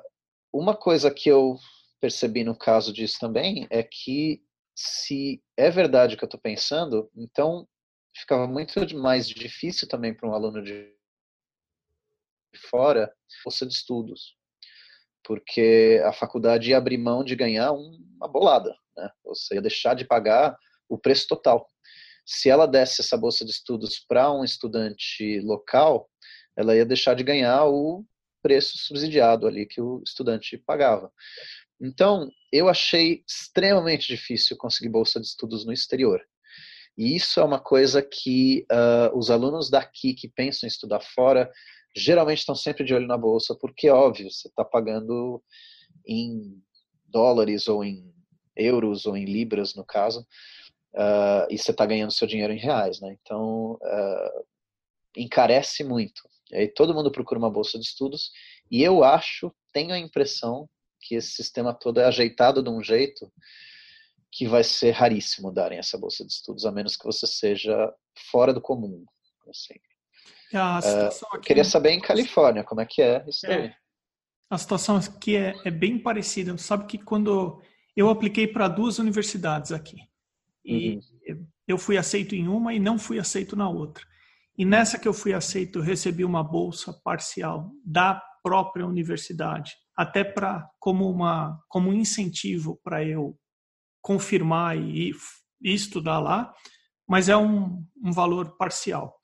uma 0.52 0.76
coisa 0.76 1.10
que 1.10 1.30
eu 1.30 1.56
percebi 2.02 2.44
no 2.44 2.54
caso 2.54 2.92
disso 2.92 3.16
também 3.18 3.66
é 3.70 3.82
que 3.82 4.42
se 4.74 5.42
é 5.56 5.70
verdade 5.70 6.14
o 6.14 6.18
que 6.18 6.24
eu 6.24 6.26
estou 6.26 6.40
pensando, 6.40 7.10
então 7.16 7.66
ficava 8.14 8.46
muito 8.46 8.74
mais 8.98 9.28
difícil 9.28 9.88
também 9.88 10.12
para 10.12 10.28
um 10.28 10.34
aluno 10.34 10.62
de 10.62 10.92
fora 12.68 13.10
bolsa 13.44 13.64
de 13.64 13.72
estudos 13.72 14.36
porque 15.24 16.02
a 16.04 16.12
faculdade 16.12 16.70
ia 16.70 16.78
abrir 16.78 16.98
mão 16.98 17.24
de 17.24 17.36
ganhar 17.36 17.72
uma 17.72 18.28
bolada, 18.28 18.74
né? 18.96 19.08
Você 19.24 19.54
ia 19.54 19.62
deixar 19.62 19.94
de 19.94 20.04
pagar 20.04 20.56
o 20.88 20.98
preço 20.98 21.26
total. 21.28 21.66
Se 22.24 22.50
ela 22.50 22.66
desse 22.66 23.00
essa 23.00 23.16
bolsa 23.16 23.44
de 23.44 23.50
estudos 23.50 23.98
para 23.98 24.32
um 24.32 24.44
estudante 24.44 25.40
local, 25.40 26.08
ela 26.56 26.76
ia 26.76 26.84
deixar 26.84 27.14
de 27.14 27.24
ganhar 27.24 27.66
o 27.66 28.04
preço 28.42 28.78
subsidiado 28.78 29.46
ali 29.46 29.66
que 29.66 29.80
o 29.80 30.02
estudante 30.04 30.58
pagava. 30.58 31.10
Então, 31.82 32.30
eu 32.52 32.68
achei 32.68 33.24
extremamente 33.26 34.06
difícil 34.06 34.56
conseguir 34.56 34.88
bolsa 34.88 35.20
de 35.20 35.26
estudos 35.26 35.66
no 35.66 35.72
exterior. 35.72 36.22
E 36.96 37.16
isso 37.16 37.40
é 37.40 37.44
uma 37.44 37.58
coisa 37.58 38.00
que 38.00 38.64
uh, 38.70 39.18
os 39.18 39.30
alunos 39.30 39.68
daqui 39.68 40.14
que 40.14 40.28
pensam 40.28 40.66
em 40.66 40.70
estudar 40.70 41.00
fora 41.00 41.50
geralmente 41.96 42.38
estão 42.38 42.54
sempre 42.54 42.84
de 42.84 42.94
olho 42.94 43.06
na 43.06 43.18
bolsa, 43.18 43.54
porque, 43.54 43.90
óbvio, 43.90 44.30
você 44.30 44.48
está 44.48 44.64
pagando 44.64 45.42
em 46.06 46.62
dólares 47.06 47.66
ou 47.66 47.84
em 47.84 48.14
euros 48.54 49.04
ou 49.04 49.16
em 49.16 49.24
libras, 49.24 49.74
no 49.74 49.84
caso, 49.84 50.20
uh, 50.94 51.46
e 51.50 51.58
você 51.58 51.72
está 51.72 51.84
ganhando 51.84 52.12
seu 52.12 52.26
dinheiro 52.26 52.52
em 52.52 52.58
reais, 52.58 53.00
né? 53.00 53.16
Então, 53.20 53.72
uh, 53.72 54.44
encarece 55.16 55.82
muito. 55.82 56.22
E 56.50 56.56
aí 56.56 56.68
todo 56.68 56.94
mundo 56.94 57.10
procura 57.10 57.38
uma 57.38 57.50
bolsa 57.50 57.78
de 57.78 57.84
estudos, 57.84 58.30
e 58.70 58.82
eu 58.82 59.02
acho, 59.02 59.52
tenho 59.72 59.92
a 59.92 59.98
impressão 59.98 60.68
que 61.02 61.16
esse 61.16 61.32
sistema 61.32 61.74
todo 61.74 61.98
é 61.98 62.04
ajeitado 62.04 62.62
de 62.62 62.70
um 62.70 62.82
jeito 62.82 63.30
que 64.30 64.46
vai 64.46 64.64
ser 64.64 64.92
raríssimo 64.92 65.52
darem 65.52 65.78
essa 65.78 65.98
bolsa 65.98 66.24
de 66.24 66.32
estudos, 66.32 66.64
a 66.64 66.72
menos 66.72 66.96
que 66.96 67.04
você 67.04 67.26
seja 67.26 67.92
fora 68.30 68.54
do 68.54 68.60
comum. 68.60 69.04
Assim. 69.50 69.74
Uh, 70.54 71.40
queria 71.40 71.62
é 71.62 71.64
saber 71.64 71.90
em 71.90 72.00
Califórnia 72.00 72.62
como 72.62 72.80
é 72.80 72.86
que 72.86 73.02
é 73.02 73.24
isso 73.26 73.46
é. 73.46 73.74
A 74.48 74.58
situação 74.58 74.96
aqui 74.96 75.34
é, 75.34 75.54
é 75.64 75.70
bem 75.70 75.98
parecida. 75.98 76.56
Sabe 76.58 76.86
que 76.86 76.98
quando 76.98 77.60
eu 77.96 78.08
apliquei 78.08 78.46
para 78.46 78.68
duas 78.68 78.98
universidades 78.98 79.72
aqui 79.72 79.96
e 80.64 81.00
uhum. 81.26 81.46
eu 81.66 81.78
fui 81.78 81.96
aceito 81.96 82.34
em 82.34 82.48
uma 82.48 82.74
e 82.74 82.78
não 82.78 82.98
fui 82.98 83.18
aceito 83.18 83.56
na 83.56 83.68
outra. 83.68 84.04
E 84.56 84.64
nessa 84.64 84.98
que 84.98 85.08
eu 85.08 85.14
fui 85.14 85.32
aceito, 85.32 85.78
eu 85.78 85.82
recebi 85.82 86.24
uma 86.24 86.44
bolsa 86.44 86.92
parcial 87.02 87.70
da 87.84 88.22
própria 88.42 88.86
universidade, 88.86 89.74
até 89.96 90.24
para 90.24 90.68
como 90.78 91.10
uma 91.10 91.60
como 91.68 91.90
um 91.90 91.94
incentivo 91.94 92.80
para 92.82 93.04
eu 93.04 93.38
confirmar 94.00 94.76
e, 94.76 95.12
e, 95.62 95.72
estudar 95.72 96.18
lá, 96.18 96.52
mas 97.08 97.28
é 97.28 97.36
um, 97.36 97.84
um 98.02 98.12
valor 98.12 98.56
parcial. 98.56 99.16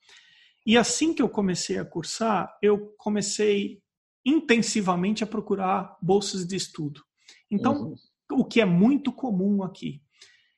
E 0.65 0.77
assim 0.77 1.13
que 1.13 1.21
eu 1.21 1.29
comecei 1.29 1.77
a 1.77 1.85
cursar, 1.85 2.57
eu 2.61 2.93
comecei 2.97 3.81
intensivamente 4.25 5.23
a 5.23 5.27
procurar 5.27 5.97
bolsas 6.01 6.45
de 6.45 6.55
estudo. 6.55 7.03
Então, 7.49 7.73
uhum. 7.73 7.95
o 8.33 8.45
que 8.45 8.61
é 8.61 8.65
muito 8.65 9.11
comum 9.11 9.63
aqui. 9.63 10.01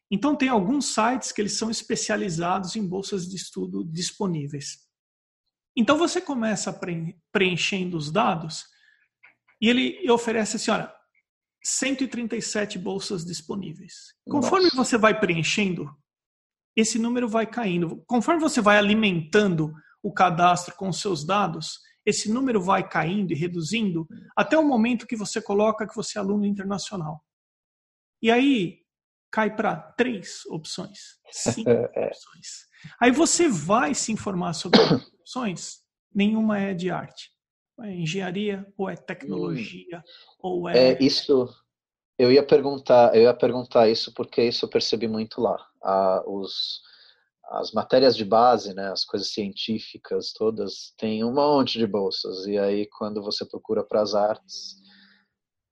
Então, 0.09 0.35
tem 0.35 0.49
alguns 0.49 0.93
sites 0.93 1.31
que 1.31 1.41
eles 1.41 1.53
são 1.53 1.71
especializados 1.71 2.75
em 2.75 2.85
bolsas 2.85 3.27
de 3.27 3.37
estudo 3.37 3.85
disponíveis. 3.85 4.79
Então, 5.75 5.97
você 5.97 6.19
começa 6.19 6.77
preenchendo 7.31 7.95
os 7.95 8.11
dados 8.11 8.65
e 9.61 9.69
ele 9.69 10.09
oferece 10.11 10.55
assim, 10.55 10.71
olha, 10.71 10.91
137 11.63 12.79
bolsas 12.79 13.23
disponíveis. 13.23 14.15
Conforme 14.27 14.65
Nossa. 14.65 14.77
você 14.77 14.97
vai 14.97 15.19
preenchendo, 15.19 15.89
esse 16.75 16.97
número 16.97 17.29
vai 17.29 17.45
caindo. 17.45 18.03
Conforme 18.07 18.41
você 18.41 18.59
vai 18.61 18.77
alimentando 18.77 19.71
o 20.01 20.11
cadastro 20.11 20.75
com 20.75 20.91
seus 20.91 21.23
dados, 21.23 21.79
esse 22.05 22.31
número 22.31 22.59
vai 22.59 22.87
caindo 22.87 23.31
e 23.31 23.35
reduzindo 23.35 24.07
até 24.35 24.57
o 24.57 24.67
momento 24.67 25.05
que 25.05 25.15
você 25.15 25.39
coloca 25.41 25.87
que 25.87 25.95
você 25.95 26.17
é 26.17 26.21
aluno 26.21 26.45
internacional. 26.45 27.23
E 28.21 28.31
aí 28.31 28.79
cai 29.31 29.55
para 29.55 29.75
três 29.75 30.45
opções, 30.47 31.19
cinco 31.31 31.69
é. 31.95 32.07
opções. 32.07 32.67
Aí 32.99 33.11
você 33.11 33.47
vai 33.47 33.93
se 33.93 34.11
informar 34.11 34.53
sobre 34.53 34.81
as 34.81 34.91
opções, 35.19 35.81
nenhuma 36.13 36.59
é 36.59 36.73
de 36.73 36.89
arte. 36.89 37.29
É 37.79 37.93
engenharia 37.93 38.65
ou 38.77 38.89
é 38.89 38.95
tecnologia 38.95 39.99
hum. 39.99 40.37
ou 40.39 40.69
é... 40.69 40.93
é 40.93 41.03
isso. 41.03 41.49
Eu 42.17 42.31
ia 42.31 42.45
perguntar, 42.45 43.15
eu 43.15 43.23
ia 43.23 43.33
perguntar 43.33 43.89
isso 43.89 44.13
porque 44.13 44.43
isso 44.43 44.65
eu 44.65 44.69
percebi 44.69 45.07
muito 45.07 45.41
lá. 45.41 45.57
Ah, 45.83 46.23
os 46.27 46.81
as 47.51 47.73
matérias 47.73 48.15
de 48.15 48.23
base, 48.23 48.73
né, 48.73 48.89
as 48.91 49.03
coisas 49.03 49.33
científicas 49.33 50.31
todas, 50.31 50.93
tem 50.97 51.21
um 51.23 51.33
monte 51.33 51.77
de 51.77 51.85
bolsas. 51.85 52.45
E 52.47 52.57
aí, 52.57 52.87
quando 52.87 53.21
você 53.21 53.45
procura 53.45 53.83
para 53.83 54.01
as 54.01 54.15
artes, 54.15 54.77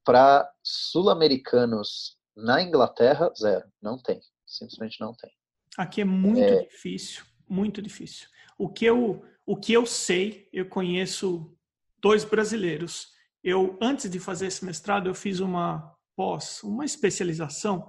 para 0.04 0.52
sul-americanos 0.62 2.18
na 2.36 2.62
Inglaterra, 2.62 3.32
zero. 3.38 3.66
Não 3.82 3.97
tem. 3.97 4.20
Simplesmente 4.45 5.00
não 5.00 5.14
tem. 5.14 5.32
Aqui 5.78 6.02
é 6.02 6.06
muito 6.06 6.41
é... 6.41 6.64
difícil, 6.64 7.24
muito 7.47 7.82
difícil. 7.82 8.28
O 8.58 8.68
que, 8.68 8.84
eu, 8.86 9.24
o 9.45 9.56
que 9.56 9.72
eu 9.72 9.86
sei, 9.86 10.50
eu 10.52 10.68
conheço 10.68 11.56
dois 12.02 12.24
brasileiros. 12.24 13.08
Eu, 13.43 13.78
antes 13.82 14.10
de 14.10 14.20
fazer 14.20 14.47
esse 14.47 14.66
mestrado, 14.66 15.08
eu 15.08 15.16
fiz 15.16 15.39
uma 15.39 15.95
pós, 16.16 16.62
uma 16.64 16.86
especialização 16.86 17.88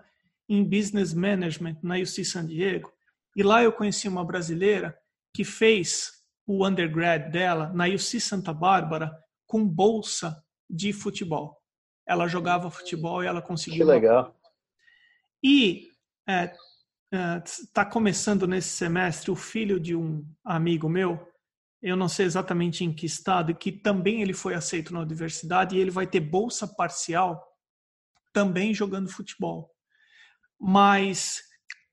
em 0.48 0.64
Business 0.64 1.12
Management 1.14 1.78
na 1.82 1.96
UC 1.96 2.24
San 2.24 2.46
Diego 2.46 2.92
e 3.36 3.42
lá 3.42 3.62
eu 3.62 3.72
conheci 3.72 4.08
uma 4.08 4.24
brasileira 4.24 4.98
que 5.34 5.44
fez 5.44 6.12
o 6.46 6.66
undergrad 6.66 7.30
dela 7.30 7.72
na 7.72 7.86
UC 7.86 8.20
Santa 8.20 8.52
Bárbara 8.52 9.16
com 9.46 9.66
bolsa 9.66 10.42
de 10.68 10.92
futebol. 10.92 11.56
Ela 12.06 12.26
jogava 12.26 12.70
futebol 12.70 13.22
e 13.22 13.26
ela 13.26 13.40
conseguiu. 13.40 13.78
Que 13.78 13.84
legal. 13.84 14.36
E 15.42 15.88
está 16.28 16.32
é, 16.32 16.54
é, 17.14 17.42
tá 17.72 17.84
começando 17.84 18.46
nesse 18.46 18.68
semestre 18.70 19.30
o 19.30 19.36
filho 19.36 19.78
de 19.78 19.94
um 19.94 20.26
amigo 20.44 20.88
meu, 20.88 21.24
eu 21.82 21.96
não 21.96 22.08
sei 22.08 22.26
exatamente 22.26 22.84
em 22.84 22.92
que 22.92 23.06
estado, 23.06 23.54
que 23.54 23.72
também 23.72 24.20
ele 24.20 24.34
foi 24.34 24.54
aceito 24.54 24.92
na 24.92 25.00
universidade 25.00 25.76
e 25.76 25.78
ele 25.78 25.90
vai 25.90 26.06
ter 26.06 26.20
bolsa 26.20 26.66
parcial 26.66 27.42
também 28.32 28.74
jogando 28.74 29.10
futebol. 29.10 29.70
Mas 30.60 31.40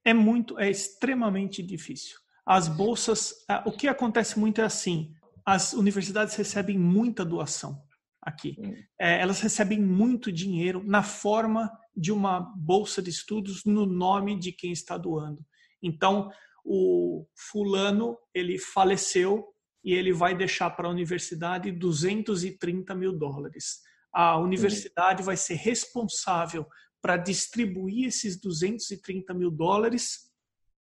é 0.03 0.13
muito, 0.13 0.59
é 0.59 0.69
extremamente 0.69 1.63
difícil. 1.63 2.17
As 2.45 2.67
bolsas, 2.67 3.33
o 3.65 3.71
que 3.71 3.87
acontece 3.87 4.37
muito 4.37 4.61
é 4.61 4.65
assim: 4.65 5.13
as 5.45 5.73
universidades 5.73 6.35
recebem 6.35 6.77
muita 6.77 7.23
doação 7.23 7.81
aqui. 8.21 8.57
É, 8.99 9.21
elas 9.21 9.39
recebem 9.39 9.81
muito 9.81 10.31
dinheiro 10.31 10.83
na 10.85 11.01
forma 11.01 11.71
de 11.95 12.11
uma 12.11 12.41
bolsa 12.57 13.01
de 13.01 13.09
estudos 13.09 13.63
no 13.63 13.85
nome 13.85 14.37
de 14.37 14.51
quem 14.51 14.71
está 14.71 14.97
doando. 14.97 15.45
Então, 15.81 16.29
o 16.63 17.25
fulano 17.33 18.17
ele 18.33 18.59
faleceu 18.59 19.45
e 19.87 19.93
ele 19.93 20.11
vai 20.11 20.35
deixar 20.35 20.69
para 20.71 20.85
a 20.85 20.91
universidade 20.91 21.71
230 21.71 22.93
mil 22.93 23.17
dólares. 23.17 23.79
A 24.11 24.37
universidade 24.37 25.23
vai 25.23 25.37
ser 25.37 25.53
responsável 25.53 26.67
para 27.01 27.15
distribuir 27.15 28.09
esses 28.09 28.37
230 28.37 29.33
mil 29.33 29.49
dólares 29.49 30.29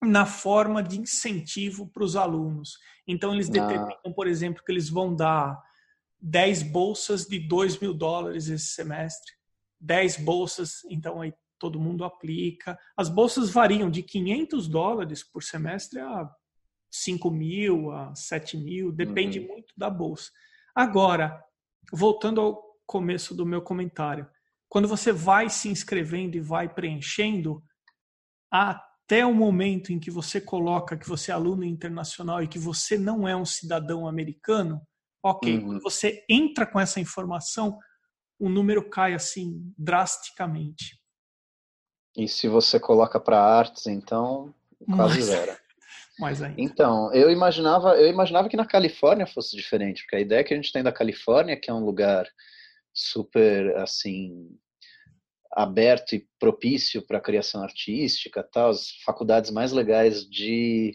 na 0.01 0.25
forma 0.25 0.81
de 0.81 0.99
incentivo 0.99 1.87
para 1.87 2.03
os 2.03 2.15
alunos. 2.15 2.79
Então, 3.07 3.31
eles 3.31 3.47
ah. 3.49 3.51
determinam, 3.51 4.11
por 4.15 4.25
exemplo, 4.25 4.63
que 4.65 4.71
eles 4.71 4.89
vão 4.89 5.15
dar 5.15 5.61
10 6.19 6.63
bolsas 6.63 7.25
de 7.25 7.37
2 7.37 7.77
mil 7.77 7.93
dólares 7.93 8.47
esse 8.47 8.69
semestre, 8.69 9.31
10 9.79 10.17
bolsas, 10.17 10.83
então 10.89 11.21
aí 11.21 11.31
todo 11.59 11.79
mundo 11.79 12.03
aplica. 12.03 12.75
As 12.97 13.07
bolsas 13.07 13.51
variam 13.51 13.91
de 13.91 14.01
500 14.01 14.67
dólares 14.67 15.23
por 15.23 15.43
semestre 15.43 15.99
a 15.99 16.27
5 16.91 17.29
mil, 17.29 17.91
a 17.91 18.13
7 18.15 18.57
mil, 18.57 18.91
depende 18.91 19.39
uhum. 19.39 19.47
muito 19.47 19.73
da 19.77 19.89
bolsa. 19.89 20.31
Agora, 20.75 21.43
voltando 21.91 22.41
ao 22.41 22.63
começo 22.85 23.35
do 23.35 23.45
meu 23.45 23.61
comentário, 23.61 24.27
quando 24.67 24.87
você 24.87 25.11
vai 25.11 25.49
se 25.49 25.67
inscrevendo 25.69 26.37
e 26.37 26.41
vai 26.41 26.67
preenchendo, 26.67 27.63
até 28.51 29.25
o 29.25 29.33
momento 29.33 29.91
em 29.91 29.99
que 29.99 30.11
você 30.11 30.39
coloca 30.39 30.97
que 30.97 31.07
você 31.07 31.31
é 31.31 31.33
aluno 31.33 31.63
internacional 31.63 32.43
e 32.43 32.47
que 32.47 32.59
você 32.59 32.97
não 32.97 33.27
é 33.27 33.35
um 33.35 33.45
cidadão 33.45 34.07
americano, 34.07 34.81
ok, 35.23 35.57
uhum. 35.57 35.65
quando 35.65 35.81
você 35.81 36.23
entra 36.29 36.65
com 36.65 36.79
essa 36.79 36.99
informação, 36.99 37.77
o 38.39 38.47
número 38.47 38.89
cai 38.89 39.13
assim 39.13 39.73
drasticamente. 39.77 40.99
E 42.15 42.27
se 42.27 42.47
você 42.47 42.79
coloca 42.79 43.19
para 43.19 43.41
artes, 43.41 43.85
então 43.87 44.53
quase 44.95 45.15
Mas, 45.15 45.25
zero. 45.25 45.57
Mais 46.19 46.41
ainda. 46.41 46.61
Então, 46.61 47.13
eu 47.13 47.31
imaginava, 47.31 47.95
eu 47.95 48.09
imaginava 48.09 48.49
que 48.49 48.57
na 48.57 48.65
Califórnia 48.65 49.25
fosse 49.25 49.55
diferente, 49.55 50.03
porque 50.03 50.17
a 50.17 50.19
ideia 50.19 50.43
que 50.43 50.53
a 50.53 50.57
gente 50.57 50.71
tem 50.71 50.83
da 50.83 50.91
Califórnia, 50.91 51.59
que 51.59 51.71
é 51.71 51.73
um 51.73 51.85
lugar 51.85 52.27
super 52.93 53.75
assim 53.77 54.49
aberto 55.51 56.13
e 56.13 56.27
propício 56.37 57.01
para 57.01 57.17
a 57.17 57.21
criação 57.21 57.63
artística, 57.63 58.43
tal, 58.43 58.69
as 58.69 58.91
faculdades 59.03 59.49
mais 59.49 59.71
legais 59.71 60.29
de 60.29 60.93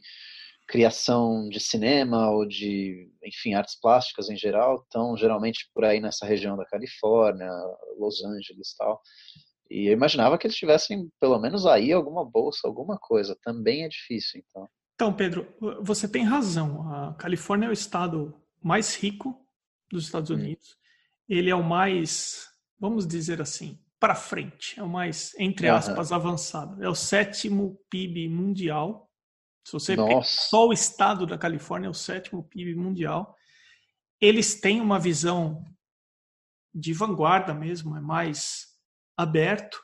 criação 0.66 1.48
de 1.48 1.60
cinema 1.60 2.30
ou 2.30 2.46
de, 2.46 3.10
enfim, 3.22 3.54
artes 3.54 3.78
plásticas 3.78 4.30
em 4.30 4.36
geral, 4.36 4.82
estão 4.82 5.16
geralmente 5.16 5.68
por 5.74 5.84
aí 5.84 6.00
nessa 6.00 6.24
região 6.26 6.56
da 6.56 6.64
Califórnia, 6.64 7.50
Los 7.98 8.22
Angeles, 8.24 8.74
tal. 8.76 9.00
E 9.70 9.88
eu 9.88 9.92
imaginava 9.92 10.38
que 10.38 10.46
eles 10.46 10.56
tivessem 10.56 11.10
pelo 11.20 11.38
menos 11.38 11.66
aí 11.66 11.92
alguma 11.92 12.24
bolsa, 12.24 12.66
alguma 12.68 12.98
coisa. 12.98 13.36
Também 13.42 13.84
é 13.84 13.88
difícil, 13.88 14.42
então. 14.46 14.68
Então, 14.94 15.12
Pedro, 15.12 15.52
você 15.82 16.08
tem 16.08 16.24
razão. 16.24 16.88
A 16.92 17.14
Califórnia 17.14 17.66
é 17.66 17.70
o 17.70 17.72
estado 17.72 18.34
mais 18.62 18.94
rico 18.96 19.44
dos 19.90 20.04
Estados 20.04 20.30
hum. 20.30 20.34
Unidos 20.34 20.76
ele 21.28 21.50
é 21.50 21.54
o 21.54 21.62
mais, 21.62 22.48
vamos 22.78 23.06
dizer 23.06 23.40
assim, 23.40 23.78
para 23.98 24.14
frente, 24.14 24.78
é 24.78 24.82
o 24.82 24.88
mais, 24.88 25.34
entre 25.38 25.68
aspas, 25.68 26.10
uhum. 26.10 26.16
avançado. 26.16 26.82
É 26.82 26.88
o 26.88 26.94
sétimo 26.94 27.80
PIB 27.88 28.28
mundial. 28.28 29.10
Se 29.64 29.72
você 29.72 29.96
pegar 29.96 30.22
só 30.22 30.68
o 30.68 30.72
estado 30.72 31.26
da 31.26 31.38
Califórnia, 31.38 31.86
é 31.86 31.90
o 31.90 31.94
sétimo 31.94 32.44
PIB 32.44 32.74
mundial. 32.74 33.34
Eles 34.20 34.60
têm 34.60 34.80
uma 34.80 34.98
visão 34.98 35.64
de 36.74 36.92
vanguarda 36.92 37.54
mesmo, 37.54 37.96
é 37.96 38.00
mais 38.00 38.74
aberto, 39.16 39.82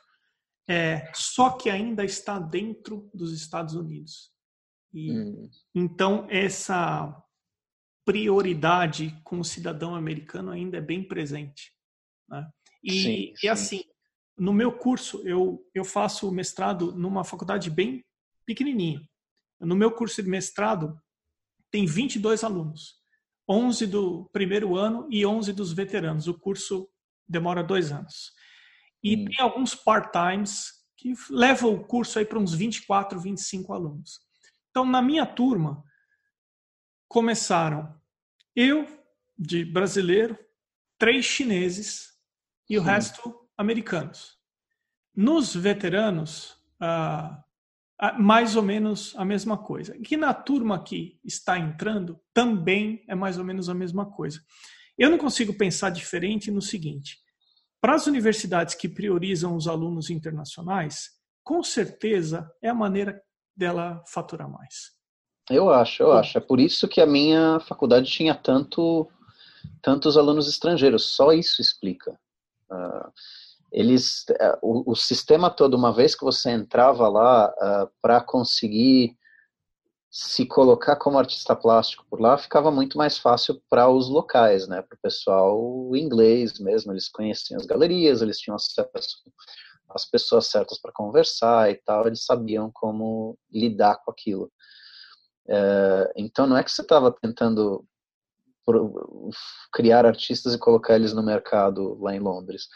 é, 0.67 1.09
só 1.15 1.51
que 1.51 1.69
ainda 1.69 2.03
está 2.03 2.37
dentro 2.37 3.09
dos 3.13 3.33
Estados 3.33 3.73
Unidos. 3.73 4.30
E, 4.93 5.11
hum. 5.11 5.49
Então, 5.73 6.27
essa 6.29 7.15
prioridade 8.05 9.15
com 9.23 9.39
o 9.39 9.45
cidadão 9.45 9.95
americano 9.95 10.51
ainda 10.51 10.77
é 10.77 10.81
bem 10.81 11.03
presente. 11.03 11.71
Né? 12.27 12.49
E, 12.83 12.91
sim, 12.91 13.01
sim. 13.01 13.33
e 13.43 13.49
assim, 13.49 13.83
no 14.37 14.53
meu 14.53 14.71
curso, 14.71 15.21
eu, 15.27 15.63
eu 15.73 15.85
faço 15.85 16.31
mestrado 16.31 16.91
numa 16.93 17.23
faculdade 17.23 17.69
bem 17.69 18.03
pequenininha. 18.45 19.01
No 19.59 19.75
meu 19.75 19.91
curso 19.91 20.21
de 20.21 20.29
mestrado, 20.29 20.99
tem 21.69 21.85
22 21.85 22.43
alunos. 22.43 22.99
11 23.47 23.85
do 23.87 24.29
primeiro 24.31 24.75
ano 24.75 25.07
e 25.11 25.25
11 25.25 25.53
dos 25.53 25.73
veteranos. 25.73 26.27
O 26.27 26.33
curso 26.33 26.89
demora 27.27 27.63
dois 27.63 27.91
anos. 27.91 28.33
E 29.03 29.15
hum. 29.15 29.25
tem 29.25 29.39
alguns 29.39 29.75
part-times 29.75 30.71
que 30.97 31.13
levam 31.29 31.73
o 31.73 31.83
curso 31.83 32.19
aí 32.19 32.25
para 32.25 32.39
uns 32.39 32.53
24, 32.53 33.19
25 33.19 33.73
alunos. 33.73 34.19
Então, 34.71 34.85
na 34.85 35.01
minha 35.01 35.25
turma, 35.25 35.83
começaram 37.07 37.93
eu, 38.55 38.87
de 39.37 39.65
brasileiro, 39.65 40.37
três 40.97 41.25
chineses 41.25 42.11
e 42.69 42.77
o 42.77 42.81
resto 42.81 43.47
americanos. 43.57 44.37
Nos 45.13 45.53
veteranos, 45.53 46.57
ah, 46.79 47.43
mais 48.17 48.55
ou 48.55 48.63
menos 48.63 49.13
a 49.17 49.25
mesma 49.25 49.57
coisa. 49.57 49.97
Que 49.99 50.15
na 50.15 50.33
turma 50.33 50.81
que 50.83 51.19
está 51.23 51.59
entrando 51.59 52.19
também 52.33 53.03
é 53.07 53.13
mais 53.13 53.37
ou 53.37 53.43
menos 53.43 53.67
a 53.67 53.73
mesma 53.73 54.09
coisa. 54.09 54.41
Eu 54.97 55.09
não 55.09 55.17
consigo 55.17 55.53
pensar 55.53 55.89
diferente 55.89 56.49
no 56.49 56.61
seguinte: 56.61 57.17
para 57.81 57.95
as 57.95 58.07
universidades 58.07 58.73
que 58.73 58.87
priorizam 58.87 59.55
os 59.55 59.67
alunos 59.67 60.09
internacionais, 60.09 61.09
com 61.43 61.61
certeza 61.61 62.49
é 62.61 62.69
a 62.69 62.73
maneira 62.73 63.21
dela 63.61 64.01
faturar 64.07 64.49
mais. 64.49 64.91
Eu 65.49 65.69
acho, 65.69 66.01
eu 66.01 66.11
acho. 66.11 66.37
É 66.37 66.41
por 66.41 66.59
isso 66.59 66.87
que 66.87 66.99
a 66.99 67.05
minha 67.05 67.59
faculdade 67.59 68.09
tinha 68.09 68.33
tanto, 68.33 69.07
tantos 69.81 70.17
alunos 70.17 70.49
estrangeiros. 70.49 71.05
Só 71.15 71.31
isso 71.31 71.61
explica. 71.61 72.19
Uh, 72.71 73.11
eles, 73.71 74.25
uh, 74.29 74.57
o, 74.63 74.91
o, 74.91 74.95
sistema 74.95 75.49
todo, 75.49 75.75
uma 75.75 75.93
vez 75.93 76.15
que 76.15 76.23
você 76.23 76.49
entrava 76.49 77.07
lá 77.07 77.49
uh, 77.49 77.53
ah, 77.61 77.89
para 78.01 78.21
conseguir 78.21 79.15
se 80.09 80.45
colocar 80.45 80.95
como 80.95 81.19
artista 81.19 81.55
plástico 81.55 82.05
por 82.09 82.19
lá, 82.19 82.37
ficava 82.37 82.71
muito 82.71 82.97
mais 82.97 83.17
fácil 83.17 83.61
para 83.69 83.87
os 83.89 84.09
locais, 84.09 84.67
né? 84.67 84.81
Para 84.81 84.95
o 84.95 85.01
pessoal 85.01 85.95
inglês 85.95 86.59
mesmo. 86.59 86.91
Eles 86.91 87.07
conheciam 87.07 87.59
as 87.59 87.65
galerias, 87.65 88.21
eles 88.21 88.39
tinham 88.39 88.55
acesso 88.55 88.89
às 89.95 90.05
pessoas 90.05 90.47
certas 90.47 90.79
para 90.79 90.91
conversar 90.91 91.71
e 91.71 91.75
tal. 91.75 92.07
Eles 92.07 92.25
sabiam 92.25 92.71
como 92.73 93.37
lidar 93.51 93.97
com 94.03 94.11
aquilo. 94.11 94.51
É, 95.47 96.13
então 96.15 96.47
não 96.47 96.57
é 96.57 96.63
que 96.63 96.71
você 96.71 96.81
estava 96.81 97.11
tentando 97.11 97.85
criar 99.73 100.05
artistas 100.05 100.53
e 100.53 100.59
colocar 100.59 100.95
eles 100.95 101.13
no 101.13 101.23
mercado 101.23 101.99
lá 101.99 102.15
em 102.15 102.19
Londres. 102.19 102.67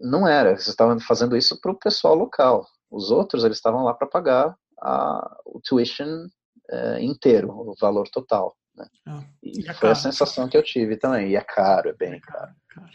Não 0.00 0.26
era, 0.26 0.56
você 0.56 0.70
estava 0.70 0.98
fazendo 1.00 1.36
isso 1.36 1.60
para 1.60 1.70
o 1.70 1.78
pessoal 1.78 2.14
local. 2.14 2.66
Os 2.90 3.10
outros 3.10 3.44
eles 3.44 3.58
estavam 3.58 3.84
lá 3.84 3.92
para 3.92 4.08
pagar 4.08 4.56
a, 4.80 5.38
o 5.44 5.60
tuition 5.60 6.26
é, 6.70 7.02
inteiro, 7.02 7.50
o 7.50 7.74
valor 7.78 8.08
total. 8.08 8.56
Né? 8.74 8.86
Ah, 9.06 9.24
e, 9.42 9.60
e 9.60 9.64
foi 9.64 9.74
caro. 9.74 9.92
a 9.92 9.94
sensação 9.94 10.48
que 10.48 10.56
eu 10.56 10.62
tive 10.62 10.96
também. 10.96 11.30
E 11.30 11.36
é 11.36 11.42
caro, 11.42 11.90
é 11.90 11.94
bem 11.94 12.14
é 12.14 12.20
caro. 12.20 12.52
caro. 12.68 12.90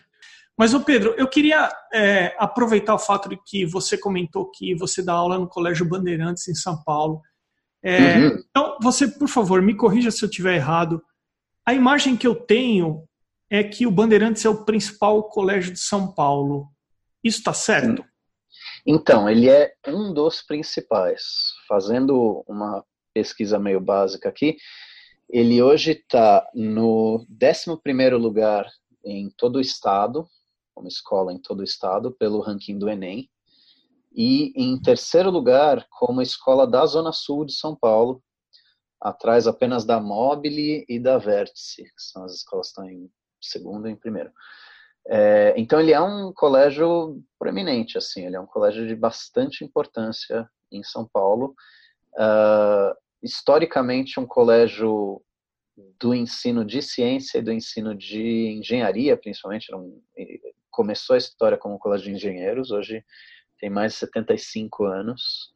Mas, 0.57 0.73
ô 0.73 0.81
Pedro, 0.81 1.15
eu 1.17 1.27
queria 1.27 1.71
é, 1.93 2.35
aproveitar 2.37 2.93
o 2.93 2.99
fato 2.99 3.27
de 3.27 3.37
que 3.43 3.65
você 3.65 3.97
comentou 3.97 4.51
que 4.51 4.75
você 4.75 5.01
dá 5.01 5.13
aula 5.13 5.37
no 5.37 5.47
Colégio 5.47 5.87
Bandeirantes 5.87 6.47
em 6.47 6.53
São 6.53 6.81
Paulo. 6.83 7.21
É, 7.83 8.17
uhum. 8.17 8.43
Então, 8.49 8.77
você, 8.81 9.07
por 9.07 9.27
favor, 9.27 9.61
me 9.61 9.75
corrija 9.75 10.11
se 10.11 10.23
eu 10.23 10.29
estiver 10.29 10.55
errado. 10.55 11.01
A 11.65 11.73
imagem 11.73 12.15
que 12.15 12.27
eu 12.27 12.35
tenho 12.35 13.07
é 13.49 13.63
que 13.63 13.87
o 13.87 13.91
Bandeirantes 13.91 14.45
é 14.45 14.49
o 14.49 14.63
principal 14.63 15.23
colégio 15.29 15.73
de 15.73 15.79
São 15.79 16.13
Paulo. 16.13 16.67
Isso 17.23 17.39
está 17.39 17.53
certo? 17.53 18.03
Então, 18.85 19.29
ele 19.29 19.49
é 19.49 19.73
um 19.87 20.13
dos 20.13 20.41
principais. 20.41 21.23
Fazendo 21.67 22.43
uma 22.47 22.83
pesquisa 23.13 23.57
meio 23.57 23.79
básica 23.79 24.29
aqui, 24.29 24.57
ele 25.29 25.61
hoje 25.61 25.91
está 25.91 26.47
no 26.53 27.25
11 27.41 28.09
lugar 28.17 28.67
em 29.05 29.29
todo 29.37 29.57
o 29.57 29.61
estado, 29.61 30.27
como 30.73 30.87
escola 30.87 31.31
em 31.33 31.39
todo 31.39 31.59
o 31.59 31.63
estado, 31.63 32.11
pelo 32.11 32.41
ranking 32.41 32.77
do 32.77 32.89
Enem 32.89 33.29
e 34.15 34.53
em 34.55 34.79
terceiro 34.79 35.31
lugar 35.31 35.85
como 35.89 36.21
escola 36.21 36.67
da 36.67 36.85
Zona 36.85 37.11
Sul 37.11 37.45
de 37.45 37.53
São 37.53 37.75
Paulo, 37.75 38.23
atrás 39.01 39.47
apenas 39.47 39.85
da 39.85 39.99
Mobile 39.99 40.85
e 40.87 40.99
da 40.99 41.17
Vértice, 41.17 41.83
que 41.83 42.01
são 42.01 42.23
as 42.23 42.33
escolas 42.33 42.67
que 42.67 42.71
estão 42.71 42.89
em 42.89 43.11
segundo 43.41 43.87
e 43.87 43.91
em 43.91 43.95
primeiro. 43.95 44.31
É, 45.07 45.53
então 45.57 45.79
ele 45.79 45.91
é 45.91 45.99
um 45.99 46.31
colégio 46.31 47.21
proeminente, 47.37 47.97
assim, 47.97 48.25
ele 48.25 48.35
é 48.35 48.39
um 48.39 48.45
colégio 48.45 48.87
de 48.87 48.95
bastante 48.95 49.65
importância 49.65 50.49
em 50.71 50.83
São 50.83 51.05
Paulo. 51.05 51.53
Uh, 52.13 52.95
historicamente 53.21 54.19
um 54.19 54.25
colégio 54.25 55.21
do 55.99 56.13
ensino 56.13 56.63
de 56.63 56.81
ciência 56.81 57.39
e 57.39 57.41
do 57.41 57.51
ensino 57.51 57.95
de 57.95 58.57
engenharia, 58.59 59.17
principalmente, 59.17 59.71
começou 60.69 61.15
a 61.15 61.17
história 61.17 61.57
como 61.57 61.79
colégio 61.79 62.07
de 62.07 62.15
engenheiros, 62.15 62.71
hoje 62.71 63.03
tem 63.59 63.69
mais 63.69 63.93
de 63.93 63.99
75 63.99 64.85
anos 64.85 65.53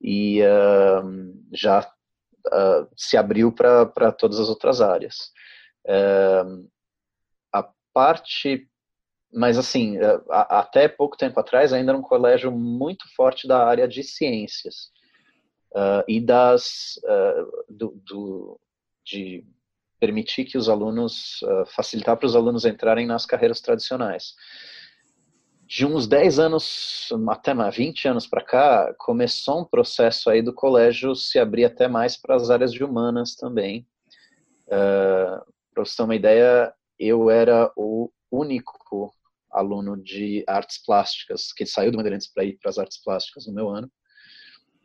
e 0.00 0.42
uh, 0.42 1.44
já 1.52 1.80
uh, 1.80 2.88
se 2.96 3.16
abriu 3.16 3.52
para 3.52 4.12
todas 4.12 4.40
as 4.40 4.48
outras 4.48 4.80
áreas. 4.80 5.32
Uh, 5.84 6.68
a 7.52 7.70
parte, 7.94 8.68
mas 9.32 9.56
assim, 9.56 9.96
a, 10.30 10.60
até 10.60 10.88
pouco 10.88 11.16
tempo 11.16 11.38
atrás 11.38 11.72
ainda 11.72 11.92
era 11.92 11.98
um 11.98 12.02
colégio 12.02 12.50
muito 12.50 13.04
forte 13.14 13.46
da 13.46 13.64
área 13.64 13.86
de 13.86 14.02
ciências 14.02 14.94
e 16.08 16.20
das 16.22 16.98
do, 17.68 18.00
do, 18.02 18.58
de 19.06 19.44
permitir 19.98 20.44
que 20.44 20.58
os 20.58 20.68
alunos 20.68 21.40
facilitar 21.74 22.16
para 22.16 22.26
os 22.26 22.36
alunos 22.36 22.64
entrarem 22.66 23.06
nas 23.06 23.24
carreiras 23.24 23.60
tradicionais 23.60 24.34
de 25.66 25.84
uns 25.84 26.06
10 26.06 26.38
anos, 26.38 27.08
até 27.28 27.52
mais 27.52 27.74
20 27.74 28.06
anos 28.06 28.26
para 28.26 28.42
cá, 28.42 28.94
começou 28.98 29.60
um 29.60 29.64
processo 29.64 30.30
aí 30.30 30.40
do 30.40 30.54
colégio 30.54 31.14
se 31.14 31.40
abrir 31.40 31.64
até 31.64 31.88
mais 31.88 32.16
para 32.16 32.36
as 32.36 32.50
áreas 32.50 32.72
de 32.72 32.84
humanas 32.84 33.34
também. 33.34 33.86
Uh, 34.68 35.42
para 35.74 35.84
você 35.84 35.96
ter 35.96 36.02
uma 36.04 36.14
ideia, 36.14 36.72
eu 36.98 37.28
era 37.28 37.70
o 37.76 38.10
único 38.30 39.12
aluno 39.50 39.96
de 39.96 40.44
artes 40.46 40.80
plásticas 40.84 41.52
que 41.52 41.66
saiu 41.66 41.90
do 41.90 41.96
Bandeirantes 41.96 42.32
para 42.32 42.44
ir 42.44 42.58
para 42.58 42.70
as 42.70 42.78
artes 42.78 43.02
plásticas 43.02 43.46
no 43.46 43.52
meu 43.52 43.68
ano. 43.68 43.90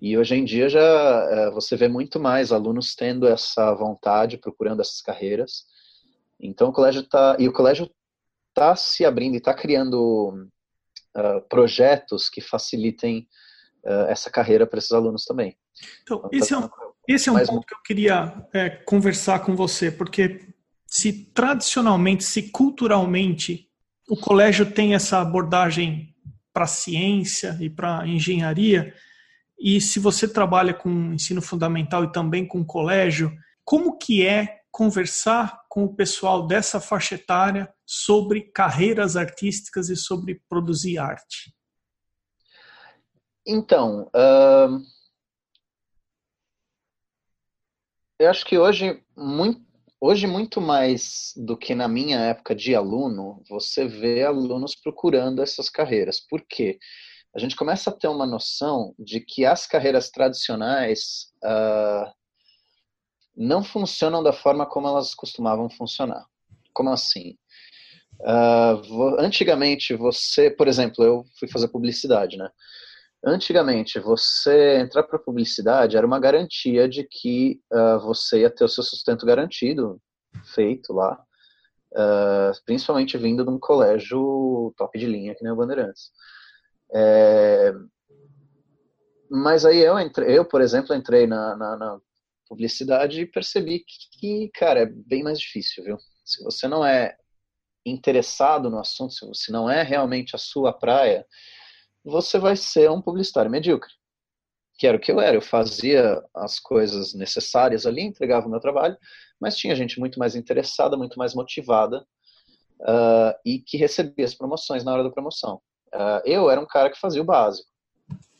E 0.01 0.17
hoje 0.17 0.35
em 0.35 0.43
dia 0.43 0.67
já 0.67 1.49
uh, 1.49 1.53
você 1.53 1.75
vê 1.75 1.87
muito 1.87 2.19
mais 2.19 2.51
alunos 2.51 2.95
tendo 2.95 3.27
essa 3.27 3.73
vontade, 3.75 4.37
procurando 4.37 4.81
essas 4.81 4.99
carreiras. 4.99 5.65
Então 6.39 6.69
o 6.69 6.73
colégio 6.73 7.01
está 7.01 7.37
e 7.37 7.47
o 7.47 7.53
colégio 7.53 7.87
está 8.49 8.75
se 8.75 9.05
abrindo 9.05 9.35
e 9.35 9.37
está 9.37 9.53
criando 9.53 10.49
uh, 11.15 11.41
projetos 11.47 12.29
que 12.29 12.41
facilitem 12.41 13.27
uh, 13.85 14.09
essa 14.09 14.31
carreira 14.31 14.65
para 14.65 14.79
esses 14.79 14.91
alunos 14.91 15.23
também. 15.23 15.55
Então, 16.01 16.17
então 16.17 16.29
esse, 16.33 16.53
é 16.53 16.57
um, 16.57 16.69
esse 17.07 17.29
é 17.29 17.31
um 17.31 17.45
ponto 17.45 17.67
que 17.67 17.75
eu 17.75 17.81
queria 17.85 18.47
é, 18.53 18.69
conversar 18.69 19.39
com 19.39 19.55
você, 19.55 19.91
porque 19.91 20.47
se 20.87 21.13
tradicionalmente, 21.33 22.23
se 22.23 22.49
culturalmente, 22.49 23.69
o 24.09 24.17
colégio 24.17 24.69
tem 24.71 24.93
essa 24.93 25.21
abordagem 25.21 26.13
para 26.51 26.67
ciência 26.67 27.57
e 27.61 27.69
para 27.69 28.05
engenharia, 28.05 28.93
e 29.61 29.79
se 29.79 29.99
você 29.99 30.27
trabalha 30.27 30.73
com 30.73 31.13
ensino 31.13 31.41
fundamental 31.41 32.03
e 32.03 32.11
também 32.11 32.47
com 32.47 32.65
colégio, 32.65 33.31
como 33.63 33.95
que 33.95 34.25
é 34.25 34.61
conversar 34.71 35.61
com 35.69 35.83
o 35.83 35.95
pessoal 35.95 36.47
dessa 36.47 36.81
faixa 36.81 37.13
etária 37.13 37.71
sobre 37.85 38.41
carreiras 38.41 39.15
artísticas 39.15 39.89
e 39.89 39.95
sobre 39.95 40.41
produzir 40.49 40.97
arte? 40.97 41.53
Então, 43.45 44.09
uh, 44.15 44.83
eu 48.19 48.29
acho 48.31 48.45
que 48.45 48.57
hoje 48.57 49.03
muito, 49.15 49.61
hoje 49.99 50.25
muito 50.25 50.59
mais 50.59 51.33
do 51.37 51.55
que 51.55 51.75
na 51.75 51.87
minha 51.87 52.17
época 52.19 52.55
de 52.55 52.73
aluno, 52.73 53.43
você 53.47 53.87
vê 53.87 54.23
alunos 54.23 54.73
procurando 54.75 55.41
essas 55.43 55.69
carreiras. 55.69 56.19
Por 56.19 56.41
quê? 56.47 56.79
A 57.33 57.39
gente 57.39 57.55
começa 57.55 57.89
a 57.89 57.93
ter 57.93 58.07
uma 58.07 58.25
noção 58.25 58.93
de 58.99 59.21
que 59.21 59.45
as 59.45 59.65
carreiras 59.65 60.09
tradicionais 60.09 61.31
uh, 61.43 62.11
não 63.35 63.63
funcionam 63.63 64.21
da 64.21 64.33
forma 64.33 64.65
como 64.65 64.87
elas 64.87 65.15
costumavam 65.15 65.69
funcionar. 65.69 66.25
Como 66.73 66.89
assim? 66.89 67.37
Uh, 68.19 69.15
antigamente 69.19 69.95
você, 69.95 70.51
por 70.51 70.67
exemplo, 70.67 71.03
eu 71.03 71.23
fui 71.39 71.47
fazer 71.47 71.69
publicidade, 71.69 72.37
né? 72.37 72.49
Antigamente, 73.23 73.99
você 73.99 74.79
entrar 74.79 75.03
para 75.03 75.19
publicidade 75.19 75.95
era 75.95 76.05
uma 76.05 76.19
garantia 76.19 76.89
de 76.89 77.03
que 77.03 77.61
uh, 77.71 77.99
você 77.99 78.41
ia 78.41 78.49
ter 78.49 78.63
o 78.63 78.69
seu 78.69 78.83
sustento 78.83 79.25
garantido, 79.25 80.01
feito 80.55 80.91
lá, 80.91 81.19
uh, 81.93 82.51
principalmente 82.65 83.17
vindo 83.17 83.43
de 83.43 83.49
um 83.49 83.59
colégio 83.59 84.73
top 84.75 84.97
de 84.97 85.05
linha, 85.05 85.35
que 85.35 85.43
nem 85.43 85.53
o 85.53 85.55
Bandeirantes. 85.55 86.11
É... 86.93 87.73
Mas 89.29 89.65
aí 89.65 89.79
eu, 89.79 89.97
entrei, 89.99 90.37
eu, 90.37 90.45
por 90.45 90.61
exemplo, 90.61 90.93
entrei 90.95 91.25
na, 91.25 91.55
na, 91.55 91.77
na 91.77 92.01
publicidade 92.47 93.21
e 93.21 93.25
percebi 93.25 93.83
que, 94.19 94.49
cara, 94.53 94.81
é 94.81 94.85
bem 94.85 95.23
mais 95.23 95.39
difícil, 95.39 95.83
viu? 95.83 95.97
Se 96.25 96.43
você 96.43 96.67
não 96.67 96.85
é 96.85 97.15
interessado 97.85 98.69
no 98.69 98.79
assunto, 98.79 99.13
se 99.13 99.25
você 99.25 99.51
não 99.51 99.69
é 99.69 99.83
realmente 99.83 100.35
a 100.35 100.39
sua 100.39 100.73
praia, 100.73 101.25
você 102.03 102.37
vai 102.37 102.55
ser 102.55 102.89
um 102.91 103.01
publicitário 103.01 103.49
medíocre. 103.49 103.91
Que 104.77 104.87
era 104.87 104.97
o 104.97 104.99
que 104.99 105.11
eu 105.11 105.21
era. 105.21 105.35
Eu 105.37 105.41
fazia 105.41 106.21
as 106.35 106.59
coisas 106.59 107.13
necessárias 107.13 107.85
ali, 107.85 108.01
entregava 108.01 108.47
o 108.47 108.49
meu 108.49 108.59
trabalho, 108.59 108.97
mas 109.39 109.55
tinha 109.55 109.75
gente 109.75 109.99
muito 109.99 110.19
mais 110.19 110.35
interessada, 110.35 110.97
muito 110.97 111.17
mais 111.17 111.33
motivada 111.33 112.05
uh, 112.81 113.33
e 113.45 113.59
que 113.59 113.77
recebia 113.77 114.25
as 114.25 114.35
promoções 114.35 114.83
na 114.83 114.91
hora 114.93 115.03
da 115.03 115.11
promoção. 115.11 115.61
Uh, 115.93 116.21
eu 116.25 116.49
era 116.49 116.59
um 116.59 116.65
cara 116.65 116.89
que 116.89 116.99
fazia 116.99 117.21
o 117.21 117.25
básico. 117.25 117.69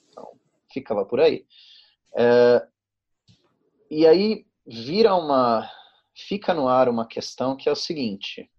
Então, 0.10 0.28
ficava 0.72 1.06
por 1.06 1.20
aí. 1.20 1.46
Uh, 2.14 2.68
e 3.90 4.08
aí 4.08 4.46
vira 4.66 5.16
uma, 5.16 5.70
fica 6.16 6.54
no 6.54 6.68
ar 6.68 6.88
uma 6.88 7.06
questão 7.08 7.56
que 7.56 7.68
é 7.68 7.72
o 7.72 7.76
seguinte: 7.76 8.50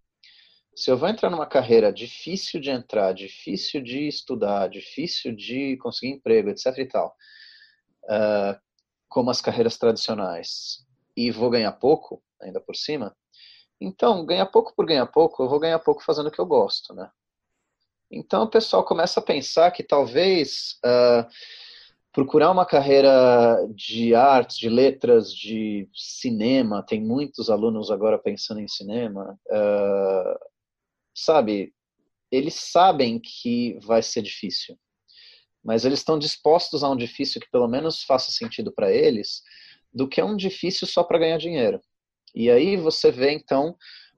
se 0.75 0.91
eu 0.91 0.97
vou 0.97 1.09
entrar 1.09 1.31
numa 1.31 1.47
carreira 1.47 1.93
difícil 1.93 2.61
de 2.61 2.71
entrar, 2.71 3.13
difícil 3.13 3.83
de 3.83 4.07
estudar, 4.07 4.69
difícil 4.69 5.35
de 5.35 5.77
conseguir 5.79 6.13
emprego, 6.13 6.51
etc 6.51 6.67
e 6.79 6.87
tal, 6.87 7.17
uh, 8.05 8.61
como 9.09 9.31
as 9.31 9.41
carreiras 9.41 9.79
tradicionais, 9.79 10.87
e 11.17 11.31
vou 11.31 11.51
ganhar 11.51 11.73
pouco, 11.73 12.23
ainda 12.41 12.61
por 12.61 12.77
cima, 12.77 13.15
então, 13.85 14.25
ganhar 14.25 14.47
pouco 14.47 14.73
por 14.77 14.87
ganhar 14.87 15.07
pouco, 15.07 15.43
eu 15.43 15.49
vou 15.49 15.59
ganhar 15.59 15.79
pouco 15.81 16.05
fazendo 16.05 16.29
o 16.29 16.31
que 16.31 16.41
eu 16.41 16.47
gosto, 16.47 16.95
né? 16.95 17.11
Então, 18.13 18.43
o 18.43 18.51
pessoal 18.51 18.85
começa 18.85 19.21
a 19.21 19.23
pensar 19.23 19.71
que 19.71 19.83
talvez 19.83 20.79
uh, 20.85 21.27
procurar 22.13 22.51
uma 22.51 22.67
carreira 22.67 23.67
de 23.75 24.15
artes, 24.15 24.59
de 24.59 24.69
letras, 24.69 25.35
de 25.35 25.89
cinema, 25.95 26.83
tem 26.83 27.01
muitos 27.01 27.49
alunos 27.49 27.91
agora 27.91 28.19
pensando 28.19 28.61
em 28.61 28.69
cinema, 28.69 29.41
uh, 29.47 30.39
sabe, 31.15 31.73
eles 32.31 32.55
sabem 32.55 33.19
que 33.19 33.79
vai 33.81 34.03
ser 34.03 34.21
difícil, 34.21 34.79
mas 35.65 35.87
eles 35.87 36.01
estão 36.01 36.19
dispostos 36.19 36.85
a 36.85 36.91
um 36.91 36.97
difícil 36.97 37.41
que 37.41 37.51
pelo 37.51 37.67
menos 37.67 38.03
faça 38.03 38.31
sentido 38.31 38.71
para 38.71 38.93
eles, 38.93 39.43
do 39.91 40.07
que 40.07 40.23
um 40.23 40.37
difícil 40.37 40.87
só 40.87 41.03
para 41.03 41.19
ganhar 41.19 41.39
dinheiro. 41.39 41.81
E 42.35 42.51
aí 42.51 42.77
você 42.77 43.11
vê 43.11 43.33
então 43.33 43.75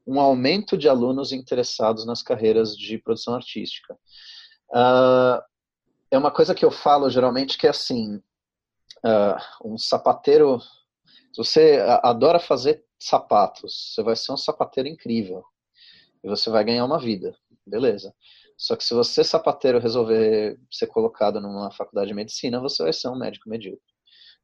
um 0.07 0.21
aumento 0.21 0.77
de 0.77 0.89
alunos 0.89 1.33
interessados 1.33 2.05
nas 2.05 2.23
carreiras 2.23 2.77
de 2.77 2.99
produção 2.99 3.35
artística. 3.35 3.95
Uh, 4.71 5.43
é 6.11 6.19
uma 6.19 6.31
coisa 6.31 6.55
que 6.55 6.65
eu 6.65 6.71
falo 6.71 7.09
geralmente 7.11 7.57
que 7.57 7.67
é 7.67 7.71
assim, 7.71 8.17
uh, 9.05 9.73
um 9.73 9.79
sapateiro, 9.79 10.61
se 10.61 11.39
você 11.39 11.79
adora 12.03 12.39
fazer 12.39 12.85
sapatos, 12.99 13.93
você 13.95 14.03
vai 14.03 14.17
ser 14.17 14.33
um 14.33 14.37
sapateiro 14.37 14.89
incrível 14.89 15.43
e 16.23 16.29
você 16.29 16.51
vai 16.51 16.65
ganhar 16.65 16.85
uma 16.85 16.99
vida, 16.99 17.37
beleza. 17.67 18.15
Só 18.57 18.77
que 18.77 18.85
se 18.85 18.95
você, 18.95 19.25
sapateiro, 19.25 19.81
resolver 19.81 20.59
ser 20.71 20.87
colocado 20.87 21.41
numa 21.41 21.71
faculdade 21.73 22.09
de 22.09 22.15
medicina, 22.15 22.61
você 22.61 22.83
vai 22.83 22.93
ser 22.93 23.09
um 23.09 23.19
médico 23.19 23.49
medíocre. 23.49 23.83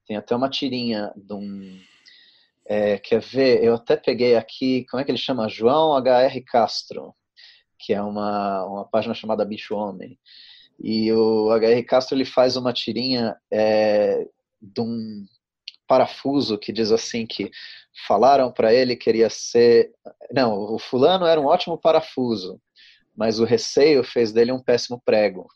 Tem 0.06 0.16
até 0.16 0.34
uma 0.34 0.50
tirinha 0.50 1.12
de 1.16 1.32
um. 1.32 1.80
É, 2.72 2.98
quer 2.98 3.20
ver? 3.20 3.64
Eu 3.64 3.74
até 3.74 3.96
peguei 3.96 4.36
aqui, 4.36 4.86
como 4.88 5.00
é 5.00 5.04
que 5.04 5.10
ele 5.10 5.18
chama? 5.18 5.48
João 5.48 5.92
H.R. 5.96 6.40
Castro, 6.42 7.12
que 7.76 7.92
é 7.92 8.00
uma, 8.00 8.64
uma 8.64 8.84
página 8.84 9.12
chamada 9.12 9.44
Bicho 9.44 9.74
Homem. 9.74 10.16
E 10.78 11.12
o 11.12 11.50
H.R. 11.50 11.82
Castro 11.82 12.16
ele 12.16 12.24
faz 12.24 12.56
uma 12.56 12.72
tirinha 12.72 13.36
é, 13.50 14.24
de 14.62 14.80
um 14.80 15.26
parafuso 15.84 16.56
que 16.56 16.72
diz 16.72 16.92
assim 16.92 17.26
que 17.26 17.50
falaram 18.06 18.52
para 18.52 18.72
ele 18.72 18.94
que 18.94 19.06
queria 19.06 19.28
ser 19.28 19.90
não 20.32 20.56
o 20.56 20.78
fulano 20.78 21.26
era 21.26 21.40
um 21.40 21.46
ótimo 21.46 21.76
parafuso 21.76 22.60
mas 23.16 23.40
o 23.40 23.44
receio 23.44 24.04
fez 24.04 24.30
dele 24.30 24.52
um 24.52 24.62
péssimo 24.62 25.02
prego 25.04 25.48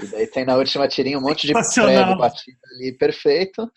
e 0.00 0.06
daí 0.06 0.26
tem 0.26 0.46
na 0.46 0.56
última 0.56 0.88
tirinha 0.88 1.18
um 1.18 1.20
monte 1.20 1.46
de 1.46 1.52
prego 1.52 2.16
batido 2.16 2.58
ali 2.74 2.96
perfeito 2.96 3.70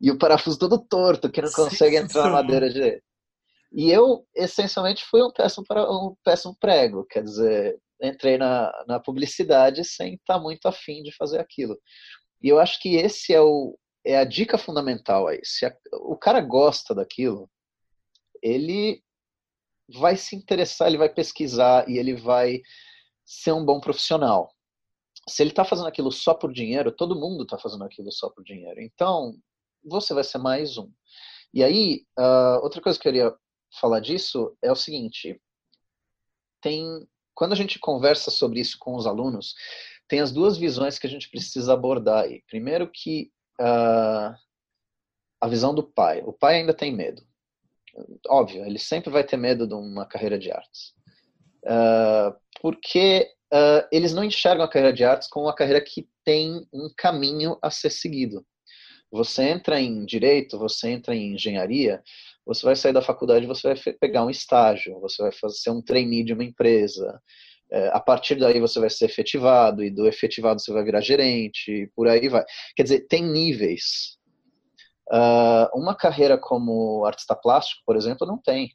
e 0.00 0.10
o 0.10 0.18
parafuso 0.18 0.58
todo 0.58 0.84
torto 0.86 1.30
que 1.30 1.42
não 1.42 1.50
consegue 1.50 1.96
entrar 1.96 2.24
na 2.24 2.30
madeira 2.30 2.68
direito 2.68 3.02
e 3.72 3.90
eu 3.90 4.26
essencialmente 4.34 5.04
fui 5.04 5.22
um 5.22 5.32
péssimo 5.32 5.64
um 5.70 6.14
péssimo 6.22 6.56
prego 6.58 7.04
quer 7.04 7.22
dizer 7.22 7.80
entrei 8.02 8.36
na, 8.36 8.72
na 8.86 9.00
publicidade 9.00 9.84
sem 9.84 10.14
estar 10.14 10.38
muito 10.38 10.66
afim 10.66 11.02
de 11.02 11.14
fazer 11.14 11.40
aquilo. 11.40 11.78
E 12.42 12.48
eu 12.48 12.58
acho 12.58 12.80
que 12.80 12.96
esse 12.96 13.32
é, 13.32 13.40
o, 13.40 13.78
é 14.04 14.18
a 14.18 14.24
dica 14.24 14.58
fundamental 14.58 15.26
aí. 15.26 15.40
Se 15.42 15.64
a, 15.64 15.74
o 15.92 16.16
cara 16.16 16.40
gosta 16.40 16.94
daquilo, 16.94 17.50
ele 18.42 19.02
vai 19.88 20.16
se 20.16 20.36
interessar, 20.36 20.88
ele 20.88 20.98
vai 20.98 21.08
pesquisar 21.08 21.88
e 21.88 21.98
ele 21.98 22.14
vai 22.14 22.60
ser 23.24 23.52
um 23.52 23.64
bom 23.64 23.80
profissional. 23.80 24.52
Se 25.28 25.42
ele 25.42 25.50
está 25.50 25.64
fazendo 25.64 25.88
aquilo 25.88 26.12
só 26.12 26.34
por 26.34 26.52
dinheiro, 26.52 26.92
todo 26.92 27.18
mundo 27.18 27.42
está 27.42 27.58
fazendo 27.58 27.84
aquilo 27.84 28.12
só 28.12 28.30
por 28.30 28.44
dinheiro. 28.44 28.80
Então, 28.80 29.34
você 29.86 30.12
vai 30.12 30.24
ser 30.24 30.38
mais 30.38 30.76
um. 30.76 30.90
E 31.54 31.62
aí, 31.62 32.04
uh, 32.18 32.62
outra 32.62 32.82
coisa 32.82 32.98
que 32.98 33.08
eu 33.08 33.12
queria 33.12 33.34
falar 33.80 34.00
disso 34.00 34.56
é 34.62 34.70
o 34.70 34.76
seguinte: 34.76 35.40
tem 36.60 37.06
quando 37.34 37.52
a 37.52 37.56
gente 37.56 37.78
conversa 37.78 38.30
sobre 38.30 38.60
isso 38.60 38.78
com 38.80 38.96
os 38.96 39.06
alunos, 39.06 39.54
tem 40.08 40.20
as 40.20 40.32
duas 40.32 40.56
visões 40.56 40.98
que 40.98 41.06
a 41.06 41.10
gente 41.10 41.28
precisa 41.28 41.74
abordar 41.74 42.24
aí. 42.24 42.42
Primeiro 42.48 42.90
que 42.90 43.30
uh, 43.60 44.34
a 45.40 45.48
visão 45.48 45.74
do 45.74 45.82
pai. 45.82 46.22
O 46.24 46.32
pai 46.32 46.56
ainda 46.56 46.72
tem 46.72 46.94
medo. 46.94 47.22
Óbvio, 48.28 48.64
ele 48.64 48.78
sempre 48.78 49.10
vai 49.10 49.22
ter 49.22 49.36
medo 49.36 49.66
de 49.66 49.74
uma 49.74 50.06
carreira 50.06 50.38
de 50.38 50.50
artes. 50.50 50.94
Uh, 51.62 52.34
porque 52.60 53.30
uh, 53.52 53.86
eles 53.92 54.14
não 54.14 54.24
enxergam 54.24 54.64
a 54.64 54.68
carreira 54.68 54.94
de 54.94 55.04
artes 55.04 55.28
como 55.28 55.46
uma 55.46 55.54
carreira 55.54 55.80
que 55.80 56.08
tem 56.24 56.66
um 56.72 56.90
caminho 56.96 57.58
a 57.60 57.70
ser 57.70 57.90
seguido. 57.90 58.46
Você 59.10 59.44
entra 59.44 59.80
em 59.80 60.04
direito, 60.04 60.58
você 60.58 60.90
entra 60.90 61.14
em 61.14 61.34
engenharia, 61.34 62.02
você 62.44 62.64
vai 62.64 62.76
sair 62.76 62.92
da 62.92 63.02
faculdade, 63.02 63.46
você 63.46 63.74
vai 63.74 63.94
pegar 63.94 64.24
um 64.24 64.30
estágio, 64.30 65.00
você 65.00 65.22
vai 65.22 65.32
fazer 65.32 65.70
um 65.70 65.82
trainee 65.82 66.24
de 66.24 66.32
uma 66.32 66.44
empresa. 66.44 67.20
É, 67.70 67.88
a 67.88 67.98
partir 67.98 68.36
daí 68.36 68.60
você 68.60 68.78
vai 68.78 68.88
ser 68.90 69.06
efetivado 69.06 69.82
e 69.82 69.90
do 69.90 70.06
efetivado 70.06 70.60
você 70.60 70.72
vai 70.72 70.84
virar 70.84 71.00
gerente, 71.00 71.70
e 71.70 71.86
por 71.88 72.08
aí 72.08 72.28
vai. 72.28 72.44
Quer 72.76 72.84
dizer, 72.84 73.06
tem 73.08 73.22
níveis. 73.22 74.16
Uh, 75.08 75.70
uma 75.74 75.94
carreira 75.94 76.36
como 76.36 77.04
artista 77.04 77.34
plástico, 77.34 77.82
por 77.86 77.96
exemplo, 77.96 78.26
não 78.26 78.38
tem. 78.38 78.72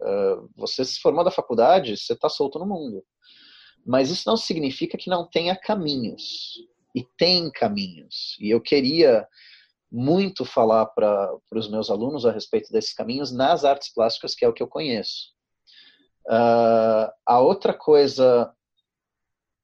Uh, 0.00 0.48
você 0.56 0.84
se 0.84 1.00
formou 1.00 1.24
da 1.24 1.30
faculdade, 1.30 1.96
você 1.96 2.12
está 2.12 2.28
solto 2.28 2.58
no 2.58 2.66
mundo. 2.66 3.02
Mas 3.84 4.10
isso 4.10 4.24
não 4.26 4.36
significa 4.36 4.98
que 4.98 5.08
não 5.08 5.28
tenha 5.28 5.54
caminhos. 5.54 6.54
E 6.94 7.04
tem 7.18 7.50
caminhos. 7.50 8.36
E 8.40 8.50
eu 8.50 8.60
queria 8.60 9.26
muito 9.96 10.44
falar 10.44 10.84
para 10.86 11.34
os 11.52 11.70
meus 11.70 11.88
alunos 11.88 12.26
a 12.26 12.30
respeito 12.30 12.70
desses 12.70 12.92
caminhos 12.92 13.32
nas 13.32 13.64
artes 13.64 13.90
plásticas, 13.90 14.34
que 14.34 14.44
é 14.44 14.48
o 14.48 14.52
que 14.52 14.62
eu 14.62 14.68
conheço. 14.68 15.32
Uh, 16.26 17.08
a 17.24 17.40
outra 17.40 17.72
coisa, 17.72 18.52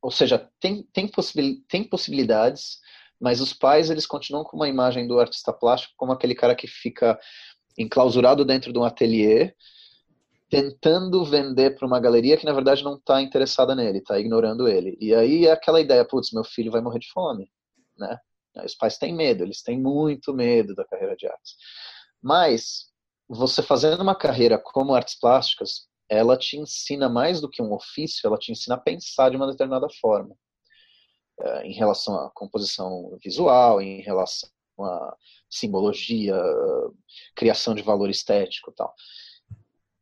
ou 0.01 0.11
seja, 0.11 0.51
tem, 0.59 0.85
tem, 0.85 1.07
possibil, 1.07 1.62
tem 1.68 1.85
possibilidades, 1.85 2.78
mas 3.20 3.43
os 3.43 3.53
pais 3.53 3.91
eles 3.91 4.07
continuam 4.07 4.43
com 4.43 4.57
uma 4.57 4.70
imagem 4.70 5.07
do 5.07 5.20
artista 5.20 5.53
plástico 5.53 5.93
como 5.99 6.12
aquele 6.12 6.35
cara 6.35 6.55
que 6.55 6.66
fica 6.66 7.20
enclausurado 7.76 8.43
dentro 8.43 8.72
de 8.72 8.78
um 8.78 8.85
ateliê, 8.85 9.55
tentando 10.49 11.22
vender 11.26 11.76
para 11.76 11.87
uma 11.87 12.01
galeria 12.01 12.39
que 12.39 12.47
na 12.47 12.55
verdade 12.55 12.83
não 12.83 12.95
está 12.95 13.20
interessada 13.20 13.74
nele, 13.74 13.99
está 13.99 14.18
ignorando 14.18 14.66
ele. 14.66 14.97
E 14.99 15.14
aí 15.14 15.45
é 15.45 15.53
aquela 15.53 15.80
ideia, 15.80 16.07
putz, 16.07 16.33
meu 16.33 16.45
filho 16.45 16.72
vai 16.72 16.80
morrer 16.80 17.01
de 17.01 17.11
fome, 17.12 17.51
né? 17.99 18.18
Os 18.65 18.75
pais 18.75 18.99
têm 18.99 19.15
medo, 19.15 19.43
eles 19.45 19.63
têm 19.63 19.81
muito 19.81 20.35
medo 20.35 20.75
da 20.75 20.85
carreira 20.85 21.17
de 21.17 21.27
artes. 21.27 21.57
Mas 22.21 22.91
você 23.29 23.63
fazendo 23.63 24.03
uma 24.03 24.15
carreira 24.15 24.59
como 24.59 24.95
artes 24.95 25.19
plásticas, 25.19 25.89
ela 26.09 26.37
te 26.37 26.59
ensina 26.59 27.09
mais 27.09 27.41
do 27.41 27.49
que 27.49 27.63
um 27.63 27.73
ofício, 27.73 28.27
ela 28.27 28.39
te 28.39 28.53
ensina 28.53 28.75
a 28.75 28.81
pensar 28.81 29.31
de 29.31 29.37
uma 29.37 29.47
determinada 29.47 29.89
forma. 30.01 30.37
É, 31.41 31.67
em 31.67 31.73
relação 31.73 32.15
à 32.15 32.31
composição 32.31 33.19
visual, 33.25 33.81
em 33.81 34.03
relação 34.03 34.49
à 34.79 35.17
simbologia, 35.49 36.37
criação 37.35 37.75
de 37.75 37.83
valor 37.83 38.11
estético 38.11 38.71
e 38.71 38.75
tal. 38.75 38.95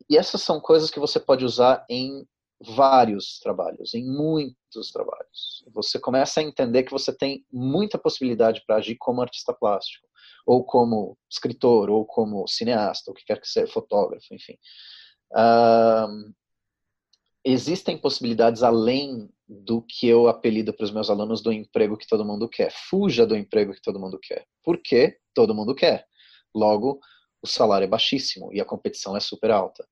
E 0.08 0.16
essas 0.16 0.42
são 0.42 0.60
coisas 0.60 0.90
que 0.90 0.98
você 0.98 1.20
pode 1.20 1.44
usar 1.44 1.84
em 1.88 2.26
vários 2.60 3.38
trabalhos, 3.38 3.94
em 3.94 4.04
muitos 4.04 4.90
trabalhos. 4.92 5.64
Você 5.72 5.98
começa 5.98 6.40
a 6.40 6.42
entender 6.42 6.82
que 6.82 6.90
você 6.90 7.12
tem 7.12 7.44
muita 7.50 7.98
possibilidade 7.98 8.62
para 8.66 8.76
agir 8.76 8.96
como 8.96 9.22
artista 9.22 9.54
plástico, 9.54 10.06
ou 10.46 10.64
como 10.64 11.16
escritor, 11.30 11.90
ou 11.90 12.04
como 12.04 12.46
cineasta, 12.46 13.10
o 13.10 13.14
que 13.14 13.24
quer 13.24 13.40
que 13.40 13.48
seja, 13.48 13.72
fotógrafo, 13.72 14.34
enfim. 14.34 14.58
Uh, 15.32 16.34
existem 17.44 17.96
possibilidades 17.96 18.62
além 18.62 19.30
do 19.48 19.82
que 19.82 20.06
eu 20.06 20.28
apelido 20.28 20.72
para 20.72 20.84
os 20.84 20.92
meus 20.92 21.08
alunos 21.08 21.42
do 21.42 21.52
emprego 21.52 21.96
que 21.96 22.06
todo 22.06 22.24
mundo 22.24 22.48
quer. 22.48 22.72
Fuja 22.88 23.26
do 23.26 23.36
emprego 23.36 23.72
que 23.72 23.82
todo 23.82 23.98
mundo 23.98 24.18
quer. 24.20 24.46
Porque 24.62 25.18
todo 25.34 25.54
mundo 25.54 25.74
quer. 25.74 26.06
Logo, 26.54 27.00
o 27.42 27.46
salário 27.46 27.84
é 27.84 27.88
baixíssimo 27.88 28.52
e 28.52 28.60
a 28.60 28.64
competição 28.64 29.16
é 29.16 29.20
super 29.20 29.50
alta. 29.50 29.86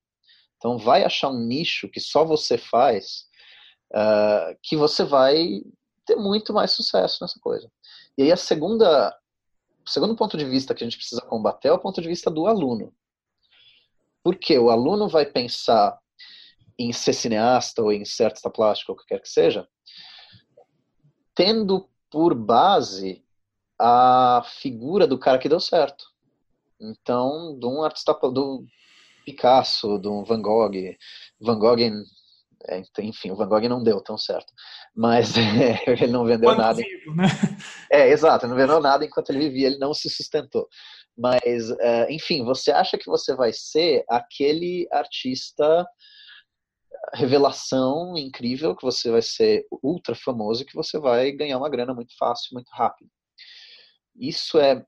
Então, 0.59 0.77
vai 0.77 1.05
achar 1.05 1.29
um 1.29 1.39
nicho 1.39 1.87
que 1.87 2.01
só 2.01 2.25
você 2.25 2.57
faz, 2.57 3.25
uh, 3.93 4.53
que 4.61 4.75
você 4.75 5.05
vai 5.05 5.61
ter 6.05 6.17
muito 6.17 6.53
mais 6.53 6.71
sucesso 6.71 7.19
nessa 7.21 7.39
coisa. 7.39 7.71
E 8.17 8.23
aí, 8.23 8.31
a 8.31 8.37
segunda, 8.37 9.17
o 9.87 9.89
segundo 9.89 10.17
ponto 10.17 10.37
de 10.37 10.43
vista 10.43 10.75
que 10.75 10.83
a 10.83 10.87
gente 10.87 10.97
precisa 10.97 11.21
combater 11.21 11.69
é 11.69 11.71
o 11.71 11.79
ponto 11.79 12.01
de 12.01 12.09
vista 12.09 12.29
do 12.29 12.45
aluno. 12.45 12.93
Porque 14.21 14.59
o 14.59 14.69
aluno 14.69 15.07
vai 15.07 15.25
pensar 15.25 15.97
em 16.77 16.91
ser 16.91 17.13
cineasta 17.13 17.81
ou 17.81 17.93
em 17.93 18.03
ser 18.03 18.25
artista 18.25 18.49
plástico, 18.49 18.91
ou 18.91 18.97
o 18.97 19.01
que 19.01 19.07
quer 19.07 19.21
que 19.21 19.29
seja, 19.29 19.65
tendo 21.33 21.89
por 22.11 22.35
base 22.35 23.23
a 23.79 24.43
figura 24.45 25.07
do 25.07 25.17
cara 25.17 25.39
que 25.39 25.47
deu 25.47 25.61
certo. 25.61 26.05
Então, 26.77 27.57
de 27.57 27.65
um 27.65 27.81
artista, 27.81 28.13
do, 28.13 28.65
Picasso, 29.25 29.97
do 29.97 30.23
Van 30.23 30.41
Gogh. 30.41 30.73
Van 31.39 31.59
Gogh, 31.59 31.79
é, 32.67 32.81
enfim, 32.99 33.31
o 33.31 33.35
Van 33.35 33.47
Gogh 33.47 33.67
não 33.69 33.83
deu 33.83 34.01
tão 34.01 34.17
certo, 34.17 34.51
mas 34.95 35.33
é, 35.37 35.83
ele 35.87 36.07
não 36.07 36.25
vendeu 36.25 36.49
Quando 36.49 36.59
nada. 36.59 36.81
Vivo, 36.81 37.15
né? 37.15 37.25
É, 37.91 38.09
exato, 38.09 38.47
não 38.47 38.55
vendeu 38.55 38.79
nada 38.79 39.03
enquanto 39.03 39.31
ele 39.31 39.49
vivia, 39.49 39.67
ele 39.67 39.77
não 39.77 39.93
se 39.93 40.09
sustentou. 40.09 40.67
Mas, 41.17 41.69
é, 41.79 42.11
enfim, 42.13 42.45
você 42.45 42.71
acha 42.71 42.97
que 42.97 43.07
você 43.07 43.35
vai 43.35 43.51
ser 43.51 44.05
aquele 44.07 44.87
artista 44.91 45.85
revelação 47.13 48.17
incrível, 48.17 48.75
que 48.75 48.83
você 48.83 49.09
vai 49.09 49.21
ser 49.21 49.65
ultra 49.83 50.15
famoso, 50.15 50.65
que 50.65 50.75
você 50.75 50.99
vai 50.99 51.31
ganhar 51.31 51.57
uma 51.57 51.69
grana 51.69 51.93
muito 51.93 52.15
fácil, 52.17 52.53
muito 52.53 52.69
rápido. 52.69 53.09
Isso 54.15 54.59
é 54.59 54.85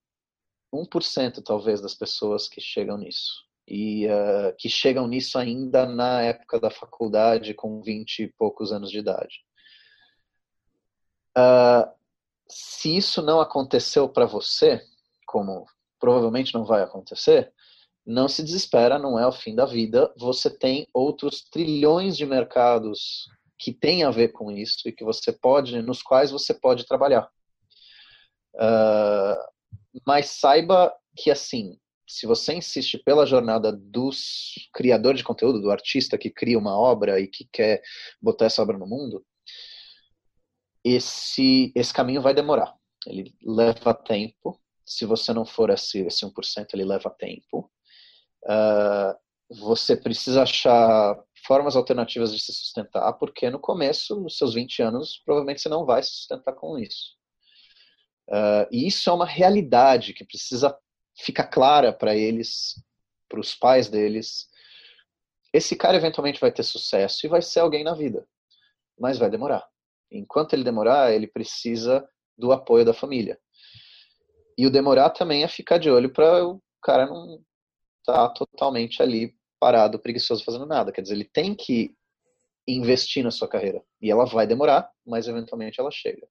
1% 0.74 1.42
talvez 1.44 1.82
das 1.82 1.96
pessoas 1.96 2.48
que 2.48 2.62
chegam 2.62 2.98
nisso. 2.98 3.34
E 3.74 4.06
uh, 4.06 4.54
que 4.58 4.68
chegam 4.68 5.08
nisso 5.08 5.40
ainda 5.40 5.86
na 5.86 6.22
época 6.22 6.60
da 6.60 6.70
faculdade, 6.70 7.54
com 7.54 7.82
20 7.82 8.24
e 8.24 8.28
poucos 8.34 8.74
anos 8.74 8.92
de 8.92 9.00
idade. 9.00 9.46
Uh, 11.38 11.90
se 12.50 12.98
isso 12.98 13.22
não 13.22 13.40
aconteceu 13.40 14.10
para 14.10 14.26
você, 14.26 14.84
como 15.26 15.66
provavelmente 15.98 16.54
não 16.54 16.66
vai 16.66 16.84
acontecer, 16.84 17.54
não 18.06 18.28
se 18.28 18.44
desespera, 18.44 19.00
não 19.00 19.18
é 19.18 19.26
o 19.26 19.32
fim 19.32 19.56
da 19.56 19.66
vida. 19.66 20.14
Você 20.18 20.50
tem 20.50 20.86
outros 20.94 21.42
trilhões 21.42 22.18
de 22.18 22.26
mercados 22.26 23.30
que 23.58 23.72
têm 23.72 24.04
a 24.04 24.12
ver 24.12 24.34
com 24.34 24.52
isso 24.52 24.90
e 24.90 24.92
que 24.92 25.06
você 25.06 25.32
pode, 25.32 25.82
nos 25.82 26.04
quais 26.04 26.30
você 26.30 26.54
pode 26.54 26.86
trabalhar. 26.86 27.30
Uh, 28.56 29.40
mas 30.06 30.32
saiba 30.32 30.94
que 31.16 31.32
assim, 31.32 31.80
se 32.12 32.28
você 32.28 32.54
insiste 32.54 32.98
pela 32.98 33.26
jornada 33.26 33.72
do 33.72 34.10
criador 34.74 35.16
de 35.16 35.24
conteúdo, 35.24 35.62
do 35.62 35.72
artista 35.72 36.18
que 36.18 36.30
cria 36.30 36.60
uma 36.60 36.78
obra 36.78 37.22
e 37.22 37.28
que 37.28 37.46
quer 37.46 37.82
botar 38.22 38.46
essa 38.46 38.62
obra 38.62 38.78
no 38.78 38.86
mundo, 38.86 39.26
esse, 40.84 41.72
esse 41.74 41.94
caminho 41.94 42.22
vai 42.22 42.34
demorar. 42.34 42.76
Ele 43.08 43.34
leva 43.42 43.94
tempo. 43.94 44.60
Se 44.86 45.06
você 45.06 45.32
não 45.32 45.46
for 45.46 45.70
esse, 45.70 46.00
esse 46.00 46.26
1%, 46.26 46.68
ele 46.74 46.84
leva 46.84 47.10
tempo. 47.10 47.72
Uh, 48.44 49.16
você 49.50 49.96
precisa 49.96 50.44
achar 50.44 51.18
formas 51.48 51.78
alternativas 51.78 52.34
de 52.34 52.42
se 52.42 52.52
sustentar, 52.52 53.14
porque 53.14 53.50
no 53.50 53.60
começo, 53.60 54.20
nos 54.20 54.38
seus 54.38 54.54
20 54.54 54.82
anos, 54.82 55.22
provavelmente 55.26 55.62
você 55.62 55.70
não 55.70 55.86
vai 55.86 56.04
se 56.04 56.10
sustentar 56.10 56.54
com 56.54 56.78
isso. 56.78 57.16
Uh, 58.28 58.68
e 58.70 58.86
isso 58.86 59.10
é 59.10 59.14
uma 59.14 59.26
realidade 59.26 60.14
que 60.14 60.26
precisa 60.26 60.78
ficar 61.22 61.48
clara 61.48 61.94
para 61.94 62.16
eles, 62.16 62.82
para 63.30 63.40
os 63.40 63.56
pais 63.56 63.88
deles. 63.88 64.50
Esse 65.54 65.76
cara 65.76 65.98
eventualmente 65.98 66.40
vai 66.40 66.52
ter 66.52 66.64
sucesso 66.64 67.26
e 67.26 67.30
vai 67.30 67.42
ser 67.42 67.60
alguém 67.60 67.84
na 67.84 67.94
vida, 67.94 68.28
mas 69.00 69.18
vai 69.18 69.30
demorar. 69.30 69.68
Enquanto 70.10 70.54
ele 70.54 70.64
demorar, 70.64 71.14
ele 71.14 71.28
precisa 71.28 72.08
do 72.38 72.52
apoio 72.52 72.84
da 72.84 72.94
família. 72.94 73.40
E 74.58 74.66
o 74.66 74.72
demorar 74.72 75.10
também 75.12 75.44
é 75.44 75.48
ficar 75.48 75.78
de 75.78 75.90
olho 75.90 76.12
para 76.12 76.46
o 76.46 76.62
cara 76.82 77.06
não 77.06 77.40
tá 78.04 78.30
totalmente 78.30 79.02
ali 79.02 79.36
parado, 79.60 80.00
preguiçoso, 80.00 80.44
fazendo 80.44 80.66
nada. 80.66 80.92
Quer 80.92 81.02
dizer, 81.02 81.14
ele 81.14 81.26
tem 81.26 81.54
que 81.54 81.96
investir 82.68 83.24
na 83.24 83.32
sua 83.32 83.48
carreira. 83.48 83.84
E 84.02 84.10
ela 84.10 84.26
vai 84.26 84.48
demorar, 84.48 84.90
mas 85.06 85.28
eventualmente 85.28 85.80
ela 85.80 85.92
chega. 85.92 86.28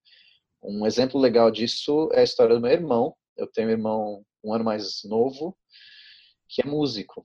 Um 0.62 0.84
exemplo 0.84 1.20
legal 1.20 1.50
disso 1.50 2.10
é 2.12 2.20
a 2.20 2.24
história 2.24 2.54
do 2.54 2.60
meu 2.60 2.70
irmão. 2.70 3.14
Eu 3.36 3.46
tenho 3.46 3.68
um 3.68 3.72
irmão 3.72 4.24
um 4.42 4.52
ano 4.54 4.64
mais 4.64 5.02
novo, 5.04 5.56
que 6.48 6.62
é 6.62 6.66
músico. 6.66 7.24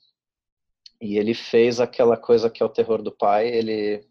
E 1.02 1.18
ele 1.18 1.34
fez 1.34 1.80
aquela 1.80 2.18
coisa 2.18 2.50
que 2.50 2.64
é 2.64 2.66
o 2.66 2.70
terror 2.70 3.02
do 3.02 3.12
pai. 3.12 3.48
Ele 3.48 4.08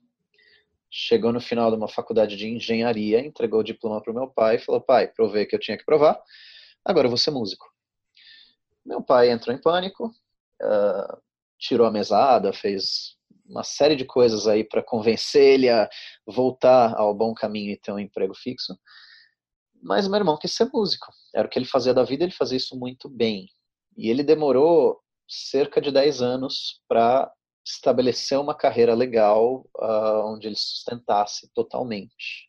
chegou 0.90 1.32
no 1.32 1.40
final 1.40 1.70
de 1.70 1.76
uma 1.76 1.88
faculdade 1.88 2.36
de 2.36 2.48
engenharia, 2.48 3.18
entregou 3.18 3.60
o 3.60 3.64
diploma 3.64 4.00
para 4.00 4.12
o 4.12 4.14
meu 4.14 4.28
pai 4.28 4.56
e 4.56 4.60
falou: 4.60 4.80
pai, 4.80 5.08
provei 5.08 5.44
que 5.44 5.54
eu 5.54 5.60
tinha 5.60 5.76
que 5.76 5.84
provar, 5.84 6.20
agora 6.84 7.06
eu 7.06 7.10
vou 7.10 7.18
ser 7.18 7.32
músico. 7.32 7.66
Meu 8.84 9.02
pai 9.02 9.30
entrou 9.30 9.54
em 9.54 9.60
pânico, 9.60 10.06
uh, 10.62 11.22
tirou 11.58 11.86
a 11.86 11.90
mesada, 11.90 12.52
fez 12.52 13.16
uma 13.46 13.64
série 13.64 13.96
de 13.96 14.04
coisas 14.04 14.46
aí 14.46 14.62
para 14.62 14.82
convencer 14.82 15.42
ele 15.42 15.68
a 15.68 15.88
voltar 16.26 16.94
ao 16.94 17.14
bom 17.14 17.34
caminho 17.34 17.72
e 17.72 17.76
ter 17.76 17.92
um 17.92 17.98
emprego 17.98 18.34
fixo. 18.34 18.78
Mas 19.84 20.08
meu 20.08 20.16
irmão 20.16 20.38
quis 20.38 20.52
ser 20.52 20.70
músico. 20.72 21.12
Era 21.34 21.46
o 21.46 21.50
que 21.50 21.58
ele 21.58 21.66
fazia 21.66 21.92
da 21.92 22.02
vida, 22.02 22.24
ele 22.24 22.32
fazia 22.32 22.56
isso 22.56 22.74
muito 22.74 23.06
bem. 23.06 23.50
E 23.96 24.08
ele 24.08 24.22
demorou 24.22 24.98
cerca 25.28 25.78
de 25.78 25.90
10 25.90 26.22
anos 26.22 26.80
para 26.88 27.30
estabelecer 27.64 28.38
uma 28.38 28.54
carreira 28.54 28.94
legal 28.94 29.66
uh, 29.76 30.32
onde 30.32 30.48
ele 30.48 30.56
sustentasse 30.56 31.50
totalmente. 31.52 32.48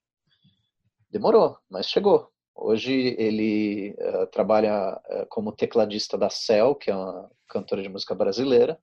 Demorou, 1.11 1.57
mas 1.69 1.89
chegou. 1.89 2.29
Hoje 2.55 3.15
ele 3.17 3.93
uh, 3.99 4.27
trabalha 4.27 4.97
uh, 5.09 5.25
como 5.29 5.51
tecladista 5.51 6.17
da 6.17 6.29
Cell, 6.29 6.73
que 6.73 6.89
é 6.89 6.95
uma 6.95 7.29
cantora 7.49 7.81
de 7.83 7.89
música 7.89 8.15
brasileira. 8.15 8.79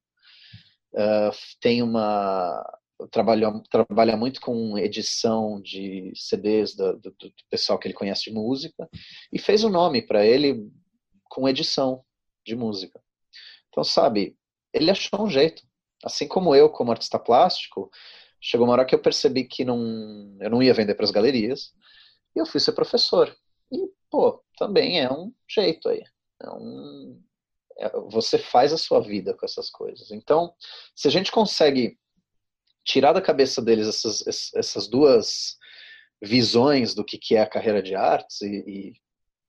Tem 1.59 1.82
uma 1.82 2.62
trabalha, 3.09 3.53
trabalha 3.70 4.16
muito 4.16 4.40
com 4.40 4.78
edição 4.78 5.61
de 5.61 6.12
CDs 6.14 6.74
do, 6.74 6.98
do, 6.98 7.11
do, 7.11 7.32
pessoal 7.50 7.78
que 7.78 7.86
ele 7.86 7.94
conhece 7.94 8.24
de 8.24 8.32
música 8.32 8.88
e 9.32 9.38
fez 9.38 9.64
o 9.64 9.68
um 9.68 9.70
nome 9.70 10.03
para 10.03 10.24
ele 10.24 10.70
com 11.24 11.48
edição 11.48 12.05
de 12.44 12.55
música. 12.55 13.00
Então, 13.68 13.82
sabe, 13.84 14.36
ele 14.72 14.90
achou 14.90 15.22
um 15.22 15.30
jeito. 15.30 15.62
Assim 16.05 16.26
como 16.26 16.55
eu, 16.55 16.68
como 16.68 16.90
artista 16.90 17.18
plástico, 17.18 17.90
chegou 18.40 18.66
uma 18.66 18.72
hora 18.72 18.84
que 18.84 18.94
eu 18.94 19.00
percebi 19.00 19.44
que 19.44 19.64
não, 19.64 20.36
eu 20.40 20.50
não 20.50 20.62
ia 20.62 20.74
vender 20.74 20.94
para 20.94 21.05
as 21.05 21.11
galerias 21.11 21.72
e 22.34 22.40
eu 22.40 22.46
fui 22.46 22.61
ser 22.61 22.72
professor. 22.72 23.34
E, 23.70 23.88
pô, 24.11 24.42
também 24.59 25.00
é 25.00 25.11
um 25.11 25.32
jeito 25.48 25.88
aí. 25.88 26.03
É 26.42 26.50
um, 26.50 27.22
é, 27.78 27.90
você 28.11 28.38
faz 28.38 28.72
a 28.72 28.78
sua 28.78 29.00
vida 29.00 29.34
com 29.34 29.46
essas 29.46 29.70
coisas. 29.70 30.11
Então, 30.11 30.53
se 30.94 31.09
a 31.09 31.11
gente 31.11 31.30
consegue 31.30 31.98
tirar 32.85 33.12
da 33.12 33.22
cabeça 33.22 33.62
deles 33.62 33.89
essas, 33.89 34.53
essas 34.55 34.89
duas 34.89 35.57
visões 36.22 36.95
do 36.95 37.05
que, 37.05 37.18
que 37.18 37.37
é 37.37 37.43
a 37.43 37.49
carreira 37.49 37.83
de 37.83 37.95
artes 37.95 38.41
e, 38.43 38.47
e 38.47 38.93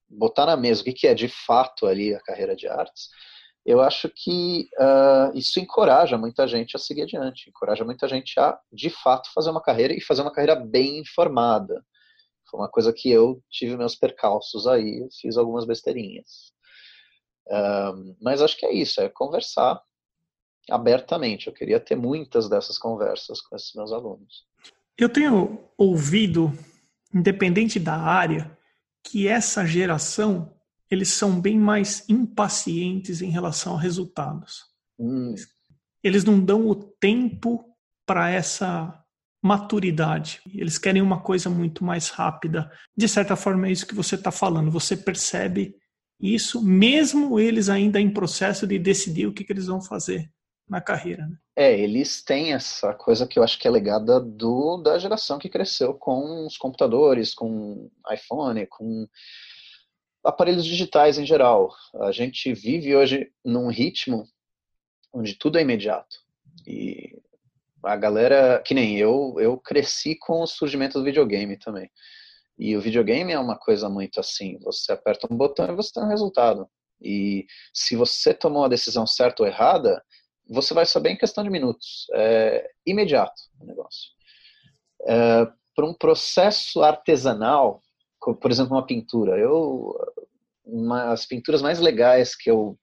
botar 0.09 0.45
na 0.45 0.57
mesa 0.57 0.81
o 0.81 0.85
que, 0.85 0.93
que 0.93 1.07
é 1.07 1.13
de 1.13 1.27
fato 1.27 1.85
ali 1.85 2.13
a 2.13 2.21
carreira 2.21 2.55
de 2.55 2.67
artes, 2.67 3.09
eu 3.65 3.81
acho 3.81 4.09
que 4.09 4.67
uh, 4.77 5.35
isso 5.37 5.59
encoraja 5.59 6.17
muita 6.17 6.47
gente 6.47 6.75
a 6.75 6.79
seguir 6.79 7.03
adiante, 7.03 7.49
encoraja 7.49 7.85
muita 7.85 8.07
gente 8.07 8.37
a, 8.39 8.59
de 8.71 8.89
fato, 8.89 9.31
fazer 9.33 9.51
uma 9.51 9.61
carreira 9.61 9.93
e 9.93 10.01
fazer 10.01 10.21
uma 10.21 10.33
carreira 10.33 10.55
bem 10.55 10.99
informada. 10.99 11.83
Foi 12.49 12.59
uma 12.59 12.69
coisa 12.69 12.91
que 12.91 13.09
eu 13.09 13.41
tive 13.49 13.77
meus 13.77 13.95
percalços 13.95 14.67
aí, 14.67 15.07
fiz 15.19 15.37
algumas 15.37 15.65
besteirinhas. 15.65 16.51
Um, 17.49 18.15
mas 18.21 18.41
acho 18.41 18.57
que 18.57 18.65
é 18.65 18.73
isso, 18.73 19.01
é 19.01 19.09
conversar 19.09 19.81
abertamente. 20.69 21.47
Eu 21.47 21.53
queria 21.53 21.79
ter 21.79 21.95
muitas 21.95 22.49
dessas 22.49 22.77
conversas 22.77 23.41
com 23.41 23.55
esses 23.55 23.73
meus 23.73 23.91
alunos. 23.91 24.45
Eu 24.97 25.09
tenho 25.09 25.59
ouvido, 25.77 26.53
independente 27.13 27.79
da 27.79 27.95
área, 27.95 28.57
que 29.03 29.27
essa 29.27 29.65
geração 29.65 30.53
eles 30.89 31.09
são 31.09 31.41
bem 31.41 31.57
mais 31.57 32.07
impacientes 32.07 33.21
em 33.21 33.29
relação 33.29 33.75
a 33.75 33.79
resultados. 33.79 34.63
Hum. 34.99 35.33
Eles 36.03 36.23
não 36.23 36.39
dão 36.39 36.67
o 36.67 36.75
tempo 36.75 37.65
para 38.05 38.29
essa 38.29 39.03
maturidade. 39.41 40.39
Eles 40.53 40.77
querem 40.77 41.01
uma 41.01 41.21
coisa 41.21 41.49
muito 41.49 41.83
mais 41.83 42.09
rápida. 42.09 42.71
De 42.95 43.07
certa 43.07 43.35
forma, 43.35 43.67
é 43.67 43.71
isso 43.71 43.87
que 43.87 43.95
você 43.95 44.15
está 44.15 44.31
falando. 44.31 44.69
Você 44.69 44.95
percebe 44.95 45.75
isso, 46.19 46.63
mesmo 46.63 47.39
eles 47.39 47.69
ainda 47.69 47.99
em 47.99 48.13
processo 48.13 48.67
de 48.67 48.77
decidir 48.77 49.25
o 49.25 49.33
que, 49.33 49.43
que 49.43 49.51
eles 49.51 49.65
vão 49.65 49.81
fazer 49.81 50.31
na 50.67 50.81
carreira. 50.81 51.27
Né? 51.27 51.37
É, 51.55 51.79
eles 51.79 52.23
têm 52.23 52.53
essa 52.53 52.93
coisa 52.93 53.27
que 53.27 53.37
eu 53.37 53.43
acho 53.43 53.59
que 53.59 53.67
é 53.67 53.71
legada 53.71 54.19
do, 54.19 54.77
da 54.77 54.97
geração 54.97 55.37
que 55.37 55.49
cresceu 55.49 55.93
com 55.93 56.45
os 56.45 56.57
computadores, 56.57 57.33
com 57.33 57.89
iPhone, 58.11 58.65
com 58.67 59.07
aparelhos 60.23 60.65
digitais 60.65 61.17
em 61.17 61.25
geral. 61.25 61.73
A 62.01 62.11
gente 62.11 62.53
vive 62.53 62.95
hoje 62.95 63.31
num 63.43 63.67
ritmo 63.67 64.25
onde 65.13 65.35
tudo 65.35 65.57
é 65.57 65.61
imediato. 65.61 66.17
E 66.65 67.21
a 67.83 67.95
galera, 67.95 68.61
que 68.65 68.73
nem 68.73 68.97
eu, 68.97 69.35
eu 69.37 69.57
cresci 69.57 70.15
com 70.15 70.41
o 70.41 70.47
surgimento 70.47 70.97
do 70.97 71.05
videogame 71.05 71.57
também. 71.57 71.89
E 72.57 72.75
o 72.77 72.81
videogame 72.81 73.33
é 73.33 73.39
uma 73.39 73.57
coisa 73.57 73.89
muito 73.89 74.19
assim, 74.19 74.57
você 74.59 74.91
aperta 74.91 75.27
um 75.29 75.35
botão 75.35 75.71
e 75.71 75.75
você 75.75 75.91
tem 75.93 76.03
um 76.03 76.07
resultado. 76.07 76.67
E 77.01 77.45
se 77.73 77.95
você 77.95 78.33
tomou 78.33 78.63
a 78.63 78.69
decisão 78.69 79.05
certa 79.05 79.43
ou 79.43 79.49
errada, 79.49 80.01
você 80.53 80.73
vai 80.73 80.85
saber 80.85 81.09
em 81.11 81.17
questão 81.17 81.43
de 81.43 81.49
minutos. 81.49 82.07
É 82.13 82.69
imediato 82.85 83.41
o 83.59 83.65
negócio. 83.65 84.11
É, 85.07 85.47
Para 85.75 85.85
um 85.85 85.93
processo 85.93 86.81
artesanal, 86.81 87.81
por 88.19 88.51
exemplo, 88.51 88.75
uma 88.75 88.85
pintura, 88.85 89.37
eu 89.37 89.93
uma, 90.65 91.11
as 91.11 91.25
pinturas 91.25 91.61
mais 91.61 91.79
legais 91.79 92.35
que 92.35 92.49
eu 92.49 92.77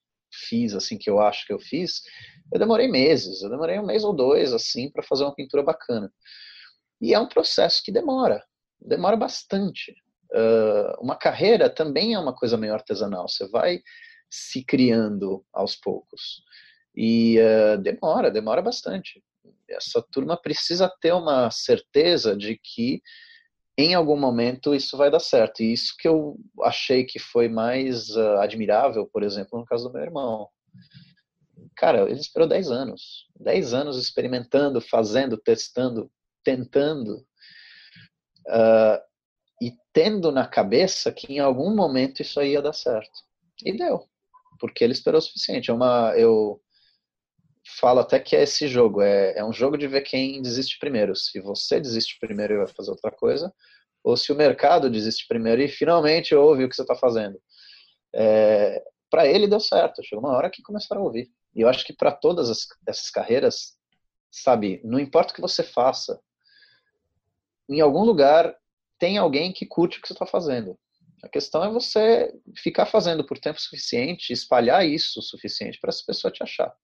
fiz, 0.49 0.75
assim, 0.75 0.99
que 0.99 1.09
eu 1.09 1.21
acho 1.21 1.47
que 1.47 1.53
eu 1.53 1.59
fiz, 1.59 2.03
Eu 2.53 2.59
demorei 2.59 2.89
meses, 2.89 3.43
eu 3.43 3.51
demorei 3.51 3.79
um 3.79 3.87
mês 3.87 4.05
ou 4.05 4.13
dois, 4.13 4.53
assim, 4.53 4.91
para 4.91 5.03
fazer 5.03 5.25
uma 5.25 5.35
pintura 5.35 5.63
bacana. 5.63 6.13
E 7.01 7.15
é 7.15 7.19
um 7.19 7.29
processo 7.29 7.83
que 7.85 7.93
demora, 7.93 8.45
demora 8.81 9.17
bastante. 9.17 9.93
Uh, 10.33 11.01
uma 11.01 11.17
carreira 11.17 11.71
também 11.71 12.15
é 12.15 12.19
uma 12.19 12.35
coisa 12.35 12.57
meio 12.57 12.75
artesanal, 12.75 13.29
você 13.29 13.49
vai 13.49 13.81
se 14.29 14.65
criando 14.65 15.45
aos 15.53 15.75
poucos. 15.77 16.43
E 16.95 17.39
uh, 17.39 17.79
demora, 17.79 18.31
demora 18.31 18.63
bastante. 18.63 19.23
Essa 19.69 20.03
turma 20.03 20.37
precisa 20.37 20.93
ter 21.01 21.13
uma 21.13 21.51
certeza 21.51 22.37
de 22.37 22.59
que 22.59 23.01
em 23.79 23.95
algum 23.95 24.17
momento 24.17 24.75
isso 24.75 24.97
vai 24.97 25.11
dar 25.11 25.21
certo. 25.21 25.63
E 25.63 25.73
isso 25.73 25.95
que 25.99 26.09
eu 26.09 26.37
achei 26.63 27.05
que 27.05 27.19
foi 27.19 27.49
mais 27.49 28.11
uh, 28.11 28.39
admirável, 28.39 29.07
por 29.07 29.23
exemplo, 29.23 29.59
no 29.59 29.65
caso 29.65 29.89
do 29.89 29.93
meu 29.93 30.03
irmão. 30.03 30.49
Cara, 31.77 32.03
ele 32.03 32.21
esperou 32.21 32.49
10 32.49 32.71
anos. 32.71 33.27
10 33.39 33.73
anos 33.73 33.97
experimentando, 33.97 34.81
fazendo, 34.81 35.39
testando, 35.39 36.11
tentando. 36.45 37.25
Uh, 38.49 39.01
e 39.63 39.73
tendo 39.93 40.33
na 40.33 40.47
cabeça 40.47 41.13
que 41.13 41.35
em 41.35 41.39
algum 41.39 41.75
momento 41.75 42.23
isso 42.23 42.41
aí 42.41 42.53
ia 42.53 42.63
dar 42.63 42.73
certo. 42.73 43.21
E 43.65 43.77
deu. 43.77 44.07
Porque 44.59 44.83
ele 44.83 44.93
esperou 44.93 45.19
o 45.19 45.23
suficiente. 45.23 45.71
É 45.71 45.75
uma, 45.75 46.15
eu 46.17 46.61
falo 47.79 48.01
até 48.01 48.19
que 48.19 48.37
é 48.37 48.43
esse 48.43 48.69
jogo. 48.69 49.03
É, 49.03 49.39
é 49.39 49.45
um 49.45 49.53
jogo 49.53 49.77
de 49.77 49.87
ver 49.87 50.03
quem 50.03 50.41
desiste 50.43 50.79
primeiro. 50.79 51.15
Se 51.15 51.41
você 51.41 51.81
desiste 51.81 52.19
primeiro 52.19 52.55
e 52.55 52.57
vai 52.59 52.67
fazer 52.67 52.91
outra 52.91 53.11
coisa, 53.11 53.53
ou 54.03 54.17
se 54.17 54.33
o 54.33 54.37
mercado 54.37 54.91
desiste 54.91 55.27
primeiro 55.29 55.63
e 55.63 55.69
finalmente 55.69 56.35
ouve 56.35 56.65
o 56.65 56.69
que 56.69 56.75
você 56.75 56.83
está 56.83 56.95
fazendo. 56.95 57.41
É, 58.15 58.83
para 59.11 59.27
ele 59.27 59.49
deu 59.49 59.61
certo. 59.61 60.03
Chegou 60.03 60.25
uma 60.25 60.37
hora 60.37 60.51
que 60.51 60.63
começaram 60.63 61.03
a 61.03 61.05
ouvir. 61.05 61.31
E 61.55 61.61
eu 61.61 61.69
acho 61.69 61.85
que 61.85 61.93
para 61.93 62.13
todas 62.13 62.49
as, 62.49 62.67
essas 62.87 63.11
carreiras, 63.11 63.77
sabe, 64.31 64.81
não 64.85 64.99
importa 64.99 65.33
o 65.33 65.35
que 65.35 65.41
você 65.41 65.63
faça, 65.63 66.21
em 67.69 67.81
algum 67.81 68.05
lugar 68.05 68.55
tem 68.99 69.19
alguém 69.19 69.53
que 69.53 69.67
curte 69.67 69.99
o 69.99 70.03
que 70.03 70.09
você 70.09 70.15
está 70.15 70.27
fazendo. 70.27 70.79
A 71.23 71.29
questão 71.29 71.63
é 71.65 71.71
você 71.71 72.33
ficar 72.57 72.87
fazendo 72.87 73.25
por 73.27 73.39
tempo 73.39 73.61
suficiente, 73.61 74.33
espalhar 74.33 74.87
isso 74.87 75.21
o 75.21 75.23
suficiente 75.23 75.79
para 75.81 75.91
essa 75.91 76.03
pessoa 76.07 76.33
te 76.33 76.43
achar. 76.43 76.75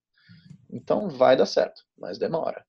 Então 0.71 1.09
vai 1.09 1.37
dar 1.37 1.47
certo, 1.47 1.83
mas 1.97 2.19
demora. 2.19 2.65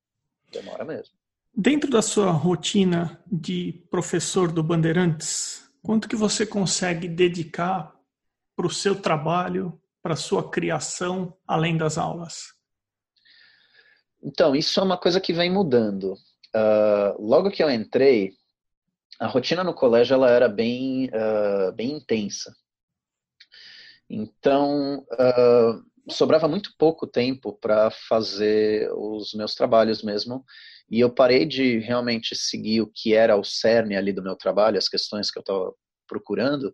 Demora 0.51 0.85
mesmo. 0.85 1.15
Dentro 1.53 1.89
da 1.89 2.01
sua 2.01 2.31
rotina 2.31 3.21
de 3.25 3.83
professor 3.89 4.51
do 4.51 4.61
Bandeirantes, 4.63 5.69
quanto 5.81 6.07
que 6.07 6.15
você 6.15 6.45
consegue 6.45 7.07
dedicar 7.07 7.93
para 8.55 8.67
o 8.67 8.71
seu 8.71 9.01
trabalho, 9.01 9.79
para 10.01 10.13
a 10.13 10.17
sua 10.17 10.49
criação, 10.49 11.35
além 11.47 11.75
das 11.75 11.97
aulas? 11.97 12.53
Então, 14.21 14.55
isso 14.55 14.79
é 14.79 14.83
uma 14.83 14.97
coisa 14.97 15.21
que 15.21 15.33
vem 15.33 15.51
mudando. 15.51 16.13
Uh, 16.55 17.19
logo 17.19 17.51
que 17.51 17.63
eu 17.63 17.69
entrei, 17.69 18.33
a 19.19 19.27
rotina 19.27 19.63
no 19.63 19.73
colégio 19.73 20.13
ela 20.13 20.29
era 20.29 20.47
bem, 20.47 21.07
uh, 21.07 21.71
bem 21.73 21.93
intensa. 21.93 22.55
Então, 24.09 25.05
uh, 25.13 25.83
sobrava 26.09 26.47
muito 26.47 26.73
pouco 26.77 27.05
tempo 27.05 27.53
para 27.53 27.89
fazer 27.91 28.89
os 28.93 29.33
meus 29.33 29.55
trabalhos 29.55 30.01
mesmo. 30.01 30.43
E 30.89 30.99
eu 30.99 31.09
parei 31.09 31.45
de 31.45 31.79
realmente 31.79 32.35
seguir 32.35 32.81
o 32.81 32.87
que 32.87 33.13
era 33.13 33.35
o 33.35 33.43
cerne 33.43 33.95
ali 33.95 34.13
do 34.13 34.23
meu 34.23 34.35
trabalho, 34.35 34.77
as 34.77 34.87
questões 34.87 35.29
que 35.29 35.37
eu 35.37 35.41
estava 35.41 35.73
procurando, 36.07 36.73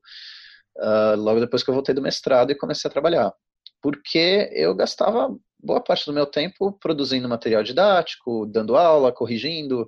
uh, 0.78 1.16
logo 1.18 1.40
depois 1.40 1.64
que 1.64 1.70
eu 1.70 1.74
voltei 1.74 1.96
do 1.96 2.02
mestrado 2.02 2.52
e 2.52 2.58
comecei 2.58 2.88
a 2.88 2.92
trabalhar. 2.92 3.34
Porque 3.82 4.50
eu 4.54 4.76
gastava 4.76 5.36
boa 5.60 5.82
parte 5.82 6.06
do 6.06 6.14
meu 6.14 6.26
tempo 6.26 6.72
produzindo 6.74 7.28
material 7.28 7.64
didático, 7.64 8.46
dando 8.46 8.78
aula, 8.78 9.12
corrigindo, 9.12 9.88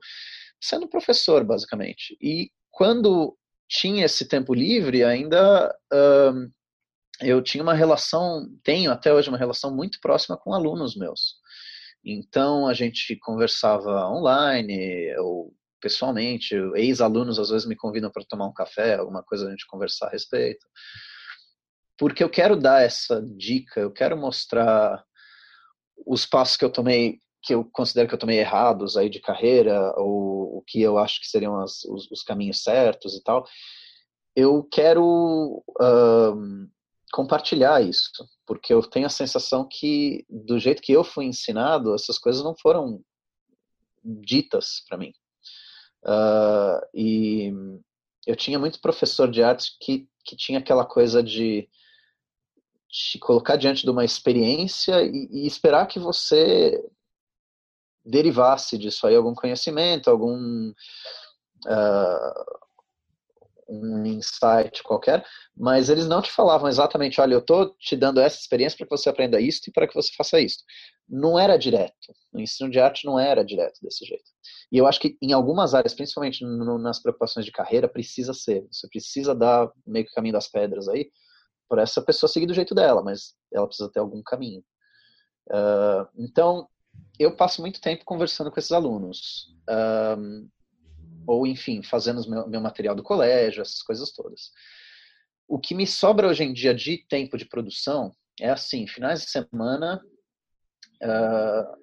sendo 0.60 0.88
professor, 0.88 1.44
basicamente. 1.44 2.18
E 2.22 2.50
quando 2.72 3.38
tinha 3.68 4.06
esse 4.06 4.28
tempo 4.28 4.54
livre, 4.54 5.04
ainda 5.04 5.74
uh, 5.94 6.52
eu 7.22 7.42
tinha 7.42 7.64
uma 7.64 7.74
relação, 7.74 8.48
tenho 8.64 8.92
até 8.92 9.14
hoje 9.14 9.30
uma 9.30 9.38
relação 9.38 9.74
muito 9.74 10.00
próxima 10.02 10.38
com 10.38 10.54
alunos 10.54 10.96
meus. 10.96 11.36
Então 12.04 12.68
a 12.68 12.74
gente 12.74 13.16
conversava 13.18 14.08
online 14.10 15.16
ou 15.18 15.54
pessoalmente, 15.82 16.56
ex-alunos 16.76 17.38
às 17.38 17.50
vezes 17.50 17.68
me 17.68 17.76
convidam 17.76 18.10
para 18.10 18.26
tomar 18.26 18.48
um 18.48 18.54
café, 18.54 18.96
alguma 18.96 19.24
coisa 19.24 19.48
a 19.48 19.52
gente 19.52 19.68
conversar 19.68 20.08
a 20.08 20.12
respeito. 20.12 20.66
Porque 21.98 22.24
eu 22.24 22.30
quero 22.30 22.56
dar 22.56 22.84
essa 22.84 23.22
dica, 23.22 23.80
eu 23.80 23.92
quero 23.92 24.18
mostrar 24.18 25.04
os 26.06 26.26
passos 26.26 26.58
que 26.58 26.66
eu 26.66 26.70
tomei, 26.70 27.20
que 27.42 27.54
eu 27.54 27.64
considero 27.72 28.08
que 28.08 28.14
eu 28.14 28.20
tomei 28.20 28.40
errados 28.40 28.98
aí 28.98 29.10
de 29.10 29.20
carreira, 29.20 29.94
ou 29.98 30.58
o 30.58 30.64
que 30.66 30.82
eu 30.82 30.98
acho 30.98 31.22
que 31.22 31.28
seriam 31.28 31.60
as, 31.60 31.84
os, 31.86 32.10
os, 32.12 32.24
caminhos 32.24 32.64
certos 32.64 33.16
e 33.16 33.24
tal. 33.24 33.46
Eu 34.36 34.64
quero 34.64 35.64
compartilhar 37.12 37.82
isso, 37.82 38.12
porque 38.46 38.74
eu 38.74 38.82
tenho 38.82 39.06
a 39.06 39.10
sensação 39.10 39.68
que, 39.70 40.26
do 40.30 40.60
jeito 40.60 40.82
que 40.82 40.92
eu 40.92 41.04
fui 41.04 41.26
ensinado, 41.26 41.94
essas 41.94 42.18
coisas 42.18 42.44
não 42.44 42.56
foram 42.56 43.02
ditas 44.04 44.84
para 44.88 44.98
mim. 44.98 45.12
Uh, 46.04 46.80
e 46.94 47.52
eu 48.28 48.36
tinha 48.36 48.60
muito 48.60 48.80
professor 48.80 49.30
de 49.30 49.42
artes 49.44 49.76
que, 49.82 50.08
que 50.24 50.36
tinha 50.36 50.60
aquela 50.60 50.86
coisa 50.86 51.24
de 51.24 51.68
te 52.90 53.20
colocar 53.20 53.56
diante 53.56 53.84
de 53.84 53.90
uma 53.90 54.06
experiência 54.06 55.02
e, 55.04 55.28
e, 55.32 55.48
esperar 55.48 55.88
que 55.88 56.00
você 56.00 56.82
derivasse 58.06 58.78
disso 58.78 59.06
aí 59.06 59.16
algum 59.16 59.34
conhecimento, 59.34 60.10
algum 60.10 60.70
uh, 60.70 62.65
um 63.68 64.06
insight 64.06 64.84
qualquer, 64.84 65.26
mas 65.56 65.90
eles 65.90 66.08
não 66.08 66.22
te 66.22 66.32
falavam 66.32 66.68
exatamente, 66.68 67.20
olha, 67.20 67.34
eu 67.34 67.40
estou 67.40 67.76
te 67.80 67.96
dando 67.96 68.20
essa 68.20 68.40
experiência 68.40 68.78
para 68.78 68.86
que 68.86 68.98
você 68.98 69.10
aprenda 69.10 69.40
isso 69.40 69.62
e 69.68 69.72
para 69.72 69.88
que 69.88 69.94
você 69.94 70.12
faça 70.16 70.40
isso. 70.40 70.60
Não 71.08 71.38
era 71.38 71.58
direto. 71.58 72.14
O 72.34 72.40
ensino 72.40 72.70
de 72.70 72.80
arte 72.80 73.06
não 73.06 73.20
era 73.20 73.44
direto 73.44 73.80
desse 73.82 74.06
jeito. 74.06 74.24
E 74.72 74.78
eu 74.78 74.88
acho 74.88 75.00
que 75.00 75.18
em 75.22 75.34
algumas 75.34 75.74
áreas, 75.74 75.94
principalmente 75.94 76.44
no, 76.44 76.78
nas 76.78 77.02
preocupações 77.02 77.46
de 77.46 77.52
carreira, 77.52 77.88
precisa 77.88 78.34
ser. 78.34 78.66
Você 78.72 78.88
precisa 78.88 79.36
dar 79.36 79.72
meio 79.86 80.06
que 80.06 80.12
o 80.12 80.16
caminho 80.16 80.34
das 80.34 80.48
pedras 80.48 80.88
aí 80.88 81.10
para 81.68 81.82
essa 81.82 82.02
pessoa 82.02 82.30
seguir 82.30 82.46
do 82.46 82.54
jeito 82.54 82.76
dela, 82.76 83.04
mas 83.04 83.34
ela 83.54 83.68
precisa 83.68 83.90
ter 83.92 84.00
algum 84.00 84.22
caminho. 84.24 84.64
Uh, 85.50 86.08
então, 86.18 86.68
eu 87.20 87.36
passo 87.36 87.62
muito 87.62 87.82
tempo 87.82 88.04
conversando 88.06 88.52
com 88.52 88.60
esses 88.60 88.72
alunos. 88.72 89.48
Uh, 89.70 90.48
ou 91.28 91.46
enfim, 91.46 91.82
fazendo 91.84 92.28
meu, 92.30 92.48
meu 92.48 92.62
material 92.62 92.96
do 92.96 93.04
colégio, 93.04 93.62
essas 93.62 93.82
coisas 93.82 94.12
todas. 94.12 94.52
O 95.48 95.60
que 95.60 95.76
me 95.76 95.86
sobra 95.86 96.28
hoje 96.28 96.44
em 96.44 96.54
dia 96.54 96.74
de 96.74 97.06
tempo 97.08 97.38
de 97.38 97.46
produção 97.46 98.12
é 98.40 98.50
assim, 98.50 98.88
finais 98.88 99.22
de 99.22 99.30
semana 99.30 100.02
uh, 101.04 101.78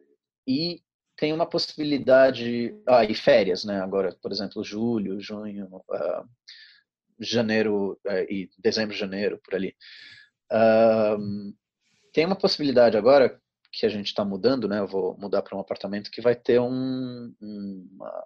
e 0.47 0.83
tem 1.17 1.33
uma 1.33 1.47
possibilidade, 1.47 2.75
ah, 2.87 3.05
e 3.05 3.15
férias, 3.15 3.65
né? 3.65 3.81
Agora, 3.81 4.17
por 4.21 4.33
exemplo, 4.33 4.65
julho, 4.65 5.21
junho, 5.21 5.67
uh, 5.67 6.29
janeiro 7.21 7.99
uh, 8.05 8.27
e 8.29 8.51
dezembro, 8.59 8.97
janeiro, 8.97 9.41
por 9.45 9.55
ali. 9.55 9.77
Uh, 10.51 11.55
tem 12.13 12.27
uma 12.27 12.37
possibilidade 12.37 12.97
agora 12.97 13.41
que 13.73 13.87
a 13.87 13.89
gente 13.89 14.07
está 14.07 14.25
mudando, 14.25 14.69
né? 14.69 14.81
Eu 14.81 14.87
vou 14.87 15.17
mudar 15.17 15.43
para 15.43 15.57
um 15.57 15.61
apartamento 15.61 16.11
que 16.11 16.21
vai 16.21 16.35
ter 16.35 16.61
um, 16.61 17.33
uma, 17.41 18.25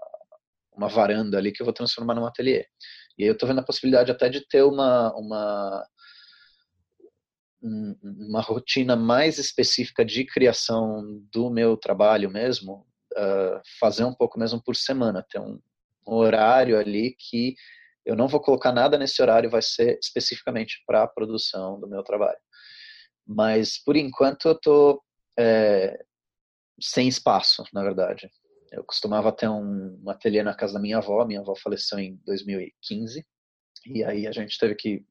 uma 0.76 0.88
varanda 0.88 1.38
ali 1.38 1.52
que 1.52 1.62
eu 1.62 1.64
vou 1.64 1.72
transformar 1.72 2.14
num 2.14 2.26
ateliê. 2.26 2.66
E 3.18 3.22
aí 3.22 3.28
eu 3.28 3.32
estou 3.32 3.48
vendo 3.48 3.60
a 3.60 3.64
possibilidade 3.64 4.10
até 4.10 4.28
de 4.28 4.46
ter 4.46 4.62
uma, 4.62 5.12
uma, 5.14 5.86
uma 7.62 8.40
rotina 8.40 8.94
mais 8.94 9.38
específica 9.38 10.04
de 10.04 10.24
criação 10.24 11.02
do 11.32 11.50
meu 11.50 11.76
trabalho 11.76 12.30
mesmo, 12.30 12.86
uh, 13.14 13.60
fazer 13.80 14.04
um 14.04 14.14
pouco 14.14 14.38
mesmo 14.38 14.62
por 14.62 14.76
semana, 14.76 15.24
ter 15.28 15.40
um, 15.40 15.58
um 16.06 16.14
horário 16.14 16.78
ali 16.78 17.16
que 17.18 17.54
eu 18.04 18.14
não 18.14 18.28
vou 18.28 18.40
colocar 18.40 18.70
nada 18.70 18.96
nesse 18.96 19.20
horário, 19.20 19.50
vai 19.50 19.62
ser 19.62 19.98
especificamente 20.00 20.82
para 20.86 21.02
a 21.02 21.08
produção 21.08 21.80
do 21.80 21.88
meu 21.88 22.04
trabalho. 22.04 22.38
Mas, 23.26 23.82
por 23.82 23.96
enquanto, 23.96 24.46
eu 24.46 24.52
estou 24.52 25.02
é, 25.36 25.98
sem 26.80 27.08
espaço, 27.08 27.64
na 27.72 27.82
verdade. 27.82 28.30
Eu 28.70 28.84
costumava 28.84 29.32
ter 29.32 29.48
um, 29.48 30.00
um 30.02 30.10
ateliê 30.10 30.42
na 30.42 30.54
casa 30.54 30.74
da 30.74 30.80
minha 30.80 30.98
avó, 30.98 31.24
minha 31.24 31.40
avó 31.40 31.54
faleceu 31.54 31.98
em 31.98 32.16
2015, 32.24 33.26
e 33.86 34.04
aí 34.04 34.26
a 34.26 34.32
gente 34.32 34.58
teve 34.58 34.74
que 34.74 35.04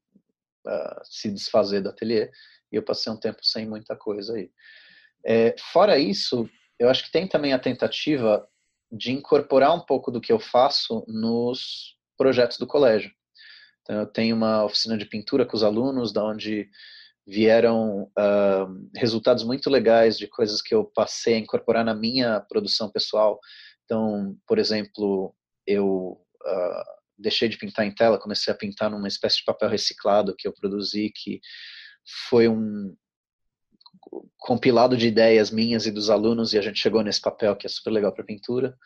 uh, 0.66 1.00
se 1.04 1.30
desfazer 1.30 1.80
do 1.80 1.88
ateliê, 1.88 2.30
e 2.70 2.76
eu 2.76 2.82
passei 2.82 3.12
um 3.12 3.16
tempo 3.16 3.38
sem 3.42 3.66
muita 3.66 3.96
coisa 3.96 4.34
aí. 4.34 4.50
É, 5.24 5.54
fora 5.72 5.98
isso, 5.98 6.48
eu 6.78 6.88
acho 6.88 7.04
que 7.04 7.12
tem 7.12 7.26
também 7.26 7.52
a 7.52 7.58
tentativa 7.58 8.46
de 8.90 9.12
incorporar 9.12 9.74
um 9.74 9.80
pouco 9.80 10.10
do 10.10 10.20
que 10.20 10.32
eu 10.32 10.38
faço 10.38 11.04
nos 11.08 11.96
projetos 12.16 12.58
do 12.58 12.66
colégio. 12.66 13.10
Então, 13.82 14.00
eu 14.00 14.06
tenho 14.06 14.36
uma 14.36 14.64
oficina 14.64 14.96
de 14.96 15.06
pintura 15.06 15.46
com 15.46 15.56
os 15.56 15.62
alunos, 15.62 16.12
da 16.12 16.24
onde 16.24 16.68
vieram 17.26 18.04
uh, 18.16 18.90
resultados 18.94 19.42
muito 19.42 19.68
legais 19.68 20.16
de 20.16 20.28
coisas 20.28 20.62
que 20.62 20.74
eu 20.74 20.84
passei 20.84 21.34
a 21.34 21.38
incorporar 21.38 21.84
na 21.84 21.94
minha 21.94 22.40
produção 22.40 22.90
pessoal. 22.90 23.40
Então, 23.84 24.36
por 24.46 24.58
exemplo, 24.58 25.34
eu 25.66 26.20
uh, 26.44 26.84
deixei 27.18 27.48
de 27.48 27.58
pintar 27.58 27.84
em 27.84 27.94
tela, 27.94 28.18
comecei 28.18 28.52
a 28.52 28.56
pintar 28.56 28.90
numa 28.90 29.08
espécie 29.08 29.38
de 29.38 29.44
papel 29.44 29.68
reciclado 29.68 30.36
que 30.36 30.46
eu 30.46 30.52
produzi, 30.52 31.10
que 31.14 31.40
foi 32.28 32.48
um 32.48 32.94
compilado 34.38 34.96
de 34.96 35.08
ideias 35.08 35.50
minhas 35.50 35.86
e 35.86 35.90
dos 35.90 36.10
alunos, 36.10 36.52
e 36.52 36.58
a 36.58 36.62
gente 36.62 36.78
chegou 36.78 37.02
nesse 37.02 37.20
papel 37.20 37.56
que 37.56 37.66
é 37.66 37.70
super 37.70 37.90
legal 37.90 38.12
para 38.12 38.24
pintura. 38.24 38.76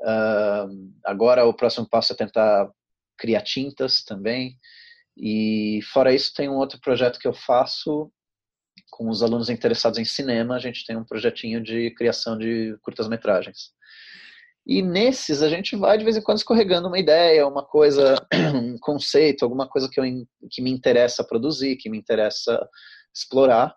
Uh, 0.00 0.92
agora 1.04 1.44
o 1.44 1.54
próximo 1.54 1.86
passo 1.88 2.12
é 2.12 2.16
tentar 2.16 2.70
criar 3.18 3.42
tintas 3.42 4.02
também. 4.02 4.58
E 5.16 5.80
fora 5.92 6.12
isso, 6.14 6.34
tem 6.34 6.48
um 6.48 6.56
outro 6.56 6.78
projeto 6.80 7.18
que 7.18 7.26
eu 7.26 7.32
faço 7.32 8.10
com 8.90 9.08
os 9.08 9.22
alunos 9.22 9.48
interessados 9.48 9.98
em 9.98 10.04
cinema. 10.04 10.54
A 10.54 10.58
gente 10.58 10.84
tem 10.84 10.96
um 10.96 11.04
projetinho 11.04 11.62
de 11.62 11.90
criação 11.92 12.36
de 12.36 12.76
curtas-metragens. 12.82 13.70
E 14.66 14.82
nesses 14.82 15.42
a 15.42 15.48
gente 15.48 15.76
vai 15.76 15.96
de 15.96 16.02
vez 16.02 16.16
em 16.16 16.22
quando 16.22 16.38
escorregando 16.38 16.88
uma 16.88 16.98
ideia, 16.98 17.46
uma 17.46 17.64
coisa, 17.64 18.16
um 18.52 18.76
conceito, 18.78 19.44
alguma 19.44 19.68
coisa 19.68 19.88
que, 19.88 20.00
eu, 20.00 20.04
que 20.50 20.60
me 20.60 20.70
interessa 20.70 21.22
produzir, 21.22 21.76
que 21.76 21.88
me 21.88 21.96
interessa 21.96 22.68
explorar, 23.14 23.76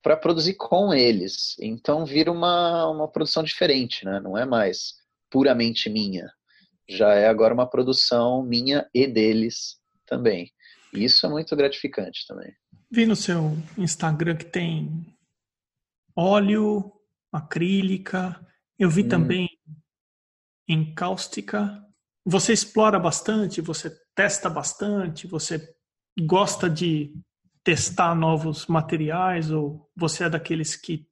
para 0.00 0.16
produzir 0.16 0.54
com 0.54 0.94
eles. 0.94 1.56
Então 1.60 2.06
vira 2.06 2.30
uma, 2.30 2.86
uma 2.88 3.08
produção 3.08 3.42
diferente, 3.42 4.04
né? 4.04 4.20
não 4.20 4.38
é 4.38 4.46
mais 4.46 4.94
puramente 5.28 5.90
minha. 5.90 6.30
Já 6.88 7.14
é 7.14 7.28
agora 7.28 7.52
uma 7.52 7.68
produção 7.68 8.42
minha 8.44 8.88
e 8.94 9.08
deles 9.08 9.79
também. 10.10 10.52
E 10.92 11.04
isso 11.04 11.24
é 11.24 11.30
muito 11.30 11.54
gratificante 11.56 12.26
também. 12.26 12.52
Vi 12.90 13.06
no 13.06 13.14
seu 13.14 13.56
Instagram 13.78 14.36
que 14.36 14.44
tem 14.44 15.06
óleo, 16.14 16.92
acrílica, 17.32 18.44
eu 18.76 18.90
vi 18.90 19.04
hum. 19.04 19.08
também 19.08 19.48
encáustica. 20.68 21.82
Você 22.26 22.52
explora 22.52 22.98
bastante, 22.98 23.60
você 23.60 23.90
testa 24.14 24.50
bastante, 24.50 25.26
você 25.26 25.72
gosta 26.26 26.68
de 26.68 27.14
testar 27.62 28.14
novos 28.14 28.66
materiais 28.66 29.50
ou 29.50 29.88
você 29.96 30.24
é 30.24 30.30
daqueles 30.30 30.74
que 30.76 31.08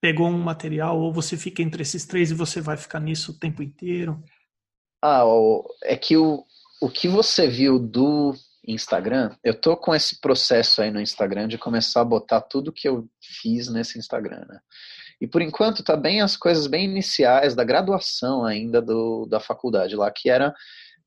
pegou 0.00 0.28
um 0.28 0.38
material 0.38 1.00
ou 1.00 1.12
você 1.12 1.36
fica 1.36 1.62
entre 1.62 1.82
esses 1.82 2.04
três 2.04 2.30
e 2.30 2.34
você 2.34 2.60
vai 2.60 2.76
ficar 2.76 3.00
nisso 3.00 3.32
o 3.32 3.38
tempo 3.38 3.62
inteiro? 3.62 4.22
Ah, 5.02 5.24
é 5.84 5.96
que 5.96 6.16
o, 6.16 6.44
o 6.80 6.90
que 6.90 7.08
você 7.08 7.46
viu 7.46 7.78
do 7.78 8.34
Instagram, 8.66 9.34
eu 9.44 9.58
tô 9.58 9.76
com 9.76 9.94
esse 9.94 10.20
processo 10.20 10.82
aí 10.82 10.90
no 10.90 11.00
Instagram 11.00 11.46
de 11.46 11.56
começar 11.56 12.00
a 12.00 12.04
botar 12.04 12.40
tudo 12.40 12.72
que 12.72 12.88
eu 12.88 13.08
fiz 13.20 13.68
nesse 13.68 13.98
Instagram, 13.98 14.44
né? 14.48 14.60
E 15.20 15.26
por 15.26 15.40
enquanto 15.40 15.82
tá 15.82 15.96
bem 15.96 16.20
as 16.20 16.36
coisas 16.36 16.66
bem 16.66 16.84
iniciais 16.84 17.54
da 17.54 17.64
graduação 17.64 18.44
ainda 18.44 18.82
do, 18.82 19.26
da 19.26 19.40
faculdade 19.40 19.96
lá, 19.96 20.10
que 20.10 20.28
era 20.28 20.54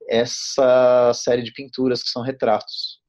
essa 0.09 1.11
série 1.13 1.43
de 1.43 1.53
pinturas 1.53 2.01
que 2.01 2.09
são 2.09 2.23
retratos. 2.23 2.99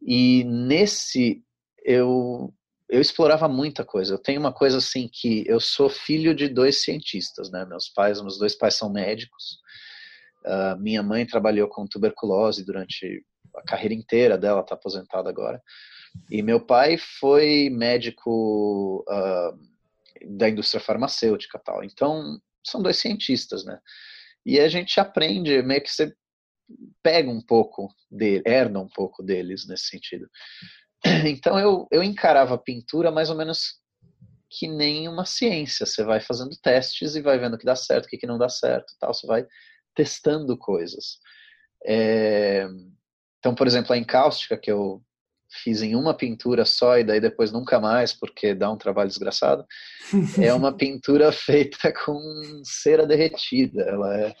E 0.00 0.44
nesse 0.44 1.42
eu 1.84 2.54
eu 2.88 3.02
explorava 3.02 3.46
muita 3.46 3.84
coisa. 3.84 4.14
Eu 4.14 4.18
tenho 4.18 4.40
uma 4.40 4.52
coisa 4.52 4.78
assim 4.78 5.10
que 5.12 5.44
eu 5.46 5.60
sou 5.60 5.90
filho 5.90 6.34
de 6.34 6.48
dois 6.48 6.82
cientistas, 6.82 7.50
né? 7.50 7.66
Meus 7.66 7.90
pais, 7.90 8.18
meus 8.22 8.38
dois 8.38 8.54
pais 8.54 8.76
são 8.76 8.90
médicos. 8.90 9.58
Uh, 10.44 10.78
minha 10.80 11.02
mãe 11.02 11.26
trabalhou 11.26 11.68
com 11.68 11.86
tuberculose 11.86 12.64
durante 12.64 13.24
a 13.54 13.62
carreira 13.62 13.94
inteira 13.94 14.38
dela, 14.38 14.60
está 14.60 14.74
aposentada 14.74 15.28
agora. 15.28 15.62
E 16.30 16.42
meu 16.42 16.60
pai 16.60 16.96
foi 16.96 17.68
médico 17.70 19.04
uh, 19.08 19.58
da 20.36 20.48
indústria 20.48 20.80
farmacêutica 20.80 21.58
tal. 21.58 21.84
Então, 21.84 22.40
são 22.64 22.82
dois 22.82 22.98
cientistas, 22.98 23.64
né? 23.64 23.78
E 24.44 24.58
a 24.58 24.68
gente 24.68 24.98
aprende, 24.98 25.62
meio 25.62 25.82
que 25.82 25.90
você 25.90 26.14
pega 27.02 27.30
um 27.30 27.40
pouco 27.40 27.88
dele, 28.10 28.42
herda 28.46 28.78
um 28.78 28.88
pouco 28.88 29.22
deles 29.22 29.66
nesse 29.66 29.86
sentido. 29.86 30.28
Então 31.26 31.58
eu, 31.58 31.86
eu 31.92 32.02
encarava 32.02 32.54
a 32.54 32.58
pintura 32.58 33.10
mais 33.10 33.30
ou 33.30 33.36
menos 33.36 33.80
que 34.50 34.66
nem 34.66 35.08
uma 35.08 35.24
ciência. 35.24 35.86
Você 35.86 36.02
vai 36.02 36.20
fazendo 36.20 36.56
testes 36.62 37.14
e 37.14 37.22
vai 37.22 37.38
vendo 37.38 37.54
o 37.54 37.58
que 37.58 37.64
dá 37.64 37.76
certo, 37.76 38.06
o 38.06 38.08
que 38.08 38.26
não 38.26 38.38
dá 38.38 38.48
certo, 38.48 38.94
tal. 38.98 39.14
Você 39.14 39.26
vai 39.26 39.46
testando 39.98 40.56
coisas. 40.56 41.18
É... 41.84 42.68
Então, 43.40 43.52
por 43.52 43.66
exemplo, 43.66 43.92
a 43.92 43.98
encáustica 43.98 44.56
que 44.56 44.70
eu 44.70 45.02
fiz 45.50 45.82
em 45.82 45.96
uma 45.96 46.14
pintura 46.14 46.64
só 46.64 46.98
e 46.98 47.04
daí 47.04 47.20
depois 47.20 47.50
nunca 47.50 47.80
mais 47.80 48.12
porque 48.12 48.54
dá 48.54 48.70
um 48.70 48.76
trabalho 48.76 49.08
desgraçado, 49.08 49.64
é 50.40 50.54
uma 50.54 50.76
pintura 50.76 51.32
feita 51.32 51.92
com 51.92 52.16
cera 52.64 53.06
derretida. 53.06 53.82
Ela 53.82 54.20
é, 54.20 54.36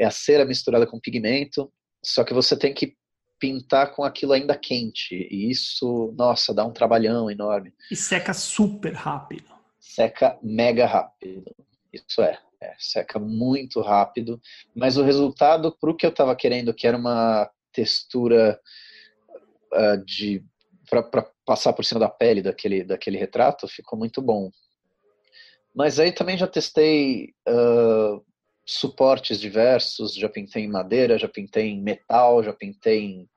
é 0.00 0.06
a 0.06 0.10
cera 0.10 0.44
misturada 0.44 0.86
com 0.86 0.98
pigmento, 0.98 1.72
só 2.04 2.24
que 2.24 2.34
você 2.34 2.58
tem 2.58 2.74
que 2.74 2.96
pintar 3.38 3.94
com 3.94 4.02
aquilo 4.02 4.32
ainda 4.32 4.58
quente. 4.58 5.14
E 5.30 5.50
isso, 5.50 6.12
nossa, 6.16 6.52
dá 6.52 6.64
um 6.64 6.72
trabalhão 6.72 7.30
enorme. 7.30 7.72
E 7.92 7.94
seca 7.94 8.34
super 8.34 8.94
rápido. 8.94 9.54
Seca 9.78 10.36
mega 10.42 10.86
rápido. 10.86 11.44
Isso 11.96 12.22
é. 12.22 12.38
é 12.60 12.74
seca 12.78 13.18
muito 13.18 13.80
rápido. 13.80 14.40
Mas 14.74 14.96
o 14.96 15.02
resultado, 15.02 15.76
para 15.78 15.90
o 15.90 15.96
que 15.96 16.06
eu 16.06 16.10
estava 16.10 16.36
querendo, 16.36 16.74
que 16.74 16.86
era 16.86 16.96
uma 16.96 17.50
textura 17.72 18.60
uh, 19.72 20.04
de 20.04 20.44
para 20.88 21.28
passar 21.44 21.72
por 21.72 21.84
cima 21.84 21.98
da 21.98 22.08
pele 22.08 22.40
daquele, 22.40 22.84
daquele 22.84 23.18
retrato, 23.18 23.66
ficou 23.66 23.98
muito 23.98 24.22
bom. 24.22 24.50
Mas 25.74 25.98
aí 25.98 26.12
também 26.12 26.38
já 26.38 26.46
testei 26.46 27.34
uh, 27.48 28.24
suportes 28.64 29.38
diversos, 29.38 30.14
já 30.14 30.28
pintei 30.28 30.64
em 30.64 30.70
madeira, 30.70 31.18
já 31.18 31.28
pintei 31.28 31.68
em 31.68 31.82
metal, 31.82 32.42
já 32.42 32.52
pintei 32.52 33.04
em 33.04 33.28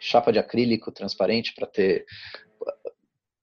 chapa 0.00 0.32
de 0.32 0.38
acrílico 0.38 0.92
transparente 0.92 1.54
para 1.54 1.66
ter 1.66 2.04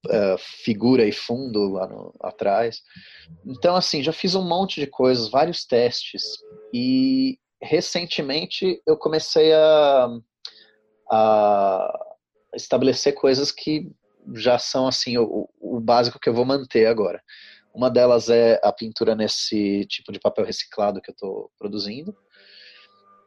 uh, 0.05 0.37
figura 0.37 1.05
e 1.05 1.11
fundo 1.11 1.73
lá 1.73 1.87
no, 1.87 2.13
atrás. 2.21 2.81
Então, 3.45 3.75
assim, 3.75 4.03
já 4.03 4.11
fiz 4.11 4.35
um 4.35 4.47
monte 4.47 4.79
de 4.79 4.87
coisas, 4.87 5.29
vários 5.29 5.65
testes. 5.65 6.23
E 6.73 7.37
recentemente 7.61 8.81
eu 8.85 8.97
comecei 8.97 9.53
a, 9.53 10.09
a 11.11 11.99
estabelecer 12.53 13.13
coisas 13.13 13.51
que 13.51 13.91
já 14.33 14.57
são 14.57 14.87
assim 14.87 15.17
o, 15.17 15.49
o 15.59 15.79
básico 15.79 16.19
que 16.19 16.29
eu 16.29 16.33
vou 16.33 16.45
manter 16.45 16.87
agora. 16.87 17.21
Uma 17.73 17.89
delas 17.89 18.29
é 18.29 18.59
a 18.63 18.71
pintura 18.71 19.15
nesse 19.15 19.85
tipo 19.85 20.11
de 20.11 20.19
papel 20.19 20.45
reciclado 20.45 21.01
que 21.01 21.11
eu 21.11 21.13
estou 21.13 21.51
produzindo. 21.57 22.15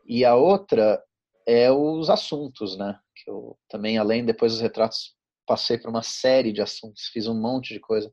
E 0.06 0.24
a 0.24 0.34
outra 0.34 1.02
é 1.46 1.70
os 1.70 2.08
assuntos, 2.08 2.76
né? 2.76 2.98
Que 3.14 3.30
eu 3.30 3.58
também, 3.68 3.98
além, 3.98 4.24
depois 4.24 4.52
dos 4.52 4.62
retratos, 4.62 5.14
passei 5.48 5.78
por 5.78 5.88
uma 5.88 6.02
série 6.02 6.52
de 6.52 6.60
assuntos, 6.60 7.08
fiz 7.08 7.26
um 7.26 7.34
monte 7.34 7.72
de 7.72 7.80
coisa. 7.80 8.12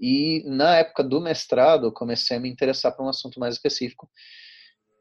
E 0.00 0.42
na 0.46 0.78
época 0.78 1.04
do 1.04 1.20
mestrado, 1.20 1.92
comecei 1.92 2.36
a 2.36 2.40
me 2.40 2.48
interessar 2.48 2.96
por 2.96 3.04
um 3.04 3.08
assunto 3.08 3.38
mais 3.38 3.54
específico, 3.54 4.10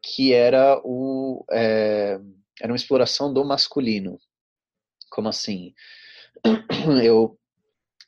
que 0.03 0.33
era 0.33 0.79
o 0.83 1.45
é, 1.51 2.19
era 2.61 2.71
uma 2.71 2.75
exploração 2.75 3.33
do 3.33 3.43
masculino. 3.43 4.19
Como 5.09 5.29
assim? 5.29 5.73
Eu 7.03 7.39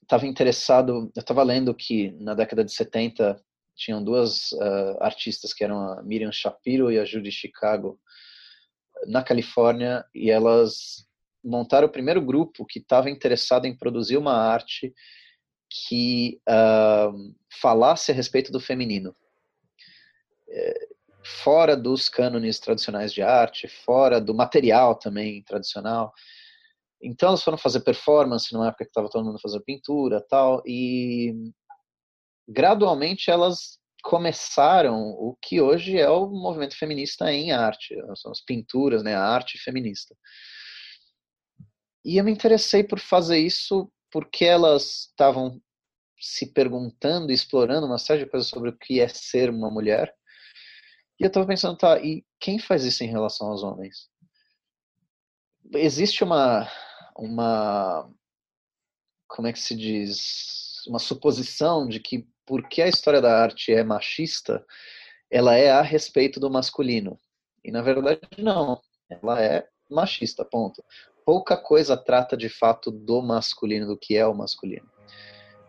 estava 0.04 0.28
interessado, 0.28 1.12
eu 1.16 1.20
estava 1.20 1.42
lendo 1.42 1.74
que 1.74 2.12
na 2.20 2.36
década 2.36 2.64
de 2.64 2.72
70 2.72 3.44
tinham 3.76 4.04
duas 4.04 4.52
uh, 4.52 4.98
artistas 5.00 5.52
que 5.52 5.64
eram 5.64 5.80
a 5.80 6.04
Miriam 6.04 6.32
Shapiro 6.32 6.92
e 6.92 7.00
a 7.00 7.06
Judy 7.06 7.32
Chicago 7.32 8.00
na 9.08 9.24
Califórnia 9.24 10.06
e 10.14 10.30
elas 10.30 11.08
montaram 11.46 11.88
o 11.88 11.92
primeiro 11.92 12.22
grupo 12.22 12.66
que 12.66 12.80
estava 12.80 13.10
interessado 13.10 13.66
em 13.66 13.78
produzir 13.78 14.18
uma 14.18 14.34
arte 14.34 14.94
que 15.70 16.40
uh, 16.50 17.36
falasse 17.62 18.12
a 18.12 18.16
respeito 18.16 18.52
do 18.52 18.60
feminino. 18.60 19.16
É, 20.50 20.88
fora 21.44 21.76
dos 21.76 22.08
cânones 22.08 22.60
tradicionais 22.60 23.12
de 23.12 23.22
arte, 23.22 23.68
fora 23.68 24.22
do 24.22 24.34
material 24.34 24.96
também 24.96 25.44
tradicional. 25.44 26.14
Então 27.02 27.30
elas 27.30 27.44
foram 27.44 27.58
fazer 27.58 27.82
performance 27.82 28.54
numa 28.54 28.68
época 28.68 28.86
que 28.86 28.90
estava 28.90 29.10
todo 29.10 29.26
mundo 29.26 29.40
fazendo 29.40 29.64
pintura 29.64 30.24
tal, 30.30 30.62
e 30.66 31.34
gradualmente 32.48 33.30
elas 33.30 33.80
começaram 34.04 35.10
o 35.12 35.36
que 35.42 35.60
hoje 35.60 35.98
é 35.98 36.10
o 36.10 36.28
movimento 36.28 36.78
feminista 36.78 37.32
em 37.32 37.52
arte, 37.52 37.96
são 38.16 38.32
as 38.32 38.40
pinturas, 38.40 39.04
né, 39.04 39.16
a 39.16 39.24
arte 39.24 39.58
feminista. 39.58 40.16
E 42.06 42.18
eu 42.18 42.24
me 42.24 42.32
interessei 42.32 42.84
por 42.84 43.00
fazer 43.00 43.40
isso 43.40 43.92
porque 44.12 44.46
elas 44.46 45.08
estavam 45.10 45.60
se 46.20 46.46
perguntando 46.54 47.32
explorando 47.32 47.88
uma 47.88 47.98
série 47.98 48.24
de 48.24 48.30
coisas 48.30 48.48
sobre 48.48 48.70
o 48.70 48.78
que 48.78 49.00
é 49.00 49.08
ser 49.08 49.50
uma 49.50 49.72
mulher. 49.72 50.16
E 51.20 51.24
eu 51.24 51.28
estava 51.28 51.48
pensando, 51.48 51.78
tá, 51.78 52.00
e 52.00 52.24
quem 52.40 52.60
faz 52.60 52.86
isso 52.86 53.04
em 53.04 53.08
relação 53.08 53.48
aos 53.48 53.64
homens? 53.64 54.08
Existe 55.74 56.24
uma 56.24 56.70
uma 57.18 58.08
como 59.28 59.48
é 59.48 59.54
que 59.54 59.60
se 59.60 59.76
diz 59.76 60.86
uma 60.88 61.00
suposição 61.00 61.88
de 61.88 62.00
que 62.00 62.28
porque 62.46 62.84
a 62.84 62.88
história 62.88 63.20
da 63.20 63.42
arte 63.42 63.74
é 63.74 63.84
machista, 63.84 64.64
ela 65.32 65.56
é 65.56 65.72
a 65.72 65.82
respeito 65.82 66.40
do 66.40 66.52
masculino. 66.52 67.20
E 67.64 67.72
na 67.72 67.82
verdade 67.82 68.22
não, 68.38 68.80
ela 69.10 69.42
é 69.42 69.68
machista, 69.90 70.46
ponto. 70.46 70.84
Pouca 71.26 71.58
coisa 71.58 71.98
trata 71.98 72.38
de 72.38 72.48
fato 72.48 72.92
do 72.92 73.22
masculino, 73.22 73.88
do 73.88 73.98
que 73.98 74.16
é 74.16 74.26
o 74.26 74.36
masculino. 74.36 74.90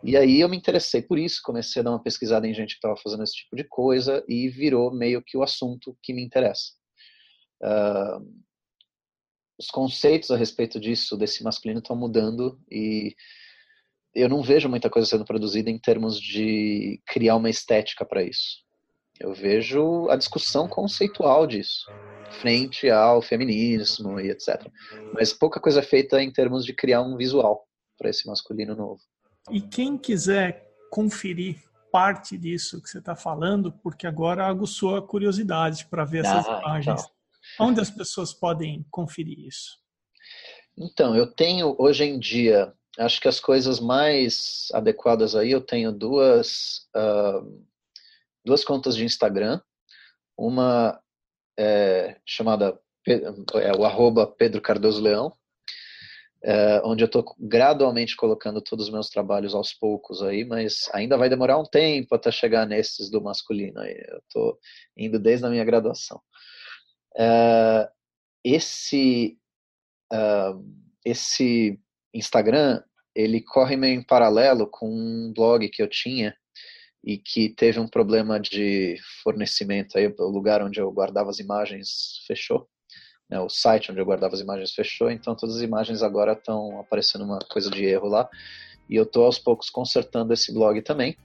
E 0.05 0.17
aí 0.17 0.41
eu 0.41 0.49
me 0.49 0.57
interessei 0.57 1.03
por 1.03 1.19
isso, 1.19 1.41
comecei 1.43 1.81
a 1.81 1.83
dar 1.83 1.91
uma 1.91 2.03
pesquisada 2.03 2.47
em 2.47 2.55
gente 2.55 2.71
que 2.71 2.77
estava 2.77 2.97
fazendo 2.97 3.25
esse 3.25 3.35
tipo 3.35 3.57
de 3.57 3.65
coisa 3.65 4.25
e 4.29 4.49
virou 4.49 4.95
meio 4.95 5.23
que 5.23 5.37
o 5.37 5.43
assunto 5.43 5.97
que 6.03 6.13
me 6.13 6.23
interessa. 6.23 6.73
Uh, 7.63 8.45
os 9.59 9.69
conceitos 9.69 10.31
a 10.31 10.37
respeito 10.37 10.79
disso, 10.79 11.17
desse 11.17 11.43
masculino, 11.43 11.81
estão 11.81 11.97
mudando 11.97 12.61
e 12.71 13.17
eu 14.15 14.29
não 14.29 14.43
vejo 14.43 14.69
muita 14.69 14.91
coisa 14.91 15.09
sendo 15.09 15.25
produzida 15.25 15.71
em 15.71 15.79
termos 15.79 16.21
de 16.21 17.01
criar 17.07 17.37
uma 17.37 17.51
estética 17.51 18.05
para 18.05 18.23
isso. 18.23 18.66
Eu 19.21 19.33
vejo 19.35 20.09
a 20.11 20.17
discussão 20.17 20.69
conceitual 20.69 21.47
disso, 21.47 21.91
frente 22.41 22.91
ao 22.91 23.23
feminismo 23.23 24.21
e 24.21 24.31
etc. 24.31 24.71
Mas 25.13 25.33
pouca 25.33 25.61
coisa 25.61 25.81
é 25.81 25.83
feita 25.83 26.23
em 26.23 26.31
termos 26.31 26.65
de 26.65 26.75
criar 26.75 27.03
um 27.03 27.17
visual 27.17 27.67
para 27.99 28.11
esse 28.11 28.27
masculino 28.27 28.75
novo. 28.75 29.01
E 29.51 29.61
quem 29.61 29.97
quiser 29.97 30.67
conferir 30.91 31.57
parte 31.91 32.37
disso 32.37 32.83
que 32.83 32.91
você 32.91 32.99
está 32.99 33.17
falando, 33.17 33.73
porque 33.73 34.07
agora 34.07 34.47
aguçou 34.47 34.97
a 34.97 35.03
curiosidade 35.03 35.87
para 35.87 36.05
ver 36.05 36.25
essas 36.25 36.47
ah, 36.47 36.61
imagens. 36.61 37.03
Então. 37.03 37.69
Onde 37.69 37.81
as 37.81 37.91
pessoas 37.91 38.35
podem 38.35 38.85
conferir 38.91 39.39
isso? 39.39 39.79
Então, 40.77 41.17
eu 41.17 41.27
tenho 41.27 41.75
hoje 41.79 42.05
em 42.05 42.19
dia, 42.19 42.73
acho 42.99 43.21
que 43.21 43.29
as 43.29 43.41
coisas 43.41 43.81
mais 43.81 44.69
adequadas 44.75 45.35
aí, 45.35 45.51
eu 45.53 45.61
tenho 45.61 45.91
duas, 45.91 46.87
uh, 46.95 47.65
duas 48.47 48.65
contas 48.65 48.95
de 48.95 49.05
Instagram. 49.05 49.61
Uma 50.39 50.99
é, 51.59 52.17
chamada 52.25 52.79
é, 53.07 53.73
o 53.77 53.85
arroba 53.85 54.27
Pedro 54.27 54.63
Cardoso 54.63 55.03
Leão, 55.03 55.37
é, 56.45 56.81
onde 56.85 57.03
eu 57.03 57.07
estou 57.07 57.25
gradualmente 57.41 58.17
colocando 58.17 58.63
todos 58.63 58.87
os 58.87 58.93
meus 58.93 59.11
trabalhos 59.11 59.53
aos 59.53 59.75
poucos 59.75 60.23
aí, 60.23 60.45
mas 60.45 60.89
ainda 60.93 61.19
vai 61.19 61.29
demorar 61.29 61.59
um 61.59 61.65
tempo 61.65 62.15
até 62.15 62.31
chegar 62.31 62.67
nesses 62.67 63.11
do 63.11 63.21
masculino 63.21 63.81
aí. 63.81 64.01
Eu 64.09 64.19
estou 64.19 64.59
indo 64.97 65.19
desde 65.19 65.45
a 65.45 65.51
minha 65.51 65.65
graduação. 65.65 66.21
Uh, 67.17 67.91
esse, 68.45 69.37
uh, 70.13 70.63
esse 71.05 71.81
Instagram, 72.15 72.81
ele 73.13 73.41
corre 73.41 73.77
meio 73.77 73.99
em 73.99 74.05
paralelo 74.05 74.69
com 74.69 74.89
um 74.89 75.33
blog 75.35 75.69
que 75.69 75.83
eu 75.83 75.89
tinha 75.89 76.37
e 77.07 77.17
que 77.17 77.49
teve 77.49 77.79
um 77.79 77.87
problema 77.87 78.41
de 78.41 78.99
fornecimento 79.23 79.97
aí, 79.97 80.13
o 80.19 80.29
lugar 80.29 80.61
onde 80.61 80.81
eu 80.81 80.91
guardava 80.91 81.31
as 81.31 81.39
imagens 81.39 82.25
fechou. 82.27 82.69
Né, 83.31 83.41
o 83.41 83.49
site 83.49 83.91
onde 83.93 84.01
eu 84.01 84.05
guardava 84.05 84.35
as 84.35 84.41
imagens 84.41 84.73
fechou, 84.73 85.09
então 85.11 85.37
todas 85.37 85.57
as 85.57 85.63
imagens 85.63 86.03
agora 86.03 86.33
estão 86.33 86.81
aparecendo 86.81 87.25
uma 87.25 87.39
coisa 87.39 87.71
de 87.71 87.85
erro 87.85 88.09
lá. 88.09 88.29
E 88.91 88.97
eu 88.97 89.05
estou 89.05 89.25
aos 89.25 89.39
poucos 89.39 89.71
consertando 89.71 90.33
esse 90.33 90.53
blog 90.53 90.83
também, 90.83 91.17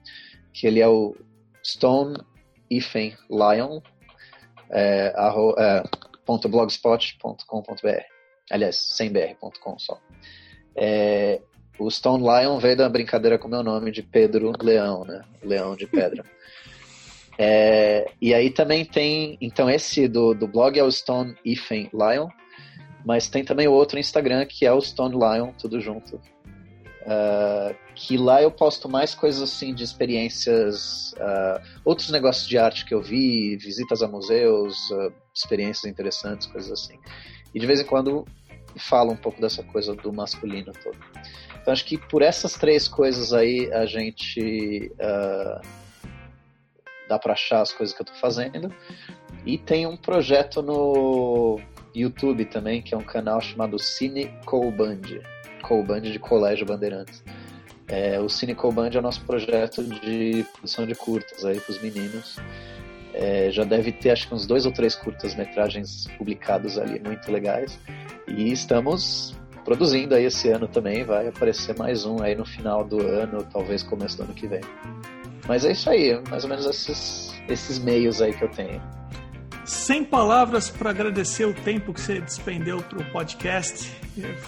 que 0.53 0.67
ele 0.67 0.79
é 0.79 0.87
o 0.87 1.15
Stone 1.65 2.15
Lion, 2.69 3.81
é, 4.69 5.13
é, 5.57 5.83
.blogspot.com.br. 6.47 8.03
Aliás, 8.51 8.75
sem 8.75 9.11
br.com 9.11 9.79
só. 9.79 9.99
É, 10.75 11.41
o 11.79 11.89
Stone 11.89 12.23
Lion 12.23 12.57
veio 12.59 12.77
da 12.77 12.89
brincadeira 12.89 13.37
com 13.37 13.47
meu 13.47 13.63
nome 13.63 13.91
de 13.91 14.03
Pedro 14.03 14.51
Leão, 14.61 15.03
né? 15.05 15.23
Leão 15.43 15.75
de 15.75 15.87
pedra. 15.87 16.23
É, 17.43 18.11
e 18.21 18.35
aí 18.35 18.51
também 18.51 18.85
tem, 18.85 19.35
então 19.41 19.67
esse 19.67 20.07
do, 20.07 20.35
do 20.35 20.47
blog 20.47 20.77
é 20.77 20.83
o 20.83 20.91
Stone 20.91 21.33
Ifen 21.43 21.89
Lion, 21.91 22.27
mas 23.03 23.29
tem 23.29 23.43
também 23.43 23.67
o 23.67 23.71
outro 23.71 23.97
Instagram 23.97 24.45
que 24.45 24.63
é 24.63 24.71
o 24.71 24.79
Stone 24.79 25.15
Lion, 25.15 25.51
tudo 25.53 25.81
junto. 25.81 26.17
Uh, 26.17 27.75
que 27.95 28.15
lá 28.15 28.43
eu 28.43 28.51
posto 28.51 28.87
mais 28.87 29.15
coisas 29.15 29.41
assim 29.41 29.73
de 29.73 29.83
experiências, 29.83 31.13
uh, 31.13 31.59
outros 31.83 32.11
negócios 32.11 32.47
de 32.47 32.59
arte 32.59 32.85
que 32.85 32.93
eu 32.93 33.01
vi, 33.01 33.57
visitas 33.57 34.03
a 34.03 34.07
museus, 34.07 34.91
uh, 34.91 35.11
experiências 35.33 35.91
interessantes, 35.91 36.45
coisas 36.45 36.71
assim. 36.71 36.99
E 37.55 37.59
de 37.59 37.65
vez 37.65 37.79
em 37.79 37.85
quando 37.85 38.23
falo 38.77 39.11
um 39.11 39.17
pouco 39.17 39.41
dessa 39.41 39.63
coisa 39.63 39.95
do 39.95 40.13
masculino 40.13 40.71
todo. 40.73 40.97
Então 41.61 41.71
acho 41.71 41.85
que 41.85 41.97
por 41.97 42.21
essas 42.21 42.53
três 42.53 42.87
coisas 42.87 43.33
aí 43.33 43.71
a 43.73 43.85
gente 43.85 44.91
dá 47.07 47.19
para 47.19 47.33
achar 47.33 47.61
as 47.61 47.73
coisas 47.73 47.95
que 47.95 48.01
eu 48.01 48.05
estou 48.05 48.19
fazendo. 48.19 48.73
E 49.45 49.57
tem 49.57 49.85
um 49.85 49.97
projeto 49.97 50.61
no 50.61 51.59
É. 69.61 69.65
É, 69.65 69.65
é. 69.65 69.65
É, 69.65 69.65
produzindo 69.65 70.15
aí 70.15 70.25
esse 70.25 70.49
ano 70.49 70.67
também, 70.67 71.03
vai 71.03 71.27
aparecer 71.27 71.77
mais 71.77 72.05
um 72.05 72.21
aí 72.21 72.35
no 72.35 72.45
final 72.45 72.83
do 72.83 73.01
ano, 73.01 73.43
talvez 73.51 73.83
começo 73.83 74.17
do 74.17 74.23
ano 74.23 74.33
que 74.33 74.47
vem. 74.47 74.61
Mas 75.47 75.65
é 75.65 75.71
isso 75.71 75.89
aí, 75.89 76.21
mais 76.29 76.43
ou 76.43 76.49
menos 76.49 76.65
esses, 76.65 77.33
esses 77.47 77.79
meios 77.79 78.21
aí 78.21 78.33
que 78.33 78.43
eu 78.43 78.49
tenho. 78.49 78.81
Sem 79.65 80.03
palavras 80.03 80.69
para 80.69 80.89
agradecer 80.89 81.45
o 81.45 81.53
tempo 81.53 81.93
que 81.93 82.01
você 82.01 82.19
despendeu 82.19 82.81
para 82.81 82.99
o 82.99 83.11
podcast. 83.11 83.91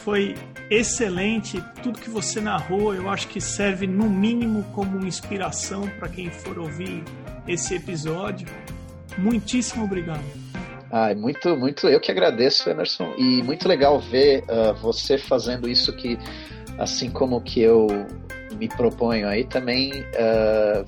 Foi 0.03 0.36
excelente. 0.70 1.64
Tudo 1.82 1.99
que 1.99 2.09
você 2.09 2.41
narrou, 2.41 2.93
eu 2.93 3.09
acho 3.09 3.28
que 3.28 3.39
serve 3.39 3.88
no 3.88 4.09
mínimo 4.09 4.64
como 4.74 5.05
inspiração 5.05 5.88
para 5.99 6.09
quem 6.09 6.30
for 6.30 6.57
ouvir 6.57 7.03
esse 7.47 7.76
episódio. 7.76 8.47
Muitíssimo 9.18 9.86
obrigado. 9.86 10.24
Ah, 10.96 11.12
muito, 11.16 11.58
muito. 11.58 11.89
Eu 11.89 12.00
que 12.00 12.12
agradeço, 12.12 12.70
Emerson. 12.70 13.16
E 13.18 13.41
muito 13.41 13.68
legal 13.68 14.00
ver 14.00 14.44
uh, 14.44 14.76
você 14.76 15.18
fazendo 15.18 15.68
isso 15.68 15.91
que, 15.91 16.20
assim 16.78 17.10
como 17.10 17.41
que 17.41 17.62
eu 17.62 17.88
me 18.60 18.70
proponho 18.70 19.28
aí, 19.28 19.44
também 19.44 19.92
uh, 19.92 20.86